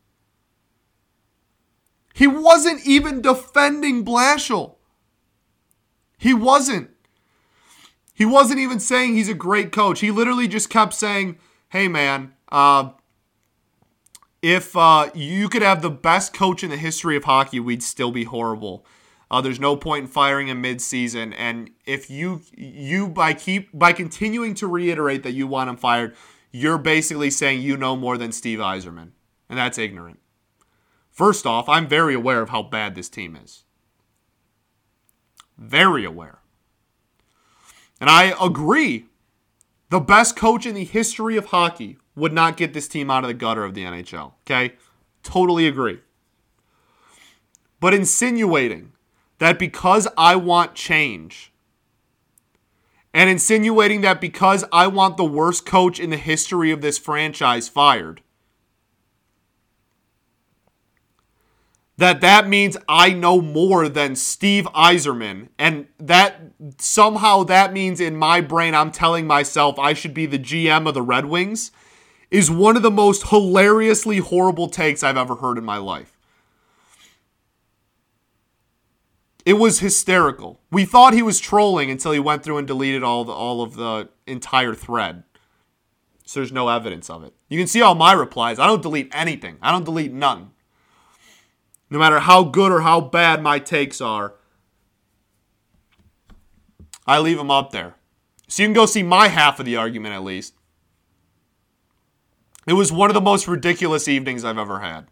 He 2.15 2.27
wasn't 2.27 2.87
even 2.87 3.21
defending 3.21 4.05
Blashill. 4.05 4.77
He 6.17 6.33
wasn't. 6.33 6.91
He 8.15 8.25
wasn't 8.25 8.61
even 8.61 8.79
saying 8.79 9.15
he's 9.15 9.29
a 9.29 9.35
great 9.35 9.73
coach. 9.73 10.01
He 10.01 10.13
literally 10.13 10.47
just 10.47 10.71
kept 10.71 10.95
saying, 10.95 11.37
hey, 11.71 11.89
man, 11.89 12.33
uh, 12.51 12.91
if 14.41 14.77
uh, 14.77 15.11
you 15.15 15.49
could 15.49 15.63
have 15.63 15.83
the 15.83 15.91
best 15.91 16.33
coach 16.33 16.63
in 16.63 16.71
the 16.71 16.77
history 16.77 17.17
of 17.17 17.25
hockey, 17.25 17.59
we'd 17.59 17.83
still 17.83 18.13
be 18.13 18.25
horrible. 18.25 18.87
Uh, 19.31 19.41
there's 19.41 19.59
no 19.59 19.75
point 19.75 20.05
in 20.05 20.09
firing 20.09 20.49
him 20.49 20.61
mid-season, 20.61 21.33
and 21.33 21.71
if 21.87 22.09
you 22.09 22.43
you 22.55 23.09
by 23.09 23.33
keep 23.33 23.77
by 23.77 23.93
continuing 23.93 24.55
to 24.55 24.67
reiterate 24.67 25.23
that 25.25 25.33
you 25.33 25.47
want 25.47 25.71
him 25.71 25.77
fired, 25.77 26.15
you're 26.53 26.79
basically 26.79 27.31
saying 27.31 27.61
you 27.61 27.77
know 27.77 27.97
more 27.97 28.17
than 28.17 28.31
Steve 28.31 28.61
Yzerman, 28.61 29.11
and 29.49 29.59
that's 29.59 29.79
ignorant. 29.79 30.21
First 31.11 31.47
off, 31.47 31.69
I'm 31.69 31.89
very 31.89 32.15
aware 32.15 32.43
of 32.43 32.51
how 32.51 32.63
bad 32.63 32.95
this 32.95 33.09
team 33.09 33.35
is. 33.35 33.65
Very 35.57 36.05
aware. 36.05 36.41
And 38.05 38.11
I 38.11 38.35
agree. 38.39 39.07
The 39.89 39.99
best 39.99 40.37
coach 40.37 40.67
in 40.67 40.75
the 40.75 40.85
history 40.85 41.39
of 41.39 41.47
hockey 41.47 41.97
would 42.15 42.35
not 42.35 42.59
get 42.59 42.75
this 42.75 42.87
team 42.87 43.11
out 43.11 43.25
of 43.25 43.29
the 43.29 43.33
gutter 43.33 43.65
of 43.65 43.73
the 43.73 43.85
NHL. 43.85 44.35
Okay? 44.43 44.75
Totally 45.23 45.67
agree. 45.67 46.01
But 47.81 47.95
insinuating 47.95 48.93
that 49.39 49.59
because 49.59 50.07
I 50.19 50.37
want 50.37 50.75
change, 50.75 51.51
and 53.15 53.31
insinuating 53.31 54.03
that 54.03 54.21
because 54.21 54.67
I 54.71 54.87
want 54.87 55.17
the 55.17 55.25
worst 55.25 55.65
coach 55.65 55.99
in 55.99 56.11
the 56.11 56.19
history 56.19 56.71
of 56.71 56.83
this 56.83 56.99
franchise 56.99 57.71
fired, 57.71 58.21
that 61.97 62.21
that 62.21 62.49
means 62.49 62.77
I 62.89 63.11
know 63.11 63.41
more 63.41 63.89
than 63.89 64.17
Steve 64.17 64.67
Yzerman 64.75 65.49
and 65.59 65.87
that 65.99 66.41
somehow 66.79 67.45
that 67.45 67.73
means 67.73 68.01
in 68.01 68.17
my 68.17 68.41
brain 68.41 68.75
I'm 68.75 68.91
telling 68.91 69.27
myself 69.27 69.79
I 69.79 69.93
should 69.93 70.15
be 70.15 70.27
the 70.27 70.39
GM 70.39 70.89
of 70.89 70.95
the 70.95 71.03
Red 71.03 71.27
Wings 71.27 71.71
is 72.31 72.51
one 72.51 72.77
of 72.77 72.83
the 72.83 72.91
most 72.91 73.29
hilariously 73.29 74.19
horrible 74.19 74.69
takes 74.69 75.05
I've 75.05 75.17
ever 75.17 75.37
heard 75.37 75.57
in 75.57 75.65
my 75.65 75.77
life. 75.77 76.19
It 79.47 79.55
was 79.55 79.81
hysterical. 79.81 80.59
We 80.73 80.85
thought 80.85 81.13
he 81.13 81.23
was 81.23 81.39
trolling 81.39 81.91
until 81.91 82.13
he 82.13 82.19
went 82.19 82.43
through 82.43 82.59
and 82.59 82.67
deleted 82.67 83.03
all 83.05 83.25
the, 83.25 83.33
all 83.33 83.63
of 83.63 83.77
the 83.77 84.09
entire 84.27 84.75
thread. 84.75 85.23
So 86.25 86.41
there's 86.41 86.51
no 86.51 86.71
evidence 86.71 87.11
of 87.11 87.23
it. 87.23 87.35
You 87.49 87.59
can 87.59 87.67
see 87.67 87.83
all 87.83 87.95
my 87.95 88.15
replies. 88.15 88.59
I 88.59 88.67
don't 88.67 88.83
delete 88.83 89.15
anything. 89.15 89.59
I 89.61 89.71
don't 89.71 89.85
delete 89.85 90.13
none. 90.13 90.51
No 91.91 91.99
matter 91.99 92.21
how 92.21 92.45
good 92.45 92.73
or 92.73 92.81
how 92.81 93.01
bad 93.01 93.43
my 93.43 93.59
takes 93.59 94.01
are, 94.01 94.35
I 97.07 97.19
leave 97.19 97.37
them 97.37 97.51
up 97.51 97.71
there. 97.71 97.97
So 98.49 98.63
you 98.63 98.69
can 98.69 98.75
go 98.75 98.87
see 98.87 99.03
my 99.03 99.29
half 99.29 99.59
of 99.59 99.67
the 99.67 99.77
argument 99.77 100.15
at 100.15 100.25
least. 100.25 100.55
It 102.67 102.75
was 102.75 102.91
one 102.91 103.11
of 103.11 103.15
the 103.15 103.21
most 103.21 103.47
ridiculous 103.47 104.09
evenings 104.09 104.45
I've 104.45 104.59
ever 104.59 104.81
had. 104.81 105.07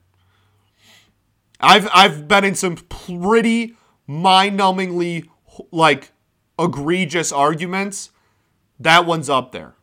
I've 1.60 1.88
I've 1.94 2.26
been 2.26 2.44
in 2.44 2.54
some 2.54 2.76
pretty 2.76 3.76
mind-numbingly 4.06 5.28
like 5.70 6.12
egregious 6.58 7.30
arguments. 7.30 8.10
That 8.80 9.06
one's 9.06 9.30
up 9.30 9.52
there. 9.52 9.74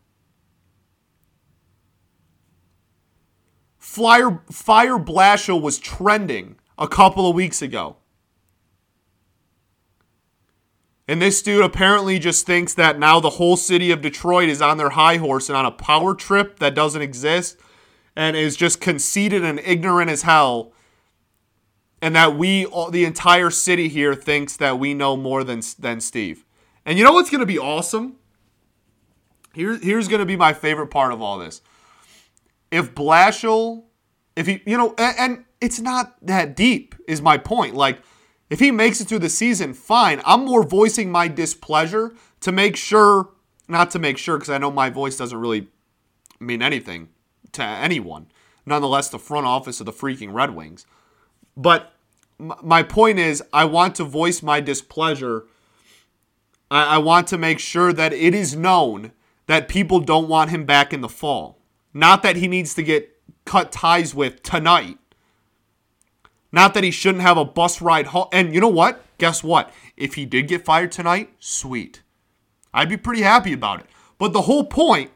Flyer 3.78 4.42
Fire 4.52 4.98
Blashill 4.98 5.62
was 5.62 5.80
trending 5.80 6.59
a 6.80 6.88
couple 6.88 7.30
of 7.30 7.36
weeks 7.36 7.62
ago. 7.62 7.98
And 11.08 11.22
this 11.22 11.42
dude 11.42 11.66
apparently 11.66 12.20
just 12.20 12.46
thinks 12.46 12.74
that 12.76 12.98
now 12.98 13.20
the 13.20 13.32
whole 13.32 13.58
city 13.58 13.92
of 13.92 14.02
Detroit 14.02 14.48
is 14.48 14.62
on 14.62 14.78
their 14.78 14.92
high 14.92 15.18
horse 15.18 15.50
and 15.50 15.58
on 15.58 15.66
a 15.66 15.72
power 15.72 16.16
trip 16.16 16.60
that 16.60 16.76
doesn't 16.76 17.02
exist 17.02 17.58
and 18.16 18.38
is 18.38 18.56
just 18.56 18.80
conceited 18.80 19.44
and 19.44 19.60
ignorant 19.60 20.10
as 20.10 20.22
hell. 20.22 20.72
And 22.02 22.16
that 22.16 22.38
we, 22.38 22.66
the 22.92 23.06
entire 23.06 23.50
city 23.50 23.90
here, 23.90 24.16
thinks 24.16 24.56
that 24.58 24.80
we 24.80 24.94
know 24.94 25.18
more 25.18 25.44
than, 25.44 25.62
than 25.80 26.00
Steve. 26.00 26.46
And 26.86 26.98
you 26.98 27.04
know 27.04 27.12
what's 27.12 27.30
going 27.30 27.42
to 27.42 27.46
be 27.46 27.60
awesome? 27.60 28.16
Here, 29.54 29.78
here's 29.78 30.08
going 30.08 30.20
to 30.20 30.26
be 30.26 30.38
my 30.38 30.54
favorite 30.54 30.88
part 30.88 31.12
of 31.12 31.22
all 31.22 31.40
this. 31.40 31.62
If 32.72 32.94
Blashill, 32.94 33.84
if 34.36 34.46
he, 34.46 34.62
you 34.66 34.78
know, 34.78 34.94
and, 34.98 35.16
and 35.18 35.46
it's 35.62 35.80
not 35.80 36.16
that 36.22 36.56
deep, 36.56 36.96
is 37.08 37.22
my 37.22 37.38
point. 37.38 37.76
Like, 37.76 38.02
if 38.50 38.60
he 38.60 38.72
makes 38.72 39.00
it 39.00 39.08
through 39.08 39.20
the 39.20 39.30
season, 39.30 39.74
fine. 39.74 40.22
I'm 40.26 40.46
more 40.46 40.64
voicing 40.64 41.12
my 41.12 41.28
displeasure 41.28 42.14
to 42.42 42.52
make 42.52 42.76
sure, 42.76 43.30
not 43.68 43.92
to 43.92 44.00
make 44.00 44.18
sure, 44.18 44.38
because 44.38 44.50
I 44.50 44.58
know 44.58 44.72
my 44.72 44.90
voice 44.90 45.18
doesn't 45.18 45.38
really 45.38 45.68
mean 46.40 46.62
anything 46.62 47.10
to 47.52 47.64
anyone. 47.64 48.28
Nonetheless, 48.66 49.10
the 49.10 49.20
front 49.20 49.46
office 49.46 49.80
of 49.80 49.86
the 49.86 49.92
freaking 49.92 50.34
Red 50.34 50.56
Wings. 50.56 50.86
But 51.56 51.94
my 52.40 52.84
point 52.84 53.20
is, 53.20 53.44
I 53.52 53.66
want 53.66 53.96
to 53.96 54.04
voice 54.04 54.42
my 54.42 54.62
displeasure. 54.62 55.46
I, 56.72 56.96
I 56.96 56.98
want 57.00 57.28
to 57.28 57.38
make 57.38 57.60
sure 57.60 57.92
that 57.94 58.14
it 58.14 58.34
is 58.34 58.56
known 58.56 59.12
that 59.48 59.68
people 59.68 60.00
don't 60.00 60.30
want 60.30 60.52
him 60.52 60.66
back 60.66 60.94
in 60.94 61.02
the 61.02 61.10
fall. 61.10 61.60
Not 61.94 62.24
that 62.24 62.36
he 62.36 62.48
needs 62.48 62.74
to 62.76 62.84
get 62.84 63.16
cut 63.46 63.72
ties 63.72 64.16
with 64.16 64.42
tonight 64.44 65.00
not 66.52 66.74
that 66.74 66.84
he 66.84 66.92
shouldn't 66.92 67.22
have 67.22 67.38
a 67.38 67.46
bus 67.46 67.82
ride 67.82 68.08
home. 68.08 68.28
And 68.32 68.54
you 68.54 68.62
know 68.62 68.68
what? 68.68 69.04
Guess 69.18 69.44
what? 69.44 69.72
If 69.96 70.16
he 70.16 70.26
did 70.26 70.48
get 70.48 70.66
fired 70.66 70.92
tonight, 70.92 71.34
sweet. 71.40 72.02
I'd 72.74 72.90
be 72.90 72.98
pretty 72.98 73.22
happy 73.22 73.54
about 73.54 73.82
it. 73.82 73.86
But 74.18 74.34
the 74.34 74.44
whole 74.44 74.66
point 74.66 75.12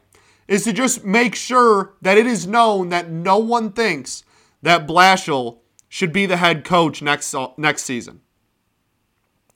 is 0.46 0.64
to 0.64 0.72
just 0.72 1.04
make 1.04 1.34
sure 1.34 1.94
that 2.02 2.18
it 2.18 2.26
is 2.26 2.46
known 2.46 2.90
that 2.90 3.10
no 3.10 3.38
one 3.38 3.72
thinks 3.72 4.24
that 4.62 4.86
Blashill 4.86 5.58
should 5.88 6.12
be 6.12 6.26
the 6.26 6.36
head 6.36 6.64
coach 6.64 7.02
next 7.02 7.34
uh, 7.34 7.48
next 7.56 7.82
season. 7.84 8.20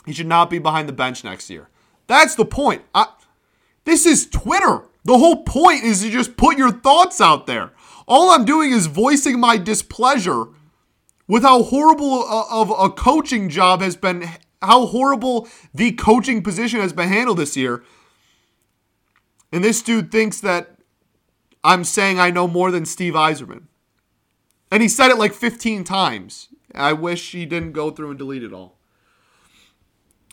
He 0.06 0.12
should 0.12 0.26
not 0.26 0.50
be 0.50 0.58
behind 0.58 0.88
the 0.88 0.92
bench 0.92 1.24
next 1.24 1.50
year. 1.50 1.68
That's 2.06 2.34
the 2.34 2.44
point. 2.44 2.82
I, 2.94 3.08
this 3.84 4.06
is 4.06 4.26
Twitter. 4.28 4.84
The 5.04 5.18
whole 5.18 5.42
point 5.44 5.84
is 5.84 6.02
to 6.02 6.10
just 6.10 6.36
put 6.36 6.56
your 6.56 6.70
thoughts 6.70 7.20
out 7.20 7.46
there. 7.46 7.72
All 8.06 8.30
I'm 8.30 8.44
doing 8.44 8.72
is 8.72 8.86
voicing 8.86 9.38
my 9.38 9.58
displeasure 9.58 10.46
with 11.28 11.42
how 11.42 11.62
horrible 11.62 12.24
of 12.24 12.70
a 12.70 12.90
coaching 12.90 13.48
job 13.48 13.82
has 13.82 13.94
been, 13.94 14.28
how 14.60 14.86
horrible 14.86 15.46
the 15.72 15.92
coaching 15.92 16.42
position 16.42 16.80
has 16.80 16.92
been 16.92 17.08
handled 17.08 17.38
this 17.38 17.56
year. 17.56 17.84
And 19.52 19.62
this 19.62 19.82
dude 19.82 20.10
thinks 20.10 20.40
that 20.40 20.78
I'm 21.62 21.84
saying 21.84 22.18
I 22.18 22.30
know 22.30 22.48
more 22.48 22.70
than 22.70 22.86
Steve 22.86 23.14
Yzerman. 23.14 23.64
And 24.70 24.82
he 24.82 24.88
said 24.88 25.10
it 25.10 25.18
like 25.18 25.32
15 25.32 25.84
times. 25.84 26.48
I 26.74 26.92
wish 26.92 27.32
he 27.32 27.46
didn't 27.46 27.72
go 27.72 27.90
through 27.90 28.10
and 28.10 28.18
delete 28.18 28.42
it 28.42 28.52
all. 28.52 28.78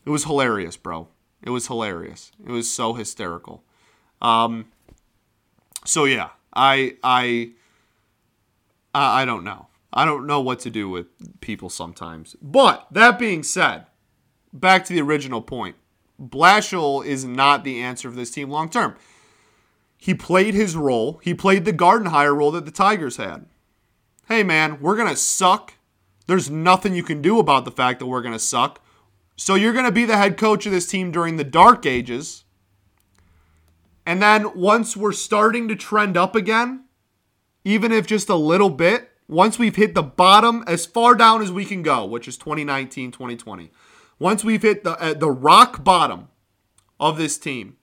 It 0.06 0.10
was 0.10 0.26
hilarious, 0.26 0.78
bro. 0.78 1.08
It 1.42 1.50
was 1.50 1.68
hilarious. 1.68 2.32
It 2.46 2.52
was 2.52 2.70
so 2.72 2.94
hysterical. 2.94 3.64
Um, 4.22 4.66
so 5.86 6.06
yeah, 6.06 6.30
I 6.54 6.98
I 7.04 7.52
I 8.94 9.26
don't 9.26 9.44
know. 9.44 9.68
I 9.96 10.04
don't 10.04 10.28
know 10.28 10.42
what 10.42 10.60
to 10.60 10.70
do 10.70 10.90
with 10.90 11.08
people 11.40 11.70
sometimes. 11.70 12.36
But 12.42 12.86
that 12.92 13.18
being 13.18 13.44
said, 13.44 13.86
back 14.52 14.84
to 14.86 14.94
the 14.94 15.02
original 15.02 15.42
point. 15.42 15.78
Blashill 16.22 17.06
is 17.06 17.26
not 17.26 17.64
the 17.64 17.82
answer 17.82 18.10
for 18.10 18.16
this 18.16 18.32
team 18.32 18.50
long 18.50 18.70
term. 18.70 18.96
He 19.98 20.14
played 20.14 20.54
his 20.54 20.76
role. 20.76 21.20
He 21.24 21.34
played 21.34 21.66
the 21.66 21.74
Gardenhire 21.74 22.36
role 22.36 22.52
that 22.52 22.66
the 22.66 22.72
Tigers 22.72 23.18
had. 23.18 23.46
Hey 24.28 24.44
man, 24.44 24.80
we're 24.82 24.98
to 25.10 25.16
suck. 25.16 25.74
There's 26.28 26.50
nothing 26.50 26.94
you 26.94 27.04
can 27.04 27.22
do 27.22 27.40
about 27.40 27.66
the 27.66 27.72
fact 27.72 28.00
that 28.00 28.08
we're 28.08 28.22
to 28.34 28.40
suck. 28.40 28.84
So 29.38 29.56
you're 29.56 29.74
to 29.86 29.92
be 29.92 30.06
the 30.06 30.18
head 30.18 30.38
coach 30.38 30.66
of 30.66 30.72
this 30.72 30.88
team 30.88 31.12
during 31.12 31.38
the 31.38 31.44
dark 31.44 31.86
ages. 31.86 32.44
And 34.06 34.22
then 34.22 34.58
once 34.58 34.96
we're 34.96 35.12
starting 35.12 35.68
to 35.68 35.76
trend 35.76 36.16
up 36.18 36.36
again, 36.36 36.86
even 37.64 37.92
if 37.92 38.08
just 38.08 38.30
a 38.30 38.36
little 38.36 38.70
bit, 38.70 39.10
once 39.28 39.58
we've 39.58 39.76
hit 39.76 39.96
the 39.96 40.04
bottom 40.04 40.64
as 40.68 40.86
far 40.86 41.16
down 41.16 41.42
as 41.42 41.52
we 41.52 41.66
can 41.66 41.82
go, 41.82 42.06
which 42.06 42.28
is 42.28 42.38
2019, 42.38 43.12
2020, 43.12 43.72
once 44.20 44.44
we've 44.44 44.62
hit 44.62 44.84
the 44.84 44.92
uh, 45.02 45.14
the 45.14 45.30
rock 45.30 45.84
bottom 45.84 46.30
of 47.00 47.18
this 47.18 47.38
team, 47.38 47.78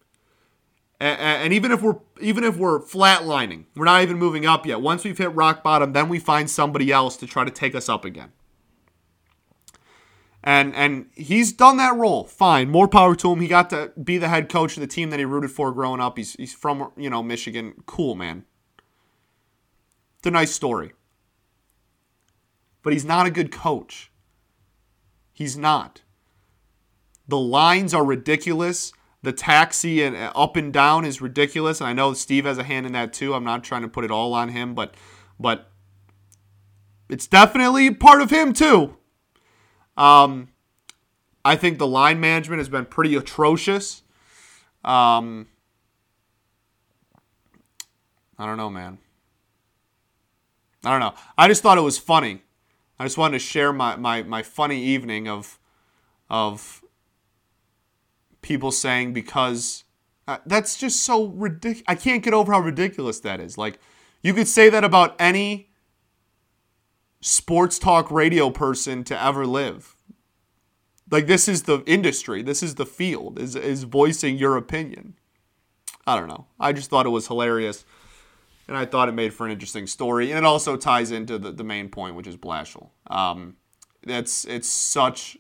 and, 1.01 1.21
and 1.21 1.53
even 1.53 1.73
if 1.73 1.83
we're 1.83 1.99
even 2.21 2.45
if 2.45 2.57
we're 2.57 2.81
flatlining, 2.81 3.65
we're 3.75 3.85
not 3.85 4.03
even 4.03 4.19
moving 4.19 4.47
up 4.47 4.67
yet. 4.67 4.81
Once 4.81 5.05
we've 5.05 5.19
hit 5.19 5.35
rock 5.35 5.63
bottom, 5.63 5.93
then 5.93 6.09
we 6.09 6.19
find 6.19 6.49
somebody 6.49 6.91
else 6.93 7.17
to 7.19 7.27
try 7.27 7.45
to 7.45 7.51
take 7.51 7.75
us 7.75 7.89
up 7.89 8.05
again. 8.05 8.33
And 10.45 10.75
and 10.75 11.07
he's 11.15 11.53
done 11.53 11.77
that 11.77 11.97
role. 11.97 12.25
Fine, 12.25 12.71
more 12.71 12.89
power 12.89 13.15
to 13.17 13.33
him. 13.33 13.41
He 13.41 13.49
got 13.49 13.69
to 13.71 13.93
be 14.03 14.17
the 14.17 14.29
head 14.29 14.49
coach 14.49 14.77
of 14.77 14.81
the 14.81 14.87
team 14.87 15.11
that 15.11 15.19
he 15.19 15.25
rooted 15.25 15.51
for 15.51 15.73
growing 15.73 16.01
up. 16.01 16.17
He's 16.17 16.35
he's 16.35 16.55
from 16.55 16.93
you 16.97 17.11
know 17.11 17.23
Michigan. 17.23 17.75
Cool 17.85 18.15
man. 18.15 18.45
It's 20.19 20.27
a 20.29 20.31
nice 20.31 20.53
story 20.53 20.93
but 22.83 22.93
he's 22.93 23.05
not 23.05 23.27
a 23.27 23.31
good 23.31 23.51
coach. 23.53 24.11
He's 25.33 25.57
not. 25.57 26.03
The 27.27 27.39
lines 27.39 27.95
are 27.95 28.05
ridiculous. 28.05 28.93
The 29.23 29.33
taxi 29.33 30.03
and 30.03 30.17
uh, 30.17 30.33
up 30.35 30.57
and 30.57 30.73
down 30.73 31.05
is 31.05 31.21
ridiculous. 31.21 31.81
And 31.81 31.89
I 31.89 31.93
know 31.93 32.13
Steve 32.13 32.45
has 32.45 32.59
a 32.59 32.65
hand 32.65 32.87
in 32.87 32.93
that 32.93 33.13
too. 33.13 33.35
I'm 33.35 33.45
not 33.45 33.65
trying 33.65 33.83
to 33.83 33.89
put 33.89 34.05
it 34.05 34.11
all 34.11 34.35
on 34.35 34.49
him, 34.51 34.75
but 34.75 34.95
but 35.39 35.71
it's 37.09 37.27
definitely 37.27 37.93
part 37.95 38.21
of 38.21 38.31
him 38.31 38.53
too. 38.53 38.97
Um, 39.97 40.49
I 41.45 41.57
think 41.57 41.79
the 41.79 41.87
line 41.87 42.21
management 42.21 42.59
has 42.59 42.69
been 42.69 42.87
pretty 42.87 43.15
atrocious. 43.15 44.03
Um, 44.85 45.47
I 48.39 48.47
don't 48.47 48.57
know, 48.57 48.71
man. 48.71 48.99
I 50.85 50.91
don't 50.91 51.01
know. 51.01 51.15
I 51.39 51.47
just 51.47 51.63
thought 51.63 51.79
it 51.79 51.83
was 51.83 51.99
funny 51.99 52.43
I 53.03 53.05
just 53.05 53.19
wanted 53.19 53.33
to 53.33 53.45
share 53.45 53.73
my, 53.73 53.97
my, 53.97 54.23
my 54.23 54.45
funny 54.45 54.81
evening 54.81 55.27
of 55.27 55.59
of 56.31 56.85
people 58.43 58.71
saying 58.71 59.13
because 59.13 59.83
uh, 60.29 60.39
that's 60.47 60.77
just 60.77 61.03
so 61.03 61.27
ridiculous. 61.27 61.83
I 61.89 61.97
can't 61.97 62.23
get 62.23 62.33
over 62.33 62.53
how 62.53 62.61
ridiculous 62.61 63.19
that 63.21 63.41
is. 63.41 63.59
Like 63.59 63.81
you 64.23 64.33
could 64.33 64.47
say 64.47 64.69
that 64.71 64.85
about 64.85 65.17
any 65.19 65.73
sports 67.21 67.81
talk 67.81 68.09
radio 68.13 68.51
person 68.51 69.03
to 69.03 69.21
ever 69.21 69.47
live. 69.47 69.97
Like 71.11 71.27
this 71.27 71.49
is 71.49 71.65
the 71.65 71.83
industry, 71.87 72.41
this 72.41 72.63
is 72.63 72.77
the 72.77 72.87
field 72.87 73.37
is 73.37 73.57
is 73.57 73.83
voicing 73.83 74.37
your 74.37 74.57
opinion. 74.57 75.15
I 76.07 76.17
don't 76.17 76.29
know. 76.29 76.47
I 76.61 76.73
just 76.73 76.89
thought 76.89 77.07
it 77.07 77.09
was 77.11 77.27
hilarious 77.27 77.85
and 78.73 78.79
I 78.79 78.87
thought 78.87 79.11
it 79.11 79.13
made 79.13 79.35
for 79.35 79.45
an 79.45 79.53
interesting 79.53 79.87
story. 79.87 80.31
And 80.31 80.39
it 80.39 80.45
also 80.45 80.79
ties 80.79 81.11
into 81.11 81.39
the, 81.39 81.53
the 81.53 81.63
main 81.63 81.91
point, 81.91 82.15
which 82.15 82.27
is 82.27 82.39
Blashill. 82.39 82.89
Um, 83.07 83.57
it's 84.03 84.47
it's 84.47 84.67
such. 84.67 85.37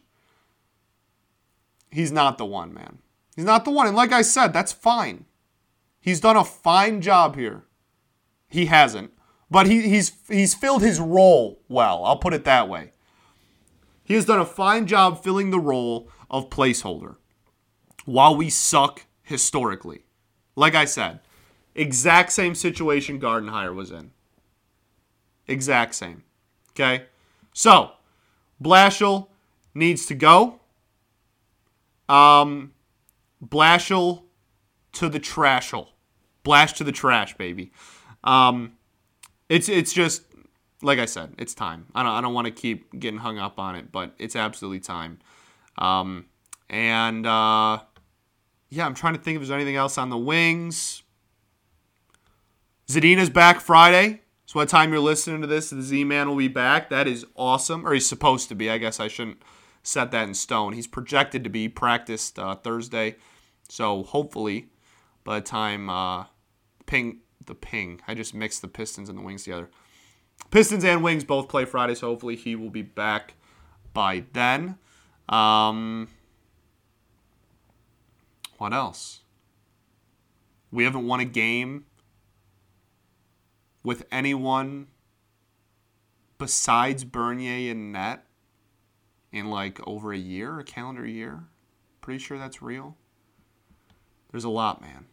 He's 1.91 2.13
not 2.13 2.37
the 2.37 2.45
one, 2.45 2.75
man. 2.75 2.99
He's 3.35 3.47
not 3.47 3.65
the 3.65 3.71
one, 3.71 3.87
and 3.87 3.97
like 3.97 4.13
I 4.13 4.21
said, 4.21 4.53
that's 4.53 4.73
fine. 4.73 5.25
He's 5.99 6.21
done 6.21 6.37
a 6.37 6.45
fine 6.45 7.01
job 7.01 7.37
here. 7.37 7.65
He 8.49 8.67
hasn't, 8.67 9.13
but 9.51 9.67
he, 9.67 9.81
he's 9.89 10.13
he's 10.29 10.55
filled 10.55 10.83
his 10.83 11.01
role 11.01 11.63
well. 11.69 12.05
I'll 12.05 12.19
put 12.19 12.35
it 12.35 12.45
that 12.45 12.69
way. 12.69 12.93
He 14.05 14.13
has 14.13 14.27
done 14.27 14.41
a 14.41 14.45
fine 14.45 14.87
job 14.87 15.25
filling 15.25 15.51
the 15.51 15.59
role 15.59 16.11
of 16.31 16.51
placeholder 16.51 17.17
while 18.05 18.37
we 18.37 18.51
suck 18.51 19.07
historically. 19.23 20.05
Like 20.55 20.75
I 20.75 20.85
said, 20.85 21.21
Exact 21.75 22.33
same 22.33 22.55
situation 22.55 23.21
Gardenhire 23.21 23.75
was 23.75 23.91
in. 23.91 24.11
Exact 25.47 25.95
same. 25.95 26.23
Okay? 26.71 27.05
So, 27.53 27.93
Blashill 28.63 29.29
needs 29.75 30.07
to 30.07 30.15
go. 30.15 30.61
Um, 32.09 32.73
Blashill 33.45 34.23
to 34.93 35.09
the 35.09 35.21
trashel. 35.21 35.89
Blash 36.43 36.75
to 36.75 36.85
the 36.85 36.93
trash, 36.93 37.37
baby. 37.37 37.73
Um, 38.25 38.73
it's 39.49 39.69
it's 39.69 39.93
just 39.93 40.23
like 40.83 40.99
I 40.99 41.07
said, 41.07 41.35
it's 41.39 41.55
time. 41.55 41.87
I 41.95 42.03
don't 42.03 42.13
I 42.13 42.21
don't 42.21 42.35
want 42.35 42.47
to 42.47 42.51
keep 42.51 42.99
getting 42.99 43.21
hung 43.21 43.39
up 43.39 43.59
on 43.59 43.77
it, 43.77 43.93
but 43.93 44.15
it's 44.19 44.37
absolutely 44.37 44.81
time. 44.81 45.19
Um, 45.79 46.27
and 46.69 47.27
uh, 47.27 47.79
yeah, 48.71 48.87
I'm 48.87 48.95
trying 48.95 49.15
to 49.15 49.21
think 49.21 49.37
if 49.37 49.41
there's 49.41 49.51
anything 49.51 49.77
else 49.77 49.99
on 49.99 50.11
the 50.11 50.19
wings. 50.19 51.02
Zadina's 52.89 53.31
back 53.31 53.61
Friday. 53.61 54.23
So 54.47 54.59
what 54.59 54.69
time 54.69 54.93
you're 54.93 55.01
listening 55.01 55.41
to 55.41 55.47
this, 55.47 55.71
the 55.71 55.81
Z-Man 55.81 56.29
will 56.29 56.37
be 56.37 56.49
back. 56.49 56.91
That 56.91 57.09
is 57.09 57.25
awesome, 57.37 57.87
or 57.87 57.95
he's 57.95 58.07
supposed 58.07 58.49
to 58.51 58.55
be. 58.55 58.69
I 58.69 58.79
guess 58.79 59.01
I 59.01 59.09
shouldn't 59.09 59.43
set 59.83 60.11
that 60.11 60.29
in 60.29 60.35
stone. 60.35 60.75
He's 60.75 60.87
projected 60.87 61.43
to 61.45 61.51
be 61.51 61.69
practiced 61.69 62.39
uh, 62.39 62.57
Thursday, 62.57 63.17
so 63.69 64.03
hopefully 64.03 64.69
by 65.25 65.41
the 65.41 65.47
time 65.47 65.89
uh, 65.89 66.27
ping 66.87 67.21
the 67.47 67.55
ping, 67.55 68.01
I 68.07 68.15
just 68.15 68.35
mixed 68.35 68.63
the 68.63 68.69
Pistons 68.69 69.09
and 69.09 69.19
the 69.19 69.23
Wings 69.23 69.45
together. 69.45 69.71
Pistons 70.51 70.85
and 70.85 71.03
Wings 71.03 71.25
both 71.25 71.49
play 71.49 71.65
Friday, 71.65 71.95
so 71.95 72.09
hopefully 72.09 72.37
he 72.37 72.55
will 72.55 72.71
be 72.71 72.83
back 72.83 73.35
by 73.95 74.25
then. 74.33 74.79
Um, 75.29 76.09
what 78.59 78.73
else? 78.73 79.21
We 80.71 80.85
haven't 80.85 81.07
won 81.07 81.21
a 81.21 81.25
game 81.25 81.87
with 83.83 84.05
anyone 84.11 84.89
besides 86.39 87.05
Bernier 87.05 87.71
and 87.71 87.93
net 87.93 88.25
in 89.31 89.51
like 89.51 89.81
over 89.87 90.13
a 90.13 90.19
year, 90.19 90.59
a 90.59 90.65
calendar 90.65 91.07
year. 91.07 91.45
Pretty 92.01 92.19
sure 92.19 92.39
that's 92.39 92.61
real. 92.61 92.97
There's 94.31 94.45
a 94.45 94.51
lot, 94.51 94.81
man. 94.81 95.07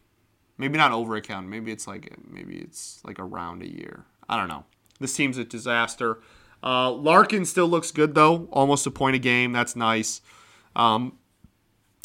Maybe 0.58 0.78
not 0.78 0.92
over 0.92 1.16
a 1.16 1.22
calendar. 1.22 1.50
Maybe 1.50 1.72
it's 1.72 1.88
like 1.88 2.14
maybe 2.28 2.58
it's 2.58 3.02
like 3.06 3.20
around 3.20 3.62
a 3.64 3.70
year. 3.70 4.06
I 4.28 4.38
don't 4.38 4.48
know. 4.48 4.66
This 5.00 5.14
team's 5.16 5.38
a 5.38 5.46
disaster. 5.46 6.20
Uh, 6.62 6.92
Larkin 6.92 7.46
still 7.46 7.68
looks 7.68 7.92
good 7.92 8.16
though, 8.16 8.50
almost 8.52 8.86
a 8.86 8.92
point 8.92 9.16
a 9.16 9.20
game. 9.20 9.54
That's 9.54 9.76
nice. 9.76 10.22
Um, 10.76 11.18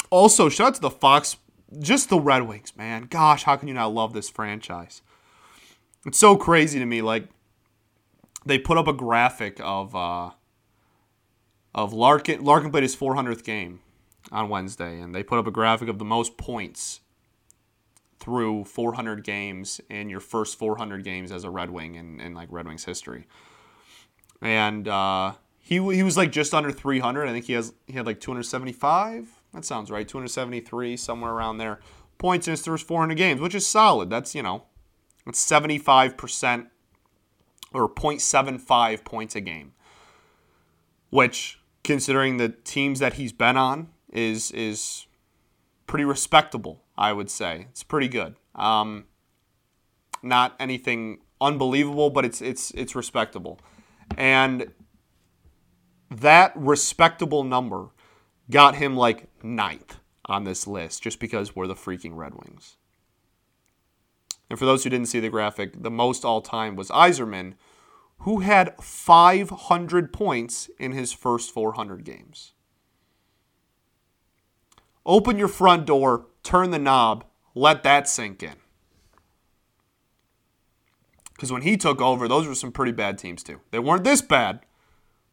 also, 0.09 0.49
shout 0.49 0.67
out 0.67 0.75
to 0.75 0.81
the 0.81 0.89
Fox, 0.89 1.37
just 1.79 2.09
the 2.09 2.19
Red 2.19 2.43
Wings, 2.43 2.73
man. 2.77 3.07
Gosh, 3.09 3.43
how 3.43 3.57
can 3.57 3.67
you 3.67 3.73
not 3.73 3.93
love 3.93 4.13
this 4.13 4.29
franchise? 4.29 5.01
It's 6.05 6.17
so 6.17 6.37
crazy 6.37 6.79
to 6.79 6.85
me. 6.85 7.01
Like 7.01 7.27
they 8.45 8.59
put 8.59 8.77
up 8.77 8.87
a 8.87 8.93
graphic 8.93 9.59
of 9.61 9.95
uh, 9.95 10.31
of 11.73 11.93
Larkin. 11.93 12.43
Larkin 12.43 12.71
played 12.71 12.83
his 12.83 12.95
400th 12.95 13.43
game 13.43 13.81
on 14.31 14.49
Wednesday, 14.49 14.99
and 14.99 15.13
they 15.13 15.23
put 15.23 15.39
up 15.39 15.47
a 15.47 15.51
graphic 15.51 15.89
of 15.89 15.97
the 15.97 16.05
most 16.05 16.37
points 16.37 17.01
through 18.19 18.63
400 18.63 19.23
games 19.23 19.81
in 19.89 20.09
your 20.09 20.19
first 20.19 20.57
400 20.57 21.03
games 21.03 21.31
as 21.31 21.43
a 21.43 21.49
Red 21.49 21.69
Wing 21.69 21.95
in, 21.95 22.19
in 22.19 22.33
like 22.33 22.47
Red 22.51 22.67
Wings 22.67 22.85
history. 22.85 23.27
And 24.41 24.87
uh, 24.87 25.33
he 25.59 25.75
he 25.93 26.03
was 26.03 26.17
like 26.17 26.31
just 26.31 26.53
under 26.53 26.71
300. 26.71 27.27
I 27.27 27.31
think 27.31 27.45
he 27.45 27.53
has 27.53 27.73
he 27.87 27.93
had 27.93 28.05
like 28.05 28.19
275. 28.19 29.41
That 29.53 29.65
sounds 29.65 29.89
right. 29.89 30.07
273 30.07 30.97
somewhere 30.97 31.31
around 31.31 31.57
there 31.57 31.79
points 32.17 32.47
in 32.47 32.51
his 32.51 32.63
first 32.63 32.87
400 32.87 33.15
games, 33.15 33.41
which 33.41 33.55
is 33.55 33.65
solid. 33.65 34.09
That's 34.09 34.35
you 34.35 34.43
know 34.43 34.65
it's 35.27 35.43
75% 35.43 36.67
or 37.73 37.89
0.75 37.89 39.03
points 39.03 39.35
a 39.35 39.41
game, 39.41 39.73
which, 41.09 41.59
considering 41.83 42.37
the 42.37 42.49
teams 42.49 42.99
that 42.99 43.13
he's 43.13 43.33
been 43.33 43.57
on, 43.57 43.89
is 44.11 44.51
is 44.51 45.07
pretty 45.87 46.05
respectable. 46.05 46.83
I 46.97 47.11
would 47.11 47.29
say 47.29 47.67
it's 47.71 47.83
pretty 47.83 48.07
good. 48.07 48.35
Um, 48.55 49.05
not 50.23 50.55
anything 50.59 51.19
unbelievable, 51.41 52.09
but 52.09 52.23
it's 52.23 52.41
it's 52.41 52.71
it's 52.71 52.95
respectable, 52.95 53.59
and 54.17 54.71
that 56.09 56.53
respectable 56.55 57.43
number 57.43 57.89
got 58.49 58.75
him 58.75 58.95
like 58.95 59.27
ninth 59.43 59.97
on 60.27 60.43
this 60.43 60.67
list 60.67 61.03
just 61.03 61.19
because 61.19 61.55
we're 61.55 61.67
the 61.67 61.75
freaking 61.75 62.15
Red 62.15 62.33
Wings. 62.35 62.77
And 64.49 64.59
for 64.59 64.65
those 64.65 64.83
who 64.83 64.89
didn't 64.89 65.07
see 65.07 65.19
the 65.19 65.29
graphic, 65.29 65.81
the 65.81 65.91
most 65.91 66.23
all 66.23 66.41
time 66.41 66.75
was 66.75 66.89
Yzerman, 66.89 67.53
who 68.19 68.39
had 68.39 68.75
500 68.81 70.13
points 70.13 70.69
in 70.79 70.91
his 70.91 71.11
first 71.13 71.51
400 71.51 72.03
games. 72.03 72.53
Open 75.05 75.37
your 75.37 75.47
front 75.47 75.85
door, 75.85 76.27
turn 76.43 76.71
the 76.71 76.79
knob, 76.79 77.25
let 77.53 77.83
that 77.83 78.07
sink 78.07 78.41
in. 78.41 78.55
Because 81.33 81.51
when 81.51 81.61
he 81.63 81.77
took 81.77 82.01
over, 82.01 82.27
those 82.27 82.47
were 82.47 82.55
some 82.55 82.71
pretty 82.71 82.93
bad 82.93 83.17
teams, 83.17 83.43
too. 83.43 83.59
They 83.71 83.79
weren't 83.79 84.03
this 84.03 84.21
bad, 84.21 84.61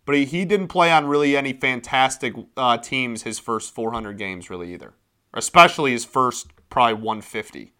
but 0.05 0.17
he, 0.17 0.25
he 0.25 0.45
didn't 0.45 0.69
play 0.69 0.91
on 0.91 1.07
really 1.07 1.37
any 1.37 1.53
fantastic 1.53 2.35
uh, 2.57 2.77
teams 2.79 3.23
his 3.23 3.39
first 3.39 3.75
400 3.75 4.19
games, 4.19 4.51
really, 4.51 4.73
either. 4.75 4.95
Especially 5.33 5.93
his 5.93 6.05
first, 6.05 6.49
probably 6.69 6.95
150. 6.95 7.73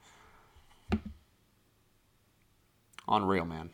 Unreal, 3.13 3.45
man. 3.45 3.69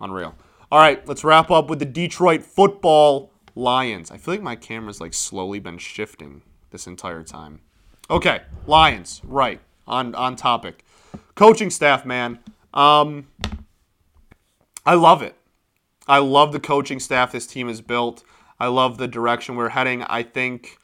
Unreal. 0.00 0.34
All 0.72 0.80
right, 0.80 1.06
let's 1.06 1.22
wrap 1.22 1.52
up 1.52 1.70
with 1.70 1.78
the 1.78 1.84
Detroit 1.84 2.42
football 2.42 3.30
Lions. 3.54 4.10
I 4.10 4.18
feel 4.18 4.34
like 4.34 4.42
my 4.42 4.56
camera's 4.56 5.00
like 5.00 5.14
slowly 5.14 5.60
been 5.60 5.78
shifting 5.78 6.42
this 6.70 6.88
entire 6.88 7.22
time. 7.22 7.60
Okay, 8.10 8.42
Lions, 8.66 9.22
right. 9.24 9.60
On 9.86 10.14
on 10.16 10.34
topic. 10.34 10.84
Coaching 11.36 11.70
staff, 11.70 12.04
man. 12.04 12.40
Um 12.74 13.28
I 14.84 14.94
love 14.94 15.22
it. 15.22 15.36
I 16.08 16.18
love 16.18 16.52
the 16.52 16.60
coaching 16.60 16.98
staff 16.98 17.32
this 17.32 17.46
team 17.46 17.68
has 17.68 17.80
built. 17.80 18.24
I 18.58 18.66
love 18.66 18.98
the 18.98 19.08
direction 19.08 19.54
we're 19.54 19.70
heading. 19.70 20.02
I 20.02 20.24
think 20.24 20.78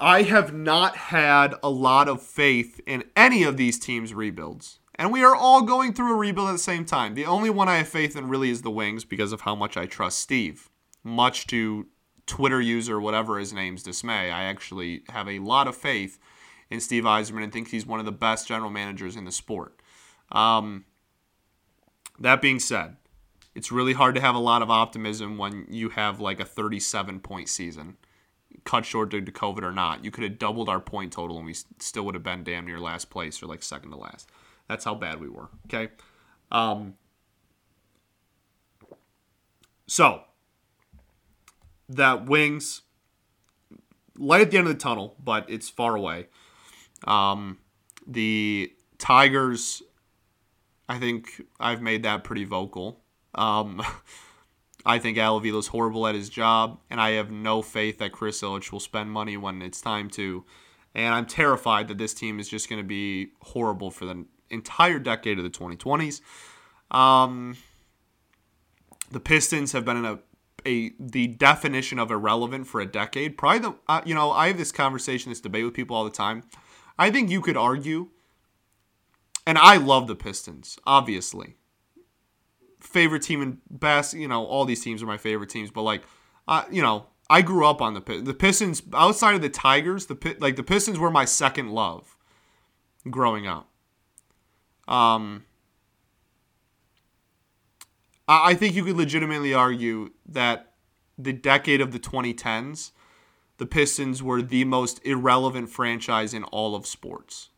I 0.00 0.22
have 0.22 0.54
not 0.54 0.96
had 0.96 1.54
a 1.62 1.70
lot 1.70 2.08
of 2.08 2.22
faith 2.22 2.80
in 2.86 3.04
any 3.16 3.42
of 3.42 3.56
these 3.56 3.80
teams' 3.80 4.14
rebuilds. 4.14 4.78
And 4.96 5.10
we 5.10 5.24
are 5.24 5.34
all 5.34 5.62
going 5.62 5.92
through 5.92 6.12
a 6.12 6.16
rebuild 6.16 6.48
at 6.48 6.52
the 6.52 6.58
same 6.58 6.84
time. 6.84 7.14
The 7.14 7.26
only 7.26 7.50
one 7.50 7.68
I 7.68 7.78
have 7.78 7.88
faith 7.88 8.16
in 8.16 8.28
really 8.28 8.50
is 8.50 8.62
the 8.62 8.70
Wings 8.70 9.04
because 9.04 9.32
of 9.32 9.40
how 9.40 9.54
much 9.54 9.76
I 9.76 9.86
trust 9.86 10.20
Steve. 10.20 10.70
Much 11.02 11.46
to 11.48 11.86
Twitter 12.26 12.60
user, 12.60 13.00
whatever 13.00 13.38
his 13.38 13.52
name's 13.52 13.82
dismay, 13.82 14.30
I 14.30 14.44
actually 14.44 15.02
have 15.10 15.28
a 15.28 15.40
lot 15.40 15.66
of 15.66 15.76
faith 15.76 16.18
in 16.70 16.80
Steve 16.80 17.04
Yzerman 17.04 17.42
and 17.42 17.52
think 17.52 17.68
he's 17.68 17.86
one 17.86 18.00
of 18.00 18.06
the 18.06 18.12
best 18.12 18.46
general 18.46 18.70
managers 18.70 19.16
in 19.16 19.24
the 19.24 19.32
sport. 19.32 19.80
Um, 20.32 20.84
that 22.18 22.40
being 22.40 22.60
said, 22.60 22.96
it's 23.54 23.70
really 23.70 23.92
hard 23.92 24.14
to 24.14 24.20
have 24.20 24.34
a 24.34 24.40
lot 24.40 24.62
of 24.62 24.70
optimism 24.70 25.38
when 25.38 25.66
you 25.68 25.90
have 25.90 26.20
like 26.20 26.40
a 26.40 26.44
37 26.44 27.20
point 27.20 27.48
season, 27.48 27.96
cut 28.64 28.84
short 28.84 29.10
due 29.10 29.20
to 29.20 29.32
COVID 29.32 29.62
or 29.62 29.72
not. 29.72 30.04
You 30.04 30.10
could 30.10 30.24
have 30.24 30.38
doubled 30.38 30.68
our 30.68 30.80
point 30.80 31.12
total 31.12 31.36
and 31.36 31.46
we 31.46 31.54
still 31.78 32.04
would 32.04 32.14
have 32.14 32.24
been 32.24 32.44
damn 32.44 32.66
near 32.66 32.80
last 32.80 33.10
place 33.10 33.42
or 33.42 33.46
like 33.46 33.62
second 33.62 33.90
to 33.90 33.96
last. 33.96 34.30
That's 34.68 34.84
how 34.84 34.94
bad 34.94 35.20
we 35.20 35.28
were. 35.28 35.48
Okay. 35.66 35.92
Um, 36.50 36.94
so 39.86 40.22
that 41.88 42.26
wings 42.26 42.82
light 44.16 44.40
at 44.40 44.50
the 44.50 44.58
end 44.58 44.66
of 44.66 44.72
the 44.72 44.78
tunnel, 44.78 45.16
but 45.22 45.48
it's 45.48 45.68
far 45.68 45.96
away. 45.96 46.28
Um, 47.06 47.58
the 48.06 48.72
Tigers, 48.98 49.82
I 50.88 50.98
think 50.98 51.42
I've 51.58 51.82
made 51.82 52.02
that 52.04 52.24
pretty 52.24 52.44
vocal. 52.44 53.00
Um, 53.34 53.82
I 54.86 54.98
think 54.98 55.16
Al 55.16 55.40
Avila's 55.40 55.68
horrible 55.68 56.06
at 56.06 56.14
his 56.14 56.28
job, 56.28 56.78
and 56.90 57.00
I 57.00 57.12
have 57.12 57.30
no 57.30 57.62
faith 57.62 57.98
that 57.98 58.12
Chris 58.12 58.42
Ilitch 58.42 58.70
will 58.70 58.80
spend 58.80 59.10
money 59.10 59.36
when 59.36 59.62
it's 59.62 59.80
time 59.80 60.10
to. 60.10 60.44
And 60.94 61.14
I'm 61.14 61.26
terrified 61.26 61.88
that 61.88 61.98
this 61.98 62.14
team 62.14 62.38
is 62.38 62.48
just 62.48 62.68
going 62.68 62.80
to 62.80 62.86
be 62.86 63.30
horrible 63.40 63.90
for 63.90 64.04
the 64.04 64.26
entire 64.54 64.98
decade 64.98 65.38
of 65.38 65.44
the 65.44 65.50
2020s. 65.50 66.20
Um, 66.90 67.56
the 69.10 69.20
Pistons 69.20 69.72
have 69.72 69.84
been 69.84 69.96
in 69.98 70.04
a, 70.04 70.18
a 70.66 70.92
the 70.98 71.26
definition 71.28 71.98
of 71.98 72.10
irrelevant 72.10 72.66
for 72.66 72.80
a 72.80 72.86
decade. 72.86 73.36
Probably 73.36 73.58
the 73.60 73.74
uh, 73.88 74.02
you 74.04 74.14
know 74.14 74.32
I 74.32 74.48
have 74.48 74.58
this 74.58 74.72
conversation, 74.72 75.30
this 75.30 75.40
debate 75.40 75.64
with 75.64 75.74
people 75.74 75.96
all 75.96 76.04
the 76.04 76.10
time. 76.10 76.44
I 76.98 77.10
think 77.10 77.30
you 77.30 77.40
could 77.40 77.56
argue, 77.56 78.08
and 79.46 79.58
I 79.58 79.76
love 79.76 80.06
the 80.06 80.14
Pistons, 80.14 80.78
obviously. 80.86 81.56
Favorite 82.80 83.22
team 83.22 83.42
in 83.42 83.58
best, 83.70 84.14
you 84.14 84.28
know, 84.28 84.44
all 84.44 84.64
these 84.64 84.82
teams 84.84 85.02
are 85.02 85.06
my 85.06 85.16
favorite 85.16 85.50
teams, 85.50 85.70
but 85.70 85.82
like, 85.82 86.02
uh, 86.46 86.64
you 86.70 86.82
know, 86.82 87.06
I 87.28 87.42
grew 87.42 87.66
up 87.66 87.80
on 87.80 87.94
the 87.94 88.00
the 88.20 88.34
Pistons. 88.34 88.82
Outside 88.92 89.34
of 89.34 89.42
the 89.42 89.48
Tigers, 89.48 90.06
the 90.06 90.36
like 90.40 90.56
the 90.56 90.62
Pistons 90.62 90.98
were 90.98 91.10
my 91.10 91.24
second 91.24 91.70
love 91.70 92.16
growing 93.10 93.46
up. 93.46 93.68
Um, 94.86 95.44
I 98.26 98.54
think 98.54 98.74
you 98.74 98.84
could 98.84 98.96
legitimately 98.96 99.52
argue 99.52 100.10
that 100.26 100.72
the 101.18 101.32
decade 101.32 101.80
of 101.80 101.92
the 101.92 101.98
2010s, 101.98 102.92
the 103.58 103.66
Pistons 103.66 104.22
were 104.22 104.40
the 104.40 104.64
most 104.64 105.04
irrelevant 105.04 105.68
franchise 105.68 106.32
in 106.32 106.44
all 106.44 106.74
of 106.74 106.86
sports. 106.86 107.50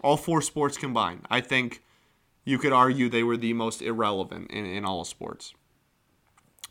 All 0.00 0.16
four 0.16 0.40
sports 0.40 0.76
combined. 0.76 1.26
I 1.28 1.40
think 1.40 1.82
you 2.44 2.58
could 2.58 2.72
argue 2.72 3.08
they 3.08 3.24
were 3.24 3.36
the 3.36 3.52
most 3.52 3.82
irrelevant 3.82 4.50
in, 4.50 4.64
in 4.64 4.84
all 4.84 5.04
sports. 5.04 5.52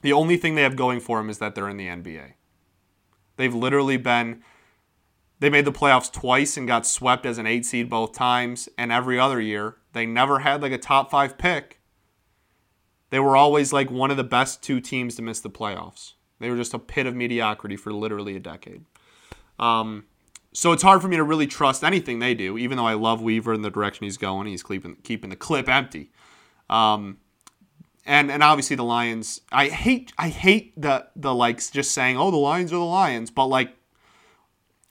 The 0.02 0.14
only 0.14 0.38
thing 0.38 0.56
they 0.56 0.64
have 0.64 0.76
going 0.76 1.02
for 1.02 1.18
them 1.18 1.30
is 1.30 1.40
that 1.40 1.54
they're 1.54 1.70
in 1.70 1.78
the 1.78 1.88
NBA. 1.88 2.34
They've 3.36 3.54
literally 3.54 3.98
been 3.98 4.42
they 5.40 5.50
made 5.50 5.66
the 5.66 5.72
playoffs 5.72 6.12
twice 6.12 6.58
and 6.58 6.68
got 6.68 6.86
swept 6.86 7.26
as 7.26 7.38
an 7.38 7.46
8 7.46 7.66
seed 7.66 7.90
both 7.90 8.14
times 8.14 8.68
and 8.78 8.92
every 8.92 9.20
other 9.20 9.40
year 9.40 9.78
they 9.94 10.06
never 10.06 10.40
had 10.40 10.62
like 10.62 10.72
a 10.72 10.78
top 10.78 11.12
5 11.12 11.38
pick. 11.38 11.80
They 13.10 13.20
were 13.20 13.38
always 13.38 13.72
like 13.72 13.90
one 13.90 14.12
of 14.12 14.18
the 14.18 14.24
best 14.24 14.62
two 14.62 14.82
teams 14.82 15.16
to 15.16 15.22
miss 15.22 15.40
the 15.40 15.50
playoffs. 15.50 16.14
They 16.40 16.50
were 16.50 16.58
just 16.58 16.74
a 16.74 16.80
pit 16.80 17.06
of 17.06 17.16
mediocrity 17.16 17.76
for 17.76 17.94
literally 17.94 18.36
a 18.36 18.40
decade. 18.40 18.86
Um, 19.60 20.06
so 20.54 20.72
it's 20.72 20.84
hard 20.84 21.02
for 21.02 21.08
me 21.08 21.18
to 21.18 21.24
really 21.24 21.48
trust 21.48 21.84
anything 21.84 22.20
they 22.20 22.34
do, 22.34 22.58
even 22.58 22.78
though 22.78 22.86
I 22.88 22.94
love 22.94 23.22
Weaver 23.22 23.54
and 23.54 23.64
the 23.64 23.70
direction 23.70 24.04
he's 24.04 24.18
going. 24.18 24.48
He's 24.48 24.64
keeping 24.64 24.98
keeping 25.04 25.30
the 25.30 25.36
clip 25.36 25.70
empty. 25.70 26.12
Um, 26.70 27.18
and 28.06 28.32
and 28.32 28.42
obviously 28.42 28.76
the 28.76 28.84
Lions. 28.84 29.42
I 29.52 29.68
hate 29.68 30.14
I 30.18 30.30
hate 30.30 30.80
the 30.80 31.08
the 31.16 31.34
like 31.34 31.58
just 31.72 31.92
saying 31.92 32.18
oh 32.18 32.32
the 32.32 32.38
Lions 32.38 32.72
are 32.72 32.78
the 32.78 32.84
Lions, 32.84 33.30
but 33.30 33.46
like 33.46 33.77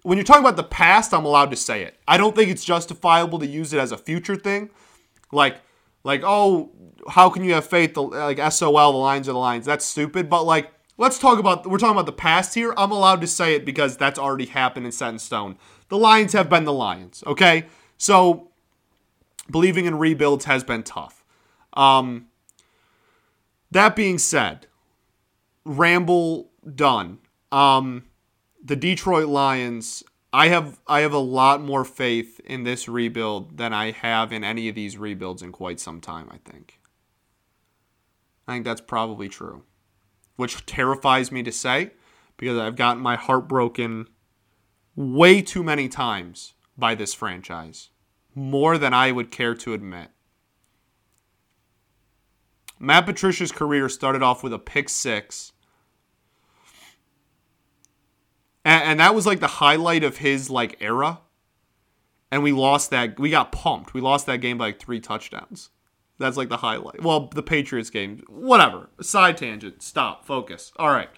when 0.06 0.16
you're 0.16 0.24
talking 0.24 0.44
about 0.44 0.54
the 0.54 0.62
past, 0.62 1.12
I'm 1.12 1.24
allowed 1.24 1.50
to 1.50 1.56
say 1.56 1.82
it. 1.82 1.98
I 2.06 2.16
don't 2.16 2.36
think 2.36 2.48
it's 2.48 2.64
justifiable 2.64 3.40
to 3.40 3.46
use 3.46 3.72
it 3.72 3.80
as 3.80 3.90
a 3.90 3.98
future 3.98 4.36
thing, 4.36 4.70
like 5.32 5.56
like 6.04 6.20
oh 6.22 6.70
how 7.08 7.28
can 7.28 7.42
you 7.42 7.54
have 7.54 7.66
faith 7.66 7.94
the, 7.94 8.02
like 8.02 8.38
SOL 8.52 8.92
the 8.92 8.98
Lions 8.98 9.28
are 9.28 9.32
the 9.32 9.38
Lions? 9.38 9.66
That's 9.66 9.84
stupid. 9.84 10.30
But 10.30 10.44
like 10.44 10.70
let's 10.96 11.18
talk 11.18 11.40
about 11.40 11.68
we're 11.68 11.78
talking 11.78 11.96
about 11.96 12.06
the 12.06 12.12
past 12.12 12.54
here. 12.54 12.72
I'm 12.76 12.92
allowed 12.92 13.20
to 13.22 13.26
say 13.26 13.56
it 13.56 13.64
because 13.64 13.96
that's 13.96 14.16
already 14.16 14.46
happened 14.46 14.86
and 14.86 14.94
set 14.94 15.08
in 15.08 15.18
stone. 15.18 15.56
The 15.88 15.98
Lions 15.98 16.34
have 16.34 16.48
been 16.48 16.62
the 16.62 16.72
Lions. 16.72 17.24
Okay, 17.26 17.66
so 17.98 18.52
believing 19.50 19.86
in 19.86 19.98
rebuilds 19.98 20.44
has 20.44 20.62
been 20.62 20.84
tough. 20.84 21.24
Um, 21.72 22.28
that 23.72 23.96
being 23.96 24.18
said, 24.18 24.68
ramble 25.64 26.52
done. 26.76 27.18
Um, 27.50 28.04
the 28.66 28.76
Detroit 28.76 29.28
Lions, 29.28 30.02
I 30.32 30.48
have 30.48 30.80
I 30.88 31.00
have 31.00 31.12
a 31.12 31.18
lot 31.18 31.62
more 31.62 31.84
faith 31.84 32.40
in 32.44 32.64
this 32.64 32.88
rebuild 32.88 33.58
than 33.58 33.72
I 33.72 33.92
have 33.92 34.32
in 34.32 34.42
any 34.42 34.68
of 34.68 34.74
these 34.74 34.98
rebuilds 34.98 35.40
in 35.40 35.52
quite 35.52 35.78
some 35.78 36.00
time, 36.00 36.28
I 36.30 36.38
think. 36.38 36.80
I 38.48 38.54
think 38.54 38.64
that's 38.64 38.80
probably 38.80 39.28
true. 39.28 39.62
Which 40.34 40.66
terrifies 40.66 41.30
me 41.30 41.42
to 41.44 41.52
say 41.52 41.92
because 42.36 42.58
I've 42.58 42.76
gotten 42.76 43.02
my 43.02 43.16
heart 43.16 43.48
broken 43.48 44.08
way 44.96 45.42
too 45.42 45.62
many 45.62 45.88
times 45.88 46.54
by 46.76 46.94
this 46.94 47.14
franchise. 47.14 47.90
More 48.34 48.78
than 48.78 48.92
I 48.92 49.12
would 49.12 49.30
care 49.30 49.54
to 49.54 49.74
admit. 49.74 50.08
Matt 52.78 53.06
Patricia's 53.06 53.52
career 53.52 53.88
started 53.88 54.22
off 54.22 54.42
with 54.42 54.52
a 54.52 54.58
pick 54.58 54.88
six. 54.88 55.52
And, 58.66 58.82
and 58.82 59.00
that 59.00 59.14
was 59.14 59.26
like 59.26 59.38
the 59.38 59.46
highlight 59.46 60.02
of 60.02 60.16
his 60.16 60.50
like 60.50 60.76
era. 60.80 61.20
And 62.32 62.42
we 62.42 62.50
lost 62.50 62.90
that. 62.90 63.18
We 63.18 63.30
got 63.30 63.52
pumped. 63.52 63.94
We 63.94 64.00
lost 64.00 64.26
that 64.26 64.38
game 64.38 64.58
by 64.58 64.66
like 64.66 64.80
three 64.80 64.98
touchdowns. 64.98 65.70
That's 66.18 66.36
like 66.36 66.48
the 66.48 66.56
highlight. 66.56 67.02
Well, 67.02 67.28
the 67.32 67.44
Patriots 67.44 67.90
game. 67.90 68.24
Whatever. 68.28 68.90
Side 69.00 69.36
tangent. 69.36 69.82
Stop. 69.82 70.26
Focus. 70.26 70.72
All 70.76 70.88
right. 70.88 71.08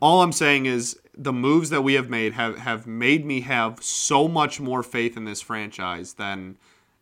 All 0.00 0.22
I'm 0.22 0.30
saying 0.30 0.66
is 0.66 0.96
the 1.12 1.32
moves 1.32 1.70
that 1.70 1.82
we 1.82 1.94
have 1.94 2.08
made 2.08 2.34
have, 2.34 2.58
have 2.58 2.86
made 2.86 3.26
me 3.26 3.40
have 3.40 3.82
so 3.82 4.28
much 4.28 4.60
more 4.60 4.84
faith 4.84 5.16
in 5.16 5.24
this 5.24 5.40
franchise 5.40 6.14
than 6.14 6.56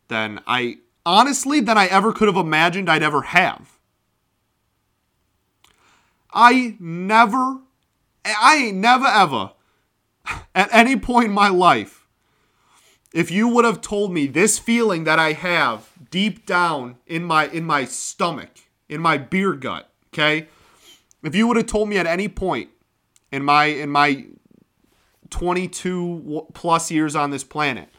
than 0.07 0.41
I 0.47 0.77
honestly, 1.05 1.59
than 1.59 1.77
I 1.77 1.85
ever 1.85 2.11
could 2.11 2.27
have 2.27 2.37
imagined 2.37 2.89
I'd 2.89 3.03
ever 3.03 3.21
have. 3.21 3.77
I 6.33 6.75
never, 6.79 7.59
I 8.39 8.55
ain't 8.57 8.77
never 8.77 9.05
ever, 9.05 9.51
at 10.55 10.69
any 10.71 10.95
point 10.95 11.27
in 11.27 11.33
my 11.33 11.49
life, 11.49 12.07
if 13.13 13.31
you 13.31 13.47
would 13.47 13.65
have 13.65 13.81
told 13.81 14.11
me 14.11 14.27
this 14.27 14.59
feeling 14.59 15.05
that 15.05 15.19
I 15.19 15.33
have 15.33 15.89
deep 16.11 16.45
down 16.45 16.97
in 17.05 17.23
my 17.23 17.47
in 17.47 17.63
my 17.63 17.85
stomach, 17.85 18.51
in 18.89 19.01
my 19.01 19.17
beer 19.17 19.53
gut, 19.53 19.89
okay? 20.13 20.47
If 21.23 21.35
you 21.35 21.47
would 21.47 21.57
have 21.57 21.67
told 21.67 21.89
me 21.89 21.97
at 21.97 22.05
any 22.05 22.27
point 22.27 22.69
in 23.31 23.43
my 23.43 23.65
in 23.65 23.89
my 23.89 24.25
22 25.29 26.47
plus 26.53 26.89
years 26.91 27.15
on 27.15 27.31
this 27.31 27.43
planet 27.43 27.89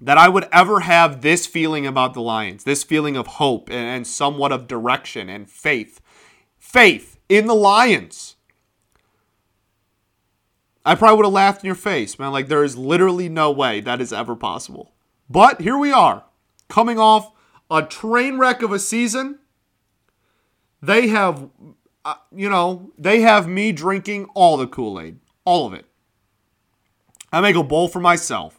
that 0.00 0.18
I 0.18 0.28
would 0.28 0.48
ever 0.52 0.80
have 0.80 1.22
this 1.22 1.46
feeling 1.46 1.86
about 1.86 2.14
the 2.14 2.20
Lions, 2.20 2.64
this 2.64 2.84
feeling 2.84 3.16
of 3.16 3.26
hope 3.26 3.68
and, 3.68 3.78
and 3.78 4.06
somewhat 4.06 4.52
of 4.52 4.68
direction 4.68 5.28
and 5.28 5.50
faith. 5.50 6.00
Faith 6.58 7.18
in 7.28 7.46
the 7.46 7.54
Lions. 7.54 8.27
I 10.84 10.94
probably 10.94 11.16
would 11.16 11.26
have 11.26 11.32
laughed 11.32 11.62
in 11.62 11.66
your 11.66 11.74
face, 11.74 12.18
man. 12.18 12.32
Like, 12.32 12.48
there 12.48 12.64
is 12.64 12.76
literally 12.76 13.28
no 13.28 13.50
way 13.50 13.80
that 13.80 14.00
is 14.00 14.12
ever 14.12 14.34
possible. 14.34 14.94
But 15.28 15.60
here 15.60 15.76
we 15.76 15.92
are, 15.92 16.24
coming 16.68 16.98
off 16.98 17.32
a 17.70 17.82
train 17.82 18.38
wreck 18.38 18.62
of 18.62 18.72
a 18.72 18.78
season. 18.78 19.38
They 20.80 21.08
have, 21.08 21.50
uh, 22.04 22.14
you 22.34 22.48
know, 22.48 22.92
they 22.96 23.20
have 23.20 23.48
me 23.48 23.72
drinking 23.72 24.26
all 24.34 24.56
the 24.56 24.66
Kool 24.66 25.00
Aid, 25.00 25.18
all 25.44 25.66
of 25.66 25.74
it. 25.74 25.84
I 27.32 27.40
make 27.40 27.56
a 27.56 27.62
bowl 27.62 27.88
for 27.88 28.00
myself. 28.00 28.58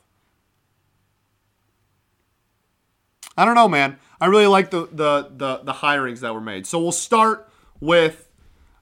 I 3.36 3.46
don't 3.46 3.56
know, 3.56 3.70
man. 3.70 3.98
I 4.22 4.28
really 4.28 4.48
like 4.48 4.70
the 4.70 4.88
the 4.92 5.32
the, 5.36 5.62
the 5.64 5.74
hirings 5.74 6.20
that 6.20 6.34
were 6.34 6.42
made. 6.42 6.68
So 6.68 6.80
we'll 6.80 6.92
start 6.92 7.50
with 7.80 8.29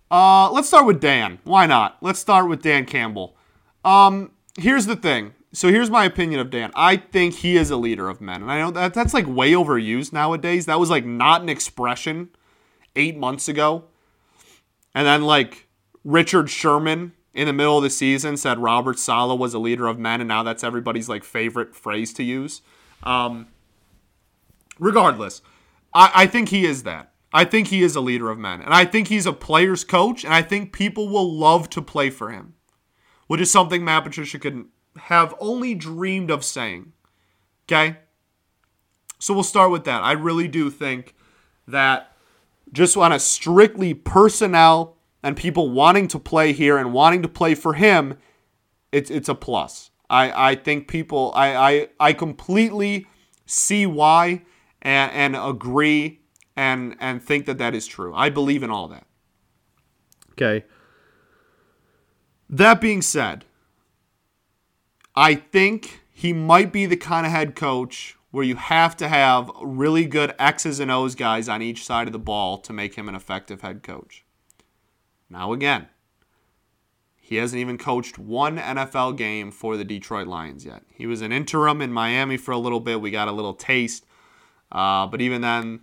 uh, 0.10 0.52
let's 0.52 0.68
start 0.68 0.86
with 0.86 1.00
Dan. 1.00 1.40
Why 1.44 1.66
not? 1.66 1.98
Let's 2.02 2.20
start 2.20 2.48
with 2.48 2.62
Dan 2.62 2.86
Campbell. 2.86 3.36
Um, 3.84 4.32
here's 4.58 4.86
the 4.86 4.96
thing. 4.96 5.34
So 5.54 5.70
here's 5.70 5.90
my 5.90 6.06
opinion 6.06 6.40
of 6.40 6.50
Dan. 6.50 6.72
I 6.76 6.98
think 6.98 7.36
he 7.36 7.58
is 7.58 7.72
a 7.72 7.78
leader 7.78 8.10
of 8.10 8.22
men, 8.22 8.42
and 8.42 8.52
I 8.52 8.60
know 8.60 8.72
that 8.72 8.94
that's 8.94 9.14
like 9.14 9.26
way 9.26 9.54
overused 9.54 10.14
nowadays. 10.14 10.66
That 10.66 10.80
was 10.80 10.90
like 10.90 11.06
not 11.06 11.42
an 11.42 11.50
expression 11.50 12.30
eight 12.96 13.18
months 13.18 13.48
ago, 13.48 13.86
and 14.94 15.08
then 15.08 15.24
like 15.24 15.68
Richard 16.04 16.50
Sherman 16.50 17.14
in 17.34 17.48
the 17.48 17.54
middle 17.54 17.78
of 17.78 17.84
the 17.84 17.90
season 17.90 18.36
said 18.36 18.60
Robert 18.60 19.00
Saleh 19.00 19.40
was 19.40 19.54
a 19.54 19.60
leader 19.60 19.88
of 19.88 19.98
men, 19.98 20.22
and 20.22 20.28
now 20.28 20.44
that's 20.44 20.64
everybody's 20.64 21.08
like 21.08 21.24
favorite 21.24 21.76
phrase 21.76 22.14
to 22.14 22.24
use. 22.24 22.62
Um, 23.04 23.48
regardless, 24.80 25.42
I, 25.94 26.12
I 26.14 26.28
think 26.28 26.50
he 26.50 26.66
is 26.66 26.84
that. 26.84 27.14
I 27.34 27.46
think 27.46 27.68
he 27.68 27.84
is 27.84 27.96
a 27.96 28.02
leader 28.02 28.30
of 28.30 28.38
men. 28.38 28.62
And 28.62 28.74
I 28.74 28.86
think 28.86 29.08
he's 29.08 29.26
a 29.26 29.34
player's 29.34 29.84
coach, 29.84 30.24
and 30.24 30.34
I 30.34 30.42
think 30.42 30.72
people 30.72 31.10
will 31.10 31.32
love 31.32 31.70
to 31.72 31.82
play 31.82 32.10
for 32.10 32.32
him, 32.32 32.54
which 33.28 33.42
is 33.42 33.52
something 33.52 33.84
Matt 33.84 34.04
Patricia 34.04 34.40
could 34.40 34.66
have 34.98 35.36
only 35.40 35.76
dreamed 35.76 36.32
of 36.32 36.44
saying. 36.44 36.94
Okay? 37.66 37.98
So 39.20 39.34
we'll 39.34 39.44
start 39.44 39.72
with 39.72 39.84
that. 39.86 40.04
I 40.04 40.14
really 40.14 40.48
do 40.48 40.70
think 40.70 41.16
that 41.68 42.16
just 42.72 42.96
on 42.98 43.12
a 43.12 43.20
strictly 43.20 43.94
personnel 43.94 44.98
and 45.24 45.36
people 45.36 45.70
wanting 45.70 46.08
to 46.10 46.20
play 46.20 46.54
here 46.54 46.78
and 46.78 46.94
wanting 46.94 47.22
to 47.24 47.28
play 47.28 47.56
for 47.56 47.74
him, 47.74 48.18
it's 48.92 49.10
it's 49.10 49.30
a 49.30 49.36
plus. 49.36 49.92
I, 50.10 50.52
I 50.52 50.56
think 50.56 50.88
people 50.88 51.34
I, 51.36 51.56
I 51.56 51.88
I 52.00 52.14
completely 52.14 53.08
see 53.46 53.86
why 53.86 54.44
and, 54.82 55.12
and 55.12 55.36
agree 55.36 56.22
and 56.58 56.98
and 57.00 57.22
think 57.22 57.46
that 57.46 57.60
that 57.60 57.74
is 57.74 57.88
true. 57.88 58.14
I 58.14 58.30
believe 58.30 58.64
in 58.64 58.72
all 58.72 58.90
that. 58.90 59.06
Okay. 60.32 60.66
That 62.50 62.82
being 62.82 63.02
said, 63.02 63.46
I 65.16 65.36
think 65.36 66.02
he 66.12 66.34
might 66.34 66.74
be 66.74 66.86
the 66.86 66.98
kind 66.98 67.26
of 67.26 67.32
head 67.32 67.56
coach 67.56 68.18
where 68.32 68.44
you 68.44 68.56
have 68.56 68.98
to 68.98 69.08
have 69.08 69.52
really 69.62 70.06
good 70.06 70.34
X's 70.40 70.80
and 70.80 70.92
O's 70.92 71.16
guys 71.16 71.48
on 71.48 71.62
each 71.62 71.86
side 71.86 72.08
of 72.08 72.14
the 72.14 72.20
ball 72.20 72.58
to 72.60 72.74
make 72.74 72.96
him 72.96 73.08
an 73.08 73.16
effective 73.16 73.62
head 73.62 73.84
coach. 73.84 74.26
Now, 75.30 75.54
again, 75.54 75.88
he 77.18 77.36
hasn't 77.36 77.60
even 77.60 77.78
coached 77.78 78.18
one 78.18 78.58
NFL 78.58 79.18
game 79.18 79.52
for 79.52 79.76
the 79.76 79.84
Detroit 79.84 80.28
Lions 80.28 80.66
yet. 80.66 80.84
He 80.90 81.06
was 81.08 81.22
an 81.22 81.32
interim 81.32 81.82
in 81.82 81.92
Miami 81.92 82.38
for 82.38 82.52
a 82.52 82.58
little 82.58 82.80
bit. 82.80 83.02
We 83.02 83.12
got 83.12 83.28
a 83.28 83.34
little 83.34 83.54
taste. 83.54 84.06
Uh, 84.72 85.08
but 85.08 85.22
even 85.22 85.42
then, 85.42 85.82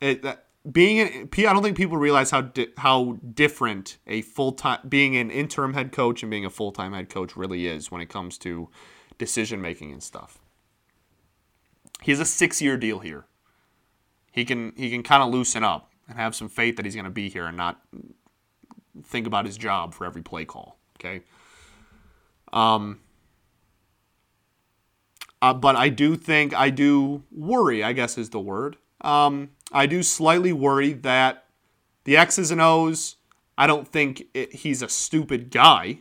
it 0.00 0.24
being 0.70 1.00
an, 1.00 1.28
I 1.32 1.42
don't 1.42 1.62
think 1.62 1.76
people 1.76 1.96
realize 1.96 2.30
how 2.30 2.42
di- 2.42 2.72
how 2.76 3.18
different 3.34 3.98
a 4.06 4.22
full 4.22 4.52
time 4.52 4.80
being 4.88 5.16
an 5.16 5.30
interim 5.30 5.74
head 5.74 5.92
coach 5.92 6.22
and 6.22 6.30
being 6.30 6.44
a 6.44 6.50
full 6.50 6.72
time 6.72 6.92
head 6.92 7.08
coach 7.08 7.36
really 7.36 7.66
is 7.66 7.90
when 7.90 8.00
it 8.00 8.08
comes 8.08 8.38
to 8.38 8.68
decision 9.18 9.60
making 9.60 9.92
and 9.92 10.02
stuff. 10.02 10.38
He 12.02 12.10
has 12.10 12.20
a 12.20 12.24
six 12.24 12.60
year 12.60 12.76
deal 12.76 12.98
here. 12.98 13.26
He 14.32 14.44
can 14.44 14.72
he 14.76 14.90
can 14.90 15.02
kind 15.02 15.22
of 15.22 15.30
loosen 15.30 15.62
up 15.62 15.92
and 16.08 16.18
have 16.18 16.34
some 16.34 16.48
faith 16.48 16.76
that 16.76 16.84
he's 16.84 16.94
going 16.94 17.04
to 17.04 17.10
be 17.10 17.28
here 17.28 17.46
and 17.46 17.56
not 17.56 17.80
think 19.04 19.26
about 19.26 19.46
his 19.46 19.56
job 19.56 19.94
for 19.94 20.04
every 20.04 20.22
play 20.22 20.44
call. 20.44 20.78
Okay. 20.98 21.22
Um, 22.52 23.00
uh, 25.42 25.54
but 25.54 25.76
I 25.76 25.88
do 25.88 26.16
think 26.16 26.54
I 26.54 26.70
do 26.70 27.22
worry. 27.30 27.84
I 27.84 27.92
guess 27.92 28.18
is 28.18 28.30
the 28.30 28.40
word. 28.40 28.76
Um, 29.02 29.50
I 29.72 29.86
do 29.86 30.02
slightly 30.02 30.52
worry 30.52 30.92
that 30.92 31.44
the 32.04 32.16
X's 32.16 32.50
and 32.50 32.60
O's. 32.60 33.16
I 33.58 33.66
don't 33.66 33.88
think 33.88 34.24
it, 34.34 34.54
he's 34.54 34.82
a 34.82 34.88
stupid 34.88 35.50
guy. 35.50 35.98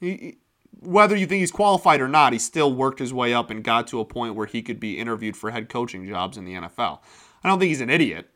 He, 0.00 0.38
whether 0.80 1.16
you 1.16 1.26
think 1.26 1.40
he's 1.40 1.50
qualified 1.50 2.00
or 2.00 2.08
not, 2.08 2.32
he 2.32 2.38
still 2.38 2.72
worked 2.72 2.98
his 2.98 3.14
way 3.14 3.32
up 3.32 3.50
and 3.50 3.64
got 3.64 3.86
to 3.88 4.00
a 4.00 4.04
point 4.04 4.34
where 4.34 4.46
he 4.46 4.62
could 4.62 4.80
be 4.80 4.98
interviewed 4.98 5.36
for 5.36 5.50
head 5.50 5.68
coaching 5.68 6.06
jobs 6.06 6.36
in 6.36 6.44
the 6.44 6.54
NFL. 6.54 7.00
I 7.42 7.48
don't 7.48 7.58
think 7.58 7.68
he's 7.68 7.80
an 7.80 7.90
idiot. 7.90 8.28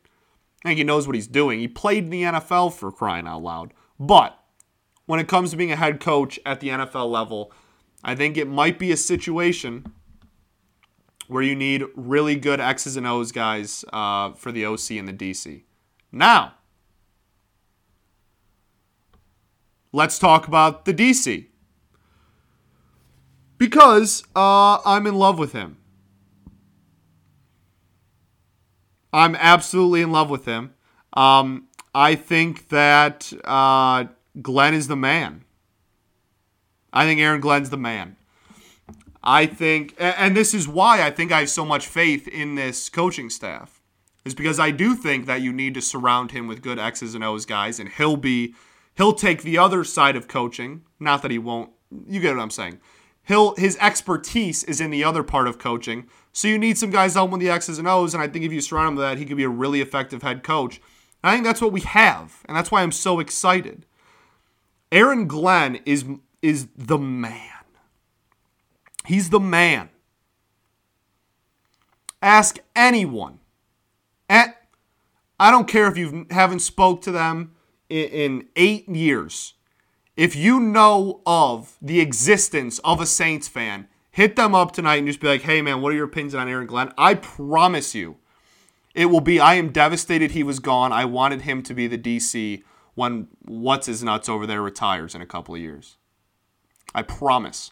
I 0.63 0.69
think 0.69 0.77
he 0.77 0.83
knows 0.83 1.07
what 1.07 1.15
he's 1.15 1.27
doing. 1.27 1.59
He 1.59 1.67
played 1.67 2.05
in 2.05 2.09
the 2.09 2.23
NFL 2.23 2.73
for 2.73 2.91
crying 2.91 3.27
out 3.27 3.43
loud. 3.43 3.73
But 3.99 4.37
when 5.05 5.19
it 5.19 5.27
comes 5.27 5.51
to 5.51 5.57
being 5.57 5.71
a 5.71 5.75
head 5.75 5.99
coach 5.99 6.39
at 6.45 6.59
the 6.59 6.69
NFL 6.69 7.09
level, 7.09 7.51
I 8.03 8.15
think 8.15 8.37
it 8.37 8.47
might 8.47 8.79
be 8.79 8.91
a 8.91 8.97
situation 8.97 9.85
where 11.29 11.43
you 11.43 11.55
need 11.55 11.83
really 11.95 12.35
good 12.35 12.59
X's 12.59 12.97
and 12.97 13.05
O's 13.05 13.31
guys 13.31 13.85
uh, 13.93 14.31
for 14.31 14.51
the 14.51 14.65
OC 14.65 14.91
and 14.91 15.07
the 15.07 15.13
DC. 15.13 15.61
Now, 16.11 16.55
let's 19.93 20.17
talk 20.17 20.47
about 20.47 20.85
the 20.85 20.93
DC. 20.93 21.45
Because 23.59 24.23
uh, 24.35 24.79
I'm 24.83 25.05
in 25.05 25.13
love 25.13 25.37
with 25.37 25.53
him. 25.53 25.77
I'm 29.13 29.35
absolutely 29.35 30.01
in 30.01 30.11
love 30.11 30.31
with 30.31 30.45
him. 30.45 30.73
Um, 31.13 31.67
I 31.93 32.15
think 32.15 32.69
that 32.69 33.31
uh, 33.43 34.05
Glenn 34.41 34.73
is 34.73 34.87
the 34.87 34.95
man. 34.95 35.45
I 36.91 37.05
think 37.05 37.21
Aaron 37.21 37.39
Glenn's 37.39 37.69
the 37.69 37.77
man. 37.77 38.15
I 39.21 39.45
think, 39.45 39.95
and 39.97 40.35
this 40.35 40.53
is 40.53 40.67
why 40.67 41.01
I 41.03 41.11
think 41.11 41.31
I 41.31 41.39
have 41.39 41.49
so 41.49 41.65
much 41.65 41.87
faith 41.87 42.27
in 42.27 42.55
this 42.55 42.89
coaching 42.89 43.29
staff, 43.29 43.81
is 44.23 44.33
because 44.33 44.59
I 44.59 44.71
do 44.71 44.95
think 44.95 45.25
that 45.25 45.41
you 45.41 45.51
need 45.51 45.73
to 45.73 45.81
surround 45.81 46.31
him 46.31 46.47
with 46.47 46.61
good 46.61 46.79
X's 46.79 47.15
and 47.15 47.23
O's 47.23 47.45
guys, 47.45 47.79
and 47.79 47.89
he'll 47.89 48.17
be, 48.17 48.55
he'll 48.95 49.13
take 49.13 49.43
the 49.43 49.57
other 49.57 49.83
side 49.83 50.15
of 50.15 50.27
coaching. 50.27 50.83
Not 50.99 51.21
that 51.21 51.31
he 51.31 51.37
won't. 51.37 51.71
You 52.07 52.21
get 52.21 52.35
what 52.35 52.41
I'm 52.41 52.49
saying. 52.49 52.79
He'll 53.27 53.55
his 53.55 53.77
expertise 53.81 54.63
is 54.63 54.79
in 54.81 54.89
the 54.89 55.03
other 55.03 55.23
part 55.23 55.47
of 55.47 55.59
coaching. 55.59 56.07
So 56.31 56.47
you 56.47 56.57
need 56.57 56.77
some 56.77 56.89
guys 56.89 57.15
helping 57.15 57.33
with 57.33 57.41
the 57.41 57.49
X's 57.49 57.77
and 57.77 57.87
O's, 57.87 58.13
and 58.13 58.23
I 58.23 58.27
think 58.27 58.45
if 58.45 58.53
you 58.53 58.61
surround 58.61 58.89
him 58.89 58.95
with 58.95 59.05
that, 59.05 59.17
he 59.17 59.25
could 59.25 59.37
be 59.37 59.43
a 59.43 59.49
really 59.49 59.81
effective 59.81 60.21
head 60.21 60.43
coach. 60.43 60.81
And 61.23 61.31
I 61.31 61.33
think 61.33 61.45
that's 61.45 61.61
what 61.61 61.73
we 61.73 61.81
have, 61.81 62.43
and 62.47 62.55
that's 62.55 62.71
why 62.71 62.81
I'm 62.81 62.93
so 62.93 63.19
excited. 63.19 63.85
Aaron 64.91 65.27
Glenn 65.27 65.79
is 65.85 66.05
is 66.41 66.69
the 66.75 66.97
man. 66.97 67.58
He's 69.09 69.31
the 69.31 69.39
man. 69.39 69.89
Ask 72.21 72.59
anyone. 72.75 73.39
At, 74.29 74.67
I 75.39 75.49
don't 75.49 75.67
care 75.67 75.87
if 75.87 75.97
you 75.97 76.27
haven't 76.29 76.59
spoke 76.59 77.01
to 77.01 77.11
them 77.11 77.55
in, 77.89 78.05
in 78.09 78.47
eight 78.55 78.87
years. 78.87 79.55
If 80.15 80.35
you 80.35 80.59
know 80.59 81.23
of 81.25 81.75
the 81.81 81.99
existence 82.01 82.77
of 82.83 83.01
a 83.01 83.07
Saints 83.07 83.47
fan, 83.47 83.87
hit 84.11 84.35
them 84.35 84.53
up 84.53 84.73
tonight 84.73 84.97
and 84.97 85.07
just 85.07 85.21
be 85.21 85.27
like, 85.27 85.41
hey 85.41 85.63
man, 85.63 85.81
what 85.81 85.91
are 85.91 85.95
your 85.95 86.05
opinions 86.05 86.35
on 86.35 86.47
Aaron 86.47 86.67
Glenn? 86.67 86.93
I 86.95 87.15
promise 87.15 87.95
you, 87.95 88.17
it 88.93 89.07
will 89.07 89.21
be 89.21 89.39
I 89.39 89.55
am 89.55 89.71
devastated 89.71 90.31
he 90.31 90.43
was 90.43 90.59
gone. 90.59 90.93
I 90.93 91.05
wanted 91.05 91.41
him 91.41 91.63
to 91.63 91.73
be 91.73 91.87
the 91.87 91.97
DC 91.97 92.61
when 92.93 93.29
what's 93.41 93.87
his 93.87 94.03
nuts 94.03 94.29
over 94.29 94.45
there 94.45 94.61
retires 94.61 95.15
in 95.15 95.21
a 95.23 95.25
couple 95.25 95.55
of 95.55 95.61
years. 95.61 95.97
I 96.93 97.01
promise. 97.01 97.71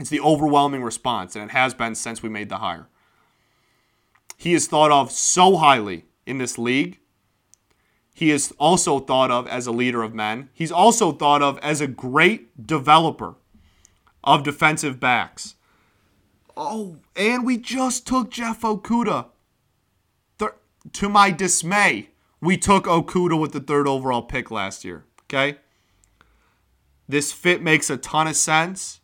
It's 0.00 0.10
the 0.10 0.20
overwhelming 0.20 0.82
response, 0.82 1.36
and 1.36 1.44
it 1.44 1.52
has 1.52 1.74
been 1.74 1.94
since 1.94 2.22
we 2.22 2.30
made 2.30 2.48
the 2.48 2.56
hire. 2.56 2.88
He 4.38 4.54
is 4.54 4.66
thought 4.66 4.90
of 4.90 5.12
so 5.12 5.58
highly 5.58 6.06
in 6.24 6.38
this 6.38 6.56
league. 6.56 6.98
He 8.14 8.30
is 8.30 8.52
also 8.58 8.98
thought 8.98 9.30
of 9.30 9.46
as 9.46 9.66
a 9.66 9.72
leader 9.72 10.02
of 10.02 10.14
men. 10.14 10.48
He's 10.54 10.72
also 10.72 11.12
thought 11.12 11.42
of 11.42 11.58
as 11.58 11.82
a 11.82 11.86
great 11.86 12.66
developer 12.66 13.34
of 14.24 14.42
defensive 14.42 14.98
backs. 14.98 15.56
Oh, 16.56 16.96
and 17.14 17.44
we 17.44 17.58
just 17.58 18.06
took 18.06 18.30
Jeff 18.30 18.62
Okudah. 18.62 19.26
To 20.94 21.08
my 21.10 21.30
dismay, 21.30 22.08
we 22.40 22.56
took 22.56 22.84
Okudah 22.84 23.38
with 23.38 23.52
the 23.52 23.60
third 23.60 23.86
overall 23.86 24.22
pick 24.22 24.50
last 24.50 24.82
year. 24.82 25.04
Okay? 25.24 25.58
This 27.06 27.32
fit 27.32 27.62
makes 27.62 27.90
a 27.90 27.98
ton 27.98 28.26
of 28.26 28.36
sense. 28.36 28.99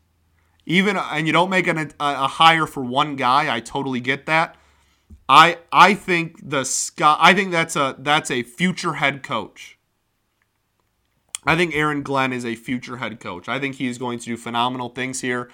Even 0.67 0.97
and 0.97 1.27
you 1.27 1.33
don't 1.33 1.49
make 1.49 1.69
an, 1.69 1.79
a, 1.79 1.93
a 2.01 2.27
hire 2.27 2.67
for 2.67 2.83
one 2.83 3.17
guy. 3.17 3.55
I 3.55 3.61
totally 3.61 4.01
get 4.01 4.27
that. 4.27 4.57
I 5.29 5.59
I 5.73 5.95
think 5.95 6.41
the 6.43 6.65
Scott. 6.65 7.19
I 7.21 7.33
think 7.35 7.53
that's 7.53 7.77
a 7.77 7.95
that's 7.99 8.31
a 8.31 8.43
future 8.43 8.95
head 8.95 9.23
coach. 9.23 9.79
I 11.45 11.55
think 11.55 11.75
Aaron 11.77 12.03
Glenn 12.03 12.33
is 12.33 12.45
a 12.45 12.57
future 12.57 12.97
head 12.97 13.21
coach. 13.21 13.49
I 13.49 13.61
think 13.61 13.77
he's 13.77 13.99
going 13.99 14.19
to 14.19 14.27
do 14.27 14.37
phenomenal 14.37 14.89
things 14.89 15.21
here. 15.21 15.49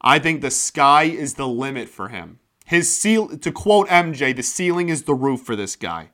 I 0.00 0.18
think 0.18 0.40
the 0.40 0.50
sky 0.50 1.04
is 1.04 1.34
the 1.34 1.46
limit 1.46 1.88
for 1.88 2.08
him. 2.08 2.40
His 2.64 2.94
seal 2.94 3.28
to 3.38 3.52
quote 3.52 3.88
MJ, 3.88 4.34
the 4.34 4.42
ceiling 4.42 4.88
is 4.88 5.04
the 5.04 5.14
roof 5.14 5.42
for 5.42 5.54
this 5.54 5.76
guy. 5.76 6.10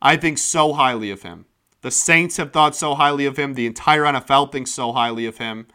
I 0.00 0.16
think 0.16 0.38
so 0.38 0.74
highly 0.74 1.10
of 1.10 1.22
him. 1.22 1.46
The 1.80 1.90
Saints 1.90 2.38
have 2.38 2.52
thought 2.52 2.74
so 2.74 2.94
highly 2.94 3.26
of 3.26 3.38
him. 3.38 3.54
The 3.54 3.66
entire 3.66 4.04
NFL 4.04 4.52
thinks 4.52 4.70
so 4.70 4.92
highly 4.92 5.26
of 5.26 5.38
him. 5.38 5.66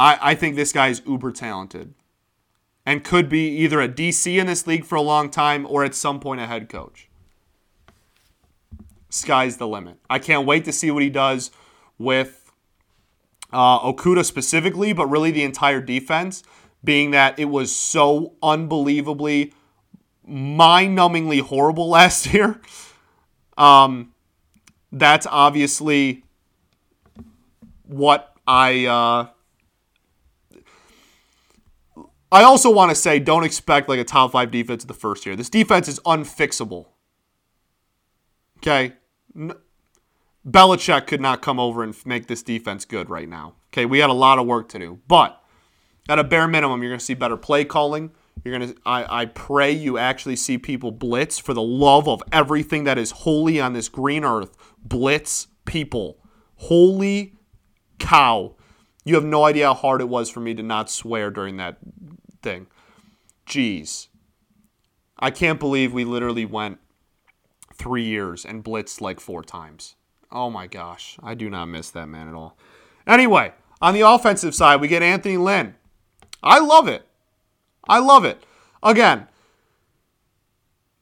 I, 0.00 0.30
I 0.30 0.34
think 0.34 0.56
this 0.56 0.72
guy 0.72 0.88
is 0.88 1.02
uber 1.06 1.30
talented 1.30 1.92
and 2.86 3.04
could 3.04 3.28
be 3.28 3.48
either 3.58 3.82
a 3.82 3.88
DC 3.88 4.34
in 4.40 4.46
this 4.46 4.66
league 4.66 4.86
for 4.86 4.96
a 4.96 5.02
long 5.02 5.28
time 5.28 5.66
or 5.68 5.84
at 5.84 5.94
some 5.94 6.20
point 6.20 6.40
a 6.40 6.46
head 6.46 6.70
coach. 6.70 7.10
Sky's 9.10 9.58
the 9.58 9.68
limit. 9.68 9.98
I 10.08 10.18
can't 10.18 10.46
wait 10.46 10.64
to 10.64 10.72
see 10.72 10.90
what 10.90 11.02
he 11.02 11.10
does 11.10 11.50
with 11.98 12.50
uh, 13.52 13.92
Okudah 13.92 14.24
specifically, 14.24 14.94
but 14.94 15.06
really 15.06 15.32
the 15.32 15.42
entire 15.42 15.82
defense, 15.82 16.44
being 16.82 17.10
that 17.10 17.38
it 17.38 17.46
was 17.46 17.76
so 17.76 18.36
unbelievably, 18.42 19.52
mind 20.26 20.96
numbingly 20.96 21.42
horrible 21.42 21.88
last 21.90 22.32
year. 22.32 22.58
Um, 23.58 24.14
that's 24.90 25.26
obviously 25.26 26.24
what 27.84 28.34
I. 28.46 28.86
Uh, 28.86 29.26
I 32.32 32.42
also 32.42 32.70
want 32.70 32.90
to 32.90 32.94
say 32.94 33.18
don't 33.18 33.44
expect 33.44 33.88
like 33.88 33.98
a 33.98 34.04
top 34.04 34.32
five 34.32 34.50
defense 34.50 34.84
in 34.84 34.88
the 34.88 34.94
first 34.94 35.26
year. 35.26 35.36
This 35.36 35.50
defense 35.50 35.88
is 35.88 35.98
unfixable. 36.00 36.86
Okay? 38.58 38.94
N- 39.36 39.54
Belichick 40.46 41.06
could 41.06 41.20
not 41.20 41.42
come 41.42 41.58
over 41.58 41.82
and 41.82 41.94
make 42.06 42.26
this 42.26 42.42
defense 42.42 42.84
good 42.84 43.10
right 43.10 43.28
now. 43.28 43.54
Okay, 43.72 43.84
we 43.84 43.98
had 43.98 44.10
a 44.10 44.14
lot 44.14 44.38
of 44.38 44.46
work 44.46 44.68
to 44.70 44.78
do. 44.78 45.00
But 45.06 45.42
at 46.08 46.18
a 46.18 46.24
bare 46.24 46.48
minimum, 46.48 46.82
you're 46.82 46.90
going 46.90 46.98
to 46.98 47.04
see 47.04 47.14
better 47.14 47.36
play 47.36 47.64
calling. 47.64 48.10
You're 48.44 48.58
gonna. 48.58 48.74
I, 48.86 49.22
I 49.22 49.26
pray 49.26 49.70
you 49.70 49.98
actually 49.98 50.36
see 50.36 50.56
people 50.56 50.92
blitz 50.92 51.38
for 51.38 51.52
the 51.52 51.62
love 51.62 52.08
of 52.08 52.22
everything 52.32 52.84
that 52.84 52.96
is 52.96 53.10
holy 53.10 53.60
on 53.60 53.74
this 53.74 53.88
green 53.88 54.24
earth. 54.24 54.56
Blitz 54.82 55.48
people. 55.66 56.18
Holy 56.56 57.34
cow! 57.98 58.56
You 59.04 59.14
have 59.16 59.24
no 59.24 59.44
idea 59.44 59.66
how 59.66 59.74
hard 59.74 60.00
it 60.00 60.08
was 60.08 60.30
for 60.30 60.40
me 60.40 60.54
to 60.54 60.62
not 60.62 60.90
swear 60.90 61.30
during 61.30 61.58
that 61.58 61.78
thing. 62.42 62.66
Jeez, 63.46 64.08
I 65.18 65.30
can't 65.30 65.60
believe 65.60 65.92
we 65.92 66.04
literally 66.04 66.44
went 66.44 66.78
three 67.74 68.04
years 68.04 68.44
and 68.44 68.64
blitzed 68.64 69.00
like 69.00 69.20
four 69.20 69.42
times. 69.42 69.96
Oh 70.30 70.50
my 70.50 70.66
gosh, 70.66 71.18
I 71.22 71.34
do 71.34 71.50
not 71.50 71.66
miss 71.66 71.90
that 71.90 72.08
man 72.08 72.28
at 72.28 72.34
all. 72.34 72.56
Anyway, 73.06 73.52
on 73.82 73.94
the 73.94 74.02
offensive 74.02 74.54
side, 74.54 74.80
we 74.80 74.88
get 74.88 75.02
Anthony 75.02 75.36
Lynn. 75.36 75.74
I 76.42 76.58
love 76.58 76.88
it. 76.88 77.06
I 77.88 77.98
love 77.98 78.24
it. 78.24 78.42
Again, 78.82 79.26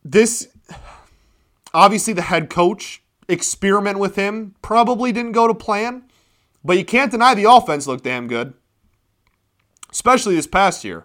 this 0.05 0.49
obviously 1.74 2.12
the 2.12 2.22
head 2.22 2.49
coach 2.49 3.03
experiment 3.28 3.99
with 3.99 4.16
him 4.16 4.55
probably 4.62 5.12
didn't 5.12 5.32
go 5.32 5.47
to 5.47 5.55
plan, 5.55 6.05
but 6.64 6.78
you 6.78 6.84
can't 6.84 7.11
deny 7.11 7.34
the 7.34 7.51
offense 7.51 7.86
looked 7.86 8.05
damn 8.05 8.26
good, 8.26 8.55
especially 9.93 10.34
this 10.34 10.47
past 10.47 10.84
year. 10.84 11.05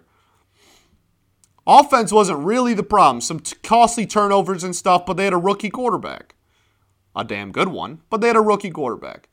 Offense 1.66 2.12
wasn't 2.12 2.44
really 2.44 2.74
the 2.74 2.82
problem. 2.82 3.20
Some 3.20 3.40
t- 3.40 3.56
costly 3.62 4.06
turnovers 4.06 4.64
and 4.64 4.76
stuff, 4.76 5.06
but 5.06 5.16
they 5.16 5.24
had 5.24 5.32
a 5.32 5.38
rookie 5.38 5.70
quarterback. 5.70 6.34
A 7.16 7.24
damn 7.24 7.52
good 7.52 7.68
one, 7.68 8.02
but 8.10 8.20
they 8.20 8.26
had 8.26 8.36
a 8.36 8.40
rookie 8.40 8.70
quarterback. 8.70 9.28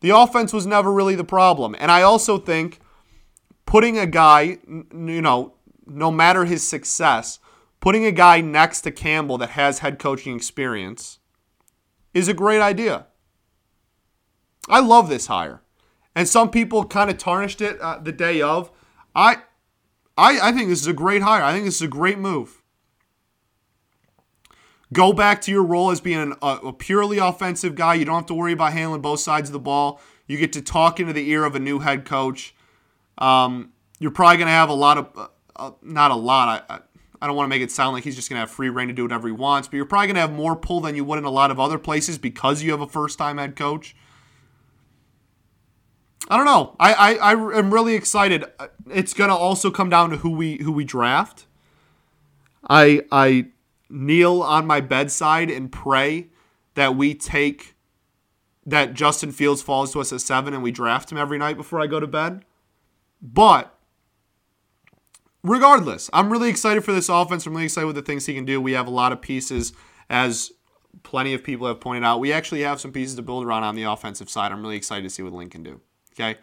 The 0.00 0.10
offense 0.10 0.52
was 0.52 0.66
never 0.66 0.92
really 0.92 1.14
the 1.14 1.24
problem. 1.24 1.74
And 1.78 1.90
I 1.90 2.02
also 2.02 2.38
think 2.38 2.80
putting 3.64 3.98
a 3.98 4.06
guy, 4.06 4.58
you 4.68 5.22
know, 5.22 5.54
no 5.86 6.10
matter 6.10 6.44
his 6.44 6.66
success, 6.66 7.38
putting 7.80 8.04
a 8.04 8.12
guy 8.12 8.40
next 8.40 8.82
to 8.82 8.90
Campbell 8.90 9.38
that 9.38 9.50
has 9.50 9.78
head 9.78 9.98
coaching 9.98 10.36
experience 10.36 11.18
is 12.12 12.28
a 12.28 12.34
great 12.34 12.60
idea. 12.60 13.06
I 14.68 14.80
love 14.80 15.08
this 15.08 15.26
hire. 15.26 15.62
And 16.14 16.28
some 16.28 16.50
people 16.50 16.84
kind 16.84 17.10
of 17.10 17.18
tarnished 17.18 17.60
it 17.60 17.80
uh, 17.80 17.98
the 17.98 18.12
day 18.12 18.40
of. 18.40 18.70
I, 19.14 19.38
I, 20.16 20.48
I 20.48 20.52
think 20.52 20.68
this 20.68 20.80
is 20.80 20.86
a 20.86 20.92
great 20.92 21.22
hire. 21.22 21.42
I 21.42 21.52
think 21.52 21.64
this 21.64 21.76
is 21.76 21.82
a 21.82 21.88
great 21.88 22.18
move. 22.18 22.62
Go 24.92 25.12
back 25.12 25.40
to 25.42 25.50
your 25.50 25.64
role 25.64 25.90
as 25.90 26.00
being 26.00 26.34
a, 26.40 26.46
a 26.46 26.72
purely 26.72 27.18
offensive 27.18 27.74
guy. 27.74 27.94
You 27.94 28.04
don't 28.04 28.14
have 28.14 28.26
to 28.26 28.34
worry 28.34 28.52
about 28.52 28.72
handling 28.72 29.00
both 29.00 29.20
sides 29.20 29.48
of 29.48 29.52
the 29.52 29.58
ball. 29.58 30.00
You 30.26 30.38
get 30.38 30.52
to 30.52 30.62
talk 30.62 31.00
into 31.00 31.12
the 31.12 31.28
ear 31.30 31.44
of 31.44 31.54
a 31.54 31.58
new 31.58 31.80
head 31.80 32.04
coach. 32.04 32.54
Um, 33.18 33.72
you're 33.98 34.12
probably 34.12 34.36
going 34.36 34.46
to 34.46 34.52
have 34.52 34.68
a 34.68 34.74
lot 34.74 34.98
of, 34.98 35.10
uh, 35.16 35.26
uh, 35.56 35.70
not 35.82 36.10
a 36.10 36.14
lot. 36.14 36.64
I, 36.68 36.78
I 37.20 37.26
don't 37.26 37.36
want 37.36 37.46
to 37.46 37.50
make 37.50 37.62
it 37.62 37.70
sound 37.70 37.94
like 37.94 38.04
he's 38.04 38.16
just 38.16 38.28
going 38.28 38.36
to 38.36 38.40
have 38.40 38.50
free 38.50 38.68
reign 38.68 38.88
to 38.88 38.94
do 38.94 39.02
whatever 39.02 39.26
he 39.28 39.32
wants, 39.32 39.66
but 39.66 39.76
you're 39.76 39.86
probably 39.86 40.08
going 40.08 40.16
to 40.16 40.20
have 40.20 40.32
more 40.32 40.54
pull 40.54 40.80
than 40.80 40.94
you 40.94 41.04
would 41.04 41.18
in 41.18 41.24
a 41.24 41.30
lot 41.30 41.50
of 41.50 41.58
other 41.58 41.78
places 41.78 42.18
because 42.18 42.62
you 42.62 42.70
have 42.70 42.80
a 42.80 42.86
first 42.86 43.18
time 43.18 43.38
head 43.38 43.56
coach. 43.56 43.96
I 46.28 46.36
don't 46.36 46.46
know. 46.46 46.74
I, 46.80 46.92
I, 46.92 47.14
I 47.16 47.58
am 47.58 47.72
really 47.72 47.94
excited. 47.94 48.44
Uh, 48.58 48.68
it's 48.90 49.12
going 49.12 49.30
to 49.30 49.36
also 49.36 49.70
come 49.70 49.90
down 49.90 50.10
to 50.10 50.16
who 50.18 50.30
we 50.30 50.62
who 50.62 50.72
we 50.72 50.84
draft. 50.84 51.46
I 52.68 53.02
I 53.12 53.46
kneel 53.90 54.42
on 54.42 54.66
my 54.66 54.80
bedside 54.80 55.50
and 55.50 55.70
pray 55.70 56.28
that 56.74 56.96
we 56.96 57.14
take 57.14 57.74
that 58.66 58.94
Justin 58.94 59.32
Fields 59.32 59.60
falls 59.60 59.92
to 59.92 60.00
us 60.00 60.12
at 60.12 60.22
seven 60.22 60.54
and 60.54 60.62
we 60.62 60.70
draft 60.70 61.12
him 61.12 61.18
every 61.18 61.38
night 61.38 61.56
before 61.56 61.80
I 61.80 61.86
go 61.86 62.00
to 62.00 62.06
bed. 62.06 62.44
But 63.20 63.78
regardless, 65.42 66.08
I'm 66.12 66.30
really 66.30 66.48
excited 66.48 66.84
for 66.84 66.92
this 66.92 67.08
offense. 67.08 67.46
I'm 67.46 67.52
really 67.52 67.66
excited 67.66 67.86
with 67.86 67.96
the 67.96 68.02
things 68.02 68.26
he 68.26 68.34
can 68.34 68.46
do. 68.46 68.60
We 68.60 68.72
have 68.72 68.86
a 68.86 68.90
lot 68.90 69.12
of 69.12 69.20
pieces, 69.20 69.72
as 70.08 70.52
plenty 71.02 71.34
of 71.34 71.44
people 71.44 71.66
have 71.66 71.80
pointed 71.80 72.04
out. 72.04 72.20
We 72.20 72.32
actually 72.32 72.62
have 72.62 72.80
some 72.80 72.92
pieces 72.92 73.16
to 73.16 73.22
build 73.22 73.44
around 73.44 73.64
on 73.64 73.74
the 73.74 73.82
offensive 73.84 74.30
side. 74.30 74.52
I'm 74.52 74.62
really 74.62 74.76
excited 74.76 75.02
to 75.02 75.10
see 75.10 75.22
what 75.22 75.32
Lynn 75.32 75.50
can 75.50 75.62
do. 75.62 75.80
Okay. 76.14 76.38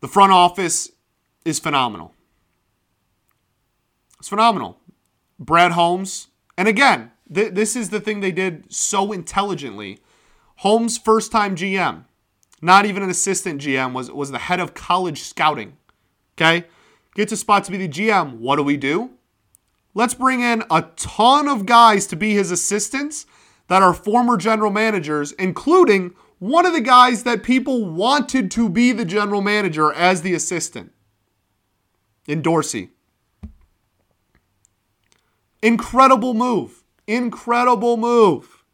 The 0.00 0.08
front 0.08 0.32
office 0.32 0.90
is 1.44 1.58
phenomenal. 1.58 2.14
It's 4.18 4.28
phenomenal. 4.28 4.78
Brad 5.38 5.72
Holmes, 5.72 6.28
and 6.56 6.66
again, 6.66 7.12
th- 7.32 7.52
this 7.54 7.76
is 7.76 7.90
the 7.90 8.00
thing 8.00 8.20
they 8.20 8.32
did 8.32 8.72
so 8.72 9.12
intelligently. 9.12 9.98
Holmes' 10.56 10.96
first 10.96 11.30
time 11.30 11.54
GM, 11.54 12.04
not 12.62 12.86
even 12.86 13.02
an 13.02 13.10
assistant 13.10 13.60
GM, 13.60 13.92
was, 13.92 14.10
was 14.10 14.30
the 14.30 14.38
head 14.38 14.60
of 14.60 14.74
college 14.74 15.20
scouting. 15.22 15.76
Okay? 16.36 16.66
Gets 17.14 17.32
a 17.32 17.36
spot 17.36 17.64
to 17.64 17.70
be 17.70 17.78
the 17.78 17.88
GM. 17.88 18.38
What 18.38 18.56
do 18.56 18.62
we 18.62 18.76
do? 18.76 19.10
Let's 19.94 20.14
bring 20.14 20.40
in 20.40 20.62
a 20.70 20.82
ton 20.96 21.48
of 21.48 21.64
guys 21.64 22.06
to 22.08 22.16
be 22.16 22.32
his 22.32 22.50
assistants 22.50 23.26
that 23.68 23.82
are 23.82 23.94
former 23.94 24.36
general 24.36 24.70
managers, 24.70 25.32
including 25.32 26.14
one 26.38 26.66
of 26.66 26.72
the 26.72 26.80
guys 26.80 27.22
that 27.22 27.42
people 27.42 27.86
wanted 27.86 28.50
to 28.52 28.68
be 28.68 28.92
the 28.92 29.04
general 29.04 29.40
manager 29.40 29.92
as 29.92 30.22
the 30.22 30.34
assistant 30.34 30.92
in 32.26 32.42
Dorsey. 32.42 32.90
Incredible 35.62 36.34
move. 36.34 36.84
Incredible 37.06 37.96
move. 37.96 38.64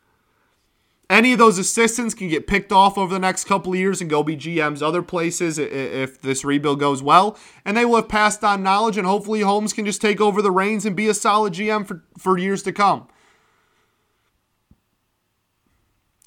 Any 1.08 1.34
of 1.34 1.38
those 1.38 1.58
assistants 1.58 2.14
can 2.14 2.28
get 2.28 2.46
picked 2.46 2.72
off 2.72 2.96
over 2.96 3.12
the 3.12 3.20
next 3.20 3.44
couple 3.44 3.74
of 3.74 3.78
years 3.78 4.00
and 4.00 4.08
go 4.08 4.22
be 4.22 4.34
GMs 4.34 4.80
other 4.80 5.02
places 5.02 5.58
if 5.58 6.20
this 6.22 6.42
rebuild 6.42 6.80
goes 6.80 7.02
well. 7.02 7.36
And 7.66 7.76
they 7.76 7.84
will 7.84 7.96
have 7.96 8.08
passed 8.08 8.42
on 8.42 8.62
knowledge, 8.62 8.96
and 8.96 9.06
hopefully 9.06 9.42
Holmes 9.42 9.74
can 9.74 9.84
just 9.84 10.00
take 10.00 10.22
over 10.22 10.40
the 10.40 10.50
reins 10.50 10.86
and 10.86 10.96
be 10.96 11.08
a 11.08 11.14
solid 11.14 11.52
GM 11.52 11.86
for, 11.86 12.02
for 12.16 12.38
years 12.38 12.62
to 12.62 12.72
come. 12.72 13.08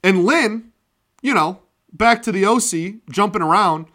And 0.03 0.23
Lynn, 0.23 0.71
you 1.25 1.33
know, 1.33 1.61
back 1.91 2.21
to 2.23 2.31
the 2.31 2.45
OC, 2.45 3.01
jumping 3.09 3.41
around. 3.41 3.87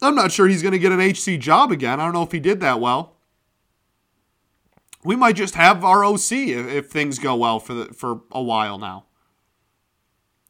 I'm 0.00 0.14
not 0.14 0.32
sure 0.32 0.48
he's 0.48 0.62
going 0.62 0.72
to 0.72 0.78
get 0.78 0.92
an 0.92 1.00
HC 1.00 1.40
job 1.40 1.70
again. 1.70 2.00
I 2.00 2.04
don't 2.04 2.14
know 2.14 2.22
if 2.22 2.32
he 2.32 2.40
did 2.40 2.60
that 2.60 2.80
well 2.80 3.12
we 5.04 5.16
might 5.16 5.36
just 5.36 5.54
have 5.54 5.84
our 5.84 6.04
OC 6.04 6.32
if, 6.32 6.66
if 6.68 6.90
things 6.90 7.18
go 7.18 7.34
well 7.34 7.58
for 7.58 7.74
the, 7.74 7.84
for 7.92 8.22
a 8.30 8.42
while 8.42 8.78
now. 8.78 9.06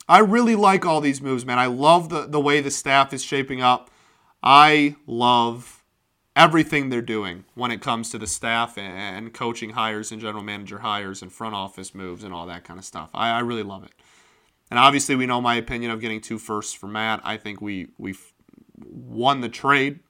I 0.08 0.18
really 0.18 0.56
like 0.56 0.84
all 0.84 1.00
these 1.00 1.22
moves, 1.22 1.46
man. 1.46 1.58
I 1.58 1.66
love 1.66 2.08
the, 2.08 2.26
the 2.26 2.40
way 2.40 2.60
the 2.60 2.70
staff 2.70 3.12
is 3.12 3.22
shaping 3.22 3.62
up. 3.62 3.90
I 4.42 4.96
love 5.06 5.84
everything 6.34 6.88
they're 6.88 7.00
doing 7.00 7.44
when 7.54 7.70
it 7.70 7.80
comes 7.80 8.10
to 8.10 8.18
the 8.18 8.26
staff 8.26 8.76
and, 8.76 9.32
coaching 9.32 9.70
hires 9.70 10.10
and 10.10 10.20
general 10.20 10.42
manager 10.42 10.80
hires 10.80 11.22
and 11.22 11.32
front 11.32 11.54
office 11.54 11.94
moves 11.94 12.24
and 12.24 12.34
all 12.34 12.46
that 12.46 12.64
kind 12.64 12.78
of 12.78 12.84
stuff. 12.84 13.10
I, 13.14 13.30
I 13.30 13.40
really 13.40 13.62
love 13.62 13.84
it. 13.84 13.92
And 14.72 14.78
obviously, 14.78 15.14
we 15.16 15.26
know 15.26 15.38
my 15.38 15.56
opinion 15.56 15.90
of 15.90 16.00
getting 16.00 16.22
two 16.22 16.38
firsts 16.38 16.72
for 16.72 16.86
Matt. 16.86 17.20
I 17.24 17.36
think 17.36 17.60
we 17.60 17.88
we 17.98 18.14
won 18.82 19.42
the 19.42 19.50
trade. 19.50 20.00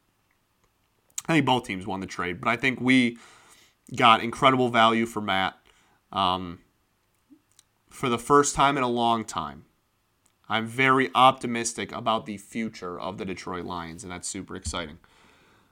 I 1.27 1.33
think 1.33 1.47
both 1.47 1.67
teams 1.67 1.85
won 1.85 1.99
the 1.99 2.07
trade, 2.07 2.41
but 2.41 2.49
I 2.49 2.55
think 2.55 2.81
we 2.81 3.19
got 3.97 4.23
incredible 4.23 4.69
value 4.69 5.05
for 5.05 5.21
Matt 5.21 5.59
um, 6.13 6.61
for 7.91 8.09
the 8.09 8.21
first 8.21 8.55
time 8.55 8.77
in 8.77 8.85
a 8.85 8.89
long 8.89 9.25
time. 9.25 9.65
I'm 10.49 10.69
very 10.69 11.11
optimistic 11.13 11.91
about 11.91 12.27
the 12.27 12.37
future 12.37 13.01
of 13.01 13.19
the 13.19 13.25
Detroit 13.25 13.65
Lions, 13.65 14.05
and 14.05 14.13
that's 14.13 14.29
super 14.29 14.55
exciting. 14.55 15.01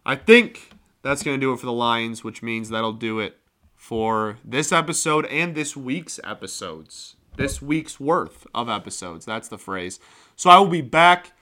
I 0.04 0.16
think 0.16 0.72
that's 1.02 1.22
going 1.22 1.38
to 1.38 1.40
do 1.40 1.52
it 1.52 1.60
for 1.60 1.66
the 1.66 1.72
Lions, 1.72 2.24
which 2.24 2.42
means 2.42 2.70
that'll 2.70 2.92
do 2.92 3.20
it 3.20 3.38
for 3.76 4.38
this 4.44 4.72
episode 4.72 5.26
and 5.26 5.54
this 5.54 5.76
week's 5.76 6.18
episodes. 6.24 7.14
This 7.36 7.62
week's 7.62 7.98
worth 7.98 8.46
of 8.54 8.68
episodes. 8.68 9.24
That's 9.24 9.48
the 9.48 9.58
phrase. 9.58 9.98
So 10.36 10.50
I 10.50 10.58
will 10.58 10.68
be 10.68 10.82
back 10.82 11.32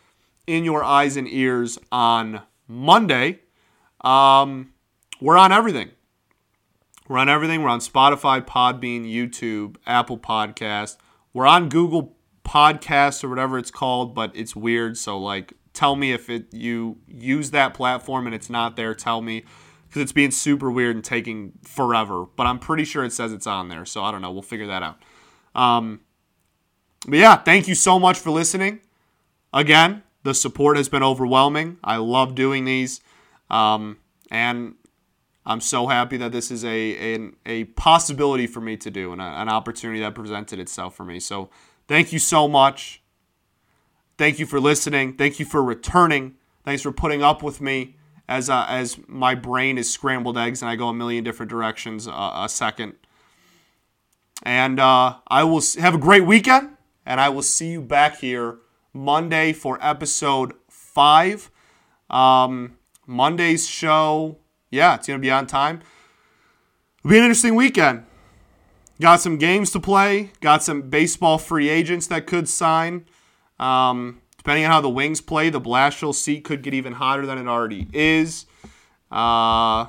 in 0.47 0.64
your 0.64 0.84
eyes 0.84 1.16
and 1.16 1.28
ears 1.28 1.78
on 1.91 2.43
Monday. 2.66 3.41
Um, 4.03 4.72
we're 5.20 5.36
on 5.36 5.53
everything. 5.53 5.91
We're 7.09 7.18
on 7.18 7.28
everything. 7.28 7.62
We're 7.62 7.70
on 7.70 7.80
Spotify, 7.80 8.45
Podbean, 8.45 9.11
YouTube, 9.11 9.76
Apple 9.86 10.18
Podcast. 10.18 10.99
We're 11.32 11.47
on 11.47 11.68
Google 11.68 12.16
Podcasts 12.45 13.24
or 13.24 13.28
whatever 13.28 13.59
it's 13.59 13.70
called, 13.70 14.14
but 14.14 14.30
it's 14.34 14.55
weird. 14.55 14.97
So 14.97 15.18
like, 15.18 15.55
tell 15.72 15.97
me 15.97 16.12
if 16.12 16.28
it 16.28 16.53
you 16.53 16.99
use 17.07 17.51
that 17.53 17.74
platform 17.74 18.26
and 18.26 18.34
it's 18.34 18.51
not 18.51 18.76
there. 18.76 18.95
Tell 18.95 19.20
me 19.20 19.45
because 19.86 20.03
it's 20.03 20.12
being 20.12 20.30
super 20.30 20.70
weird 20.70 20.97
and 20.97 21.05
taking 21.05 21.53
forever. 21.62 22.26
But 22.36 22.47
I'm 22.47 22.59
pretty 22.59 22.84
sure 22.84 23.05
it 23.05 23.12
says 23.12 23.32
it's 23.32 23.47
on 23.47 23.68
there. 23.68 23.84
So 23.84 24.03
I 24.03 24.11
don't 24.11 24.22
know. 24.22 24.30
We'll 24.30 24.43
figure 24.43 24.66
that 24.66 24.82
out. 24.82 24.99
Um, 25.55 26.01
but 27.07 27.18
yeah, 27.18 27.36
thank 27.36 27.68
you 27.68 27.74
so 27.74 27.99
much 27.99 28.18
for 28.18 28.30
listening. 28.30 28.80
Again, 29.53 30.03
the 30.24 30.34
support 30.34 30.76
has 30.76 30.88
been 30.88 31.03
overwhelming. 31.03 31.78
I 31.82 31.96
love 31.96 32.34
doing 32.34 32.64
these. 32.64 33.01
Um, 33.51 33.99
and 34.30 34.74
I'm 35.46 35.61
so 35.61 35.86
happy 35.86 36.18
that 36.18 36.32
this 36.32 36.51
is 36.51 36.64
a 36.64 37.14
a, 37.14 37.30
a 37.46 37.64
possibility 37.64 38.46
for 38.46 38.61
me 38.61 38.76
to 38.76 38.90
do 38.90 39.12
and 39.12 39.20
a, 39.20 39.24
an 39.24 39.49
opportunity 39.49 40.01
that 40.01 40.14
presented 40.14 40.59
itself 40.59 40.94
for 40.94 41.05
me. 41.05 41.18
So 41.20 41.49
thank 41.86 42.12
you 42.12 42.18
so 42.18 42.46
much. 42.46 43.03
Thank 44.18 44.38
you 44.38 44.46
for 44.46 44.61
listening. 44.61 45.14
Thank 45.14 45.38
you 45.38 45.46
for 45.46 45.62
returning. 45.62 46.34
Thanks 46.64 46.82
for 46.82 46.92
putting 46.92 47.22
up 47.22 47.42
with 47.42 47.61
me 47.61 47.96
as 48.28 48.51
uh, 48.51 48.66
as 48.68 48.99
my 49.07 49.34
brain 49.34 49.78
is 49.78 49.90
scrambled 49.90 50.36
eggs 50.36 50.61
and 50.61 50.70
I 50.70 50.76
go 50.76 50.88
a 50.88 50.94
million 50.94 51.24
different 51.24 51.49
directions 51.49 52.07
uh, 52.07 52.32
a 52.34 52.49
second. 52.49 52.94
And 54.43 54.78
uh, 54.80 55.16
I 55.28 55.45
will 55.45 55.62
have 55.78 55.95
a 55.95 55.99
great 55.99 56.24
weekend, 56.24 56.76
and 57.05 57.20
I 57.20 57.28
will 57.28 57.43
see 57.43 57.72
you 57.72 57.82
back 57.82 58.18
here 58.18 58.59
Monday 58.93 59.53
for 59.53 59.78
episode 59.80 60.55
five. 60.68 61.51
Um, 62.09 62.78
Monday's 63.07 63.68
show 63.68 64.39
yeah, 64.70 64.95
it's 64.95 65.07
going 65.07 65.18
to 65.18 65.22
be 65.22 65.30
on 65.30 65.47
time. 65.47 65.82
It'll 66.99 67.11
be 67.11 67.18
an 67.18 67.24
interesting 67.24 67.55
weekend. 67.55 68.05
Got 69.01 69.20
some 69.20 69.39
games 69.39 69.70
to 69.72 69.80
play. 69.80 70.32
Got 70.41 70.62
some 70.62 70.82
baseball 70.82 71.39
free 71.39 71.68
agents 71.68 72.07
that 72.09 72.26
could 72.26 72.49
sign. 72.49 73.07
Um, 73.59 74.20
depending 74.36 74.64
on 74.64 74.70
how 74.70 74.80
the 74.80 74.91
Wings 74.91 75.20
play, 75.20 75.51
the 75.51 75.61
Blashill 75.61 76.14
seat 76.14 76.45
could 76.45 76.62
get 76.62 76.74
even 76.74 76.95
hotter 76.95 77.24
than 77.24 77.39
it 77.39 77.49
already 77.49 77.86
is. 77.93 78.47
Uh, 79.11 79.86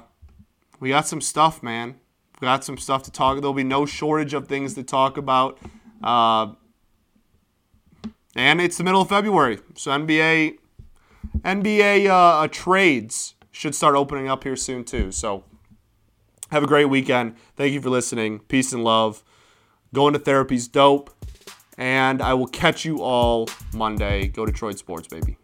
we 0.80 0.90
got 0.90 1.08
some 1.08 1.22
stuff, 1.22 1.62
man. 1.62 1.96
Got 2.42 2.64
some 2.64 2.78
stuff 2.78 3.04
to 3.04 3.12
talk. 3.12 3.38
There'll 3.38 3.54
be 3.54 3.64
no 3.64 3.86
shortage 3.86 4.34
of 4.34 4.48
things 4.48 4.74
to 4.76 4.84
talk 4.84 5.18
about. 5.18 5.60
Uh, 6.02 6.54
and 8.36 8.62
it's 8.62 8.78
the 8.78 8.84
middle 8.84 9.02
of 9.02 9.10
February, 9.10 9.60
so 9.76 9.92
NBA 9.92 10.58
NBA 11.42 12.08
uh, 12.08 12.48
trades 12.48 13.36
should 13.52 13.76
start 13.76 13.96
opening 13.96 14.30
up 14.30 14.44
here 14.44 14.56
soon 14.56 14.84
too. 14.84 15.12
So 15.12 15.44
have 16.52 16.64
a 16.64 16.68
great 16.68 16.86
weekend. 16.86 17.36
Thank 17.56 17.74
you 17.74 17.82
for 17.82 17.90
listening. 17.90 18.40
Peace 18.40 18.72
and 18.72 18.84
love. 18.84 19.24
Going 19.94 20.14
to 20.14 20.20
therapy's 20.20 20.68
dope. 20.68 21.10
And 21.78 22.22
I 22.22 22.34
will 22.34 22.48
catch 22.48 22.86
you 22.86 23.02
all 23.02 23.48
Monday. 23.74 24.28
Go 24.28 24.46
Detroit 24.46 24.78
Sports, 24.78 25.08
baby. 25.08 25.38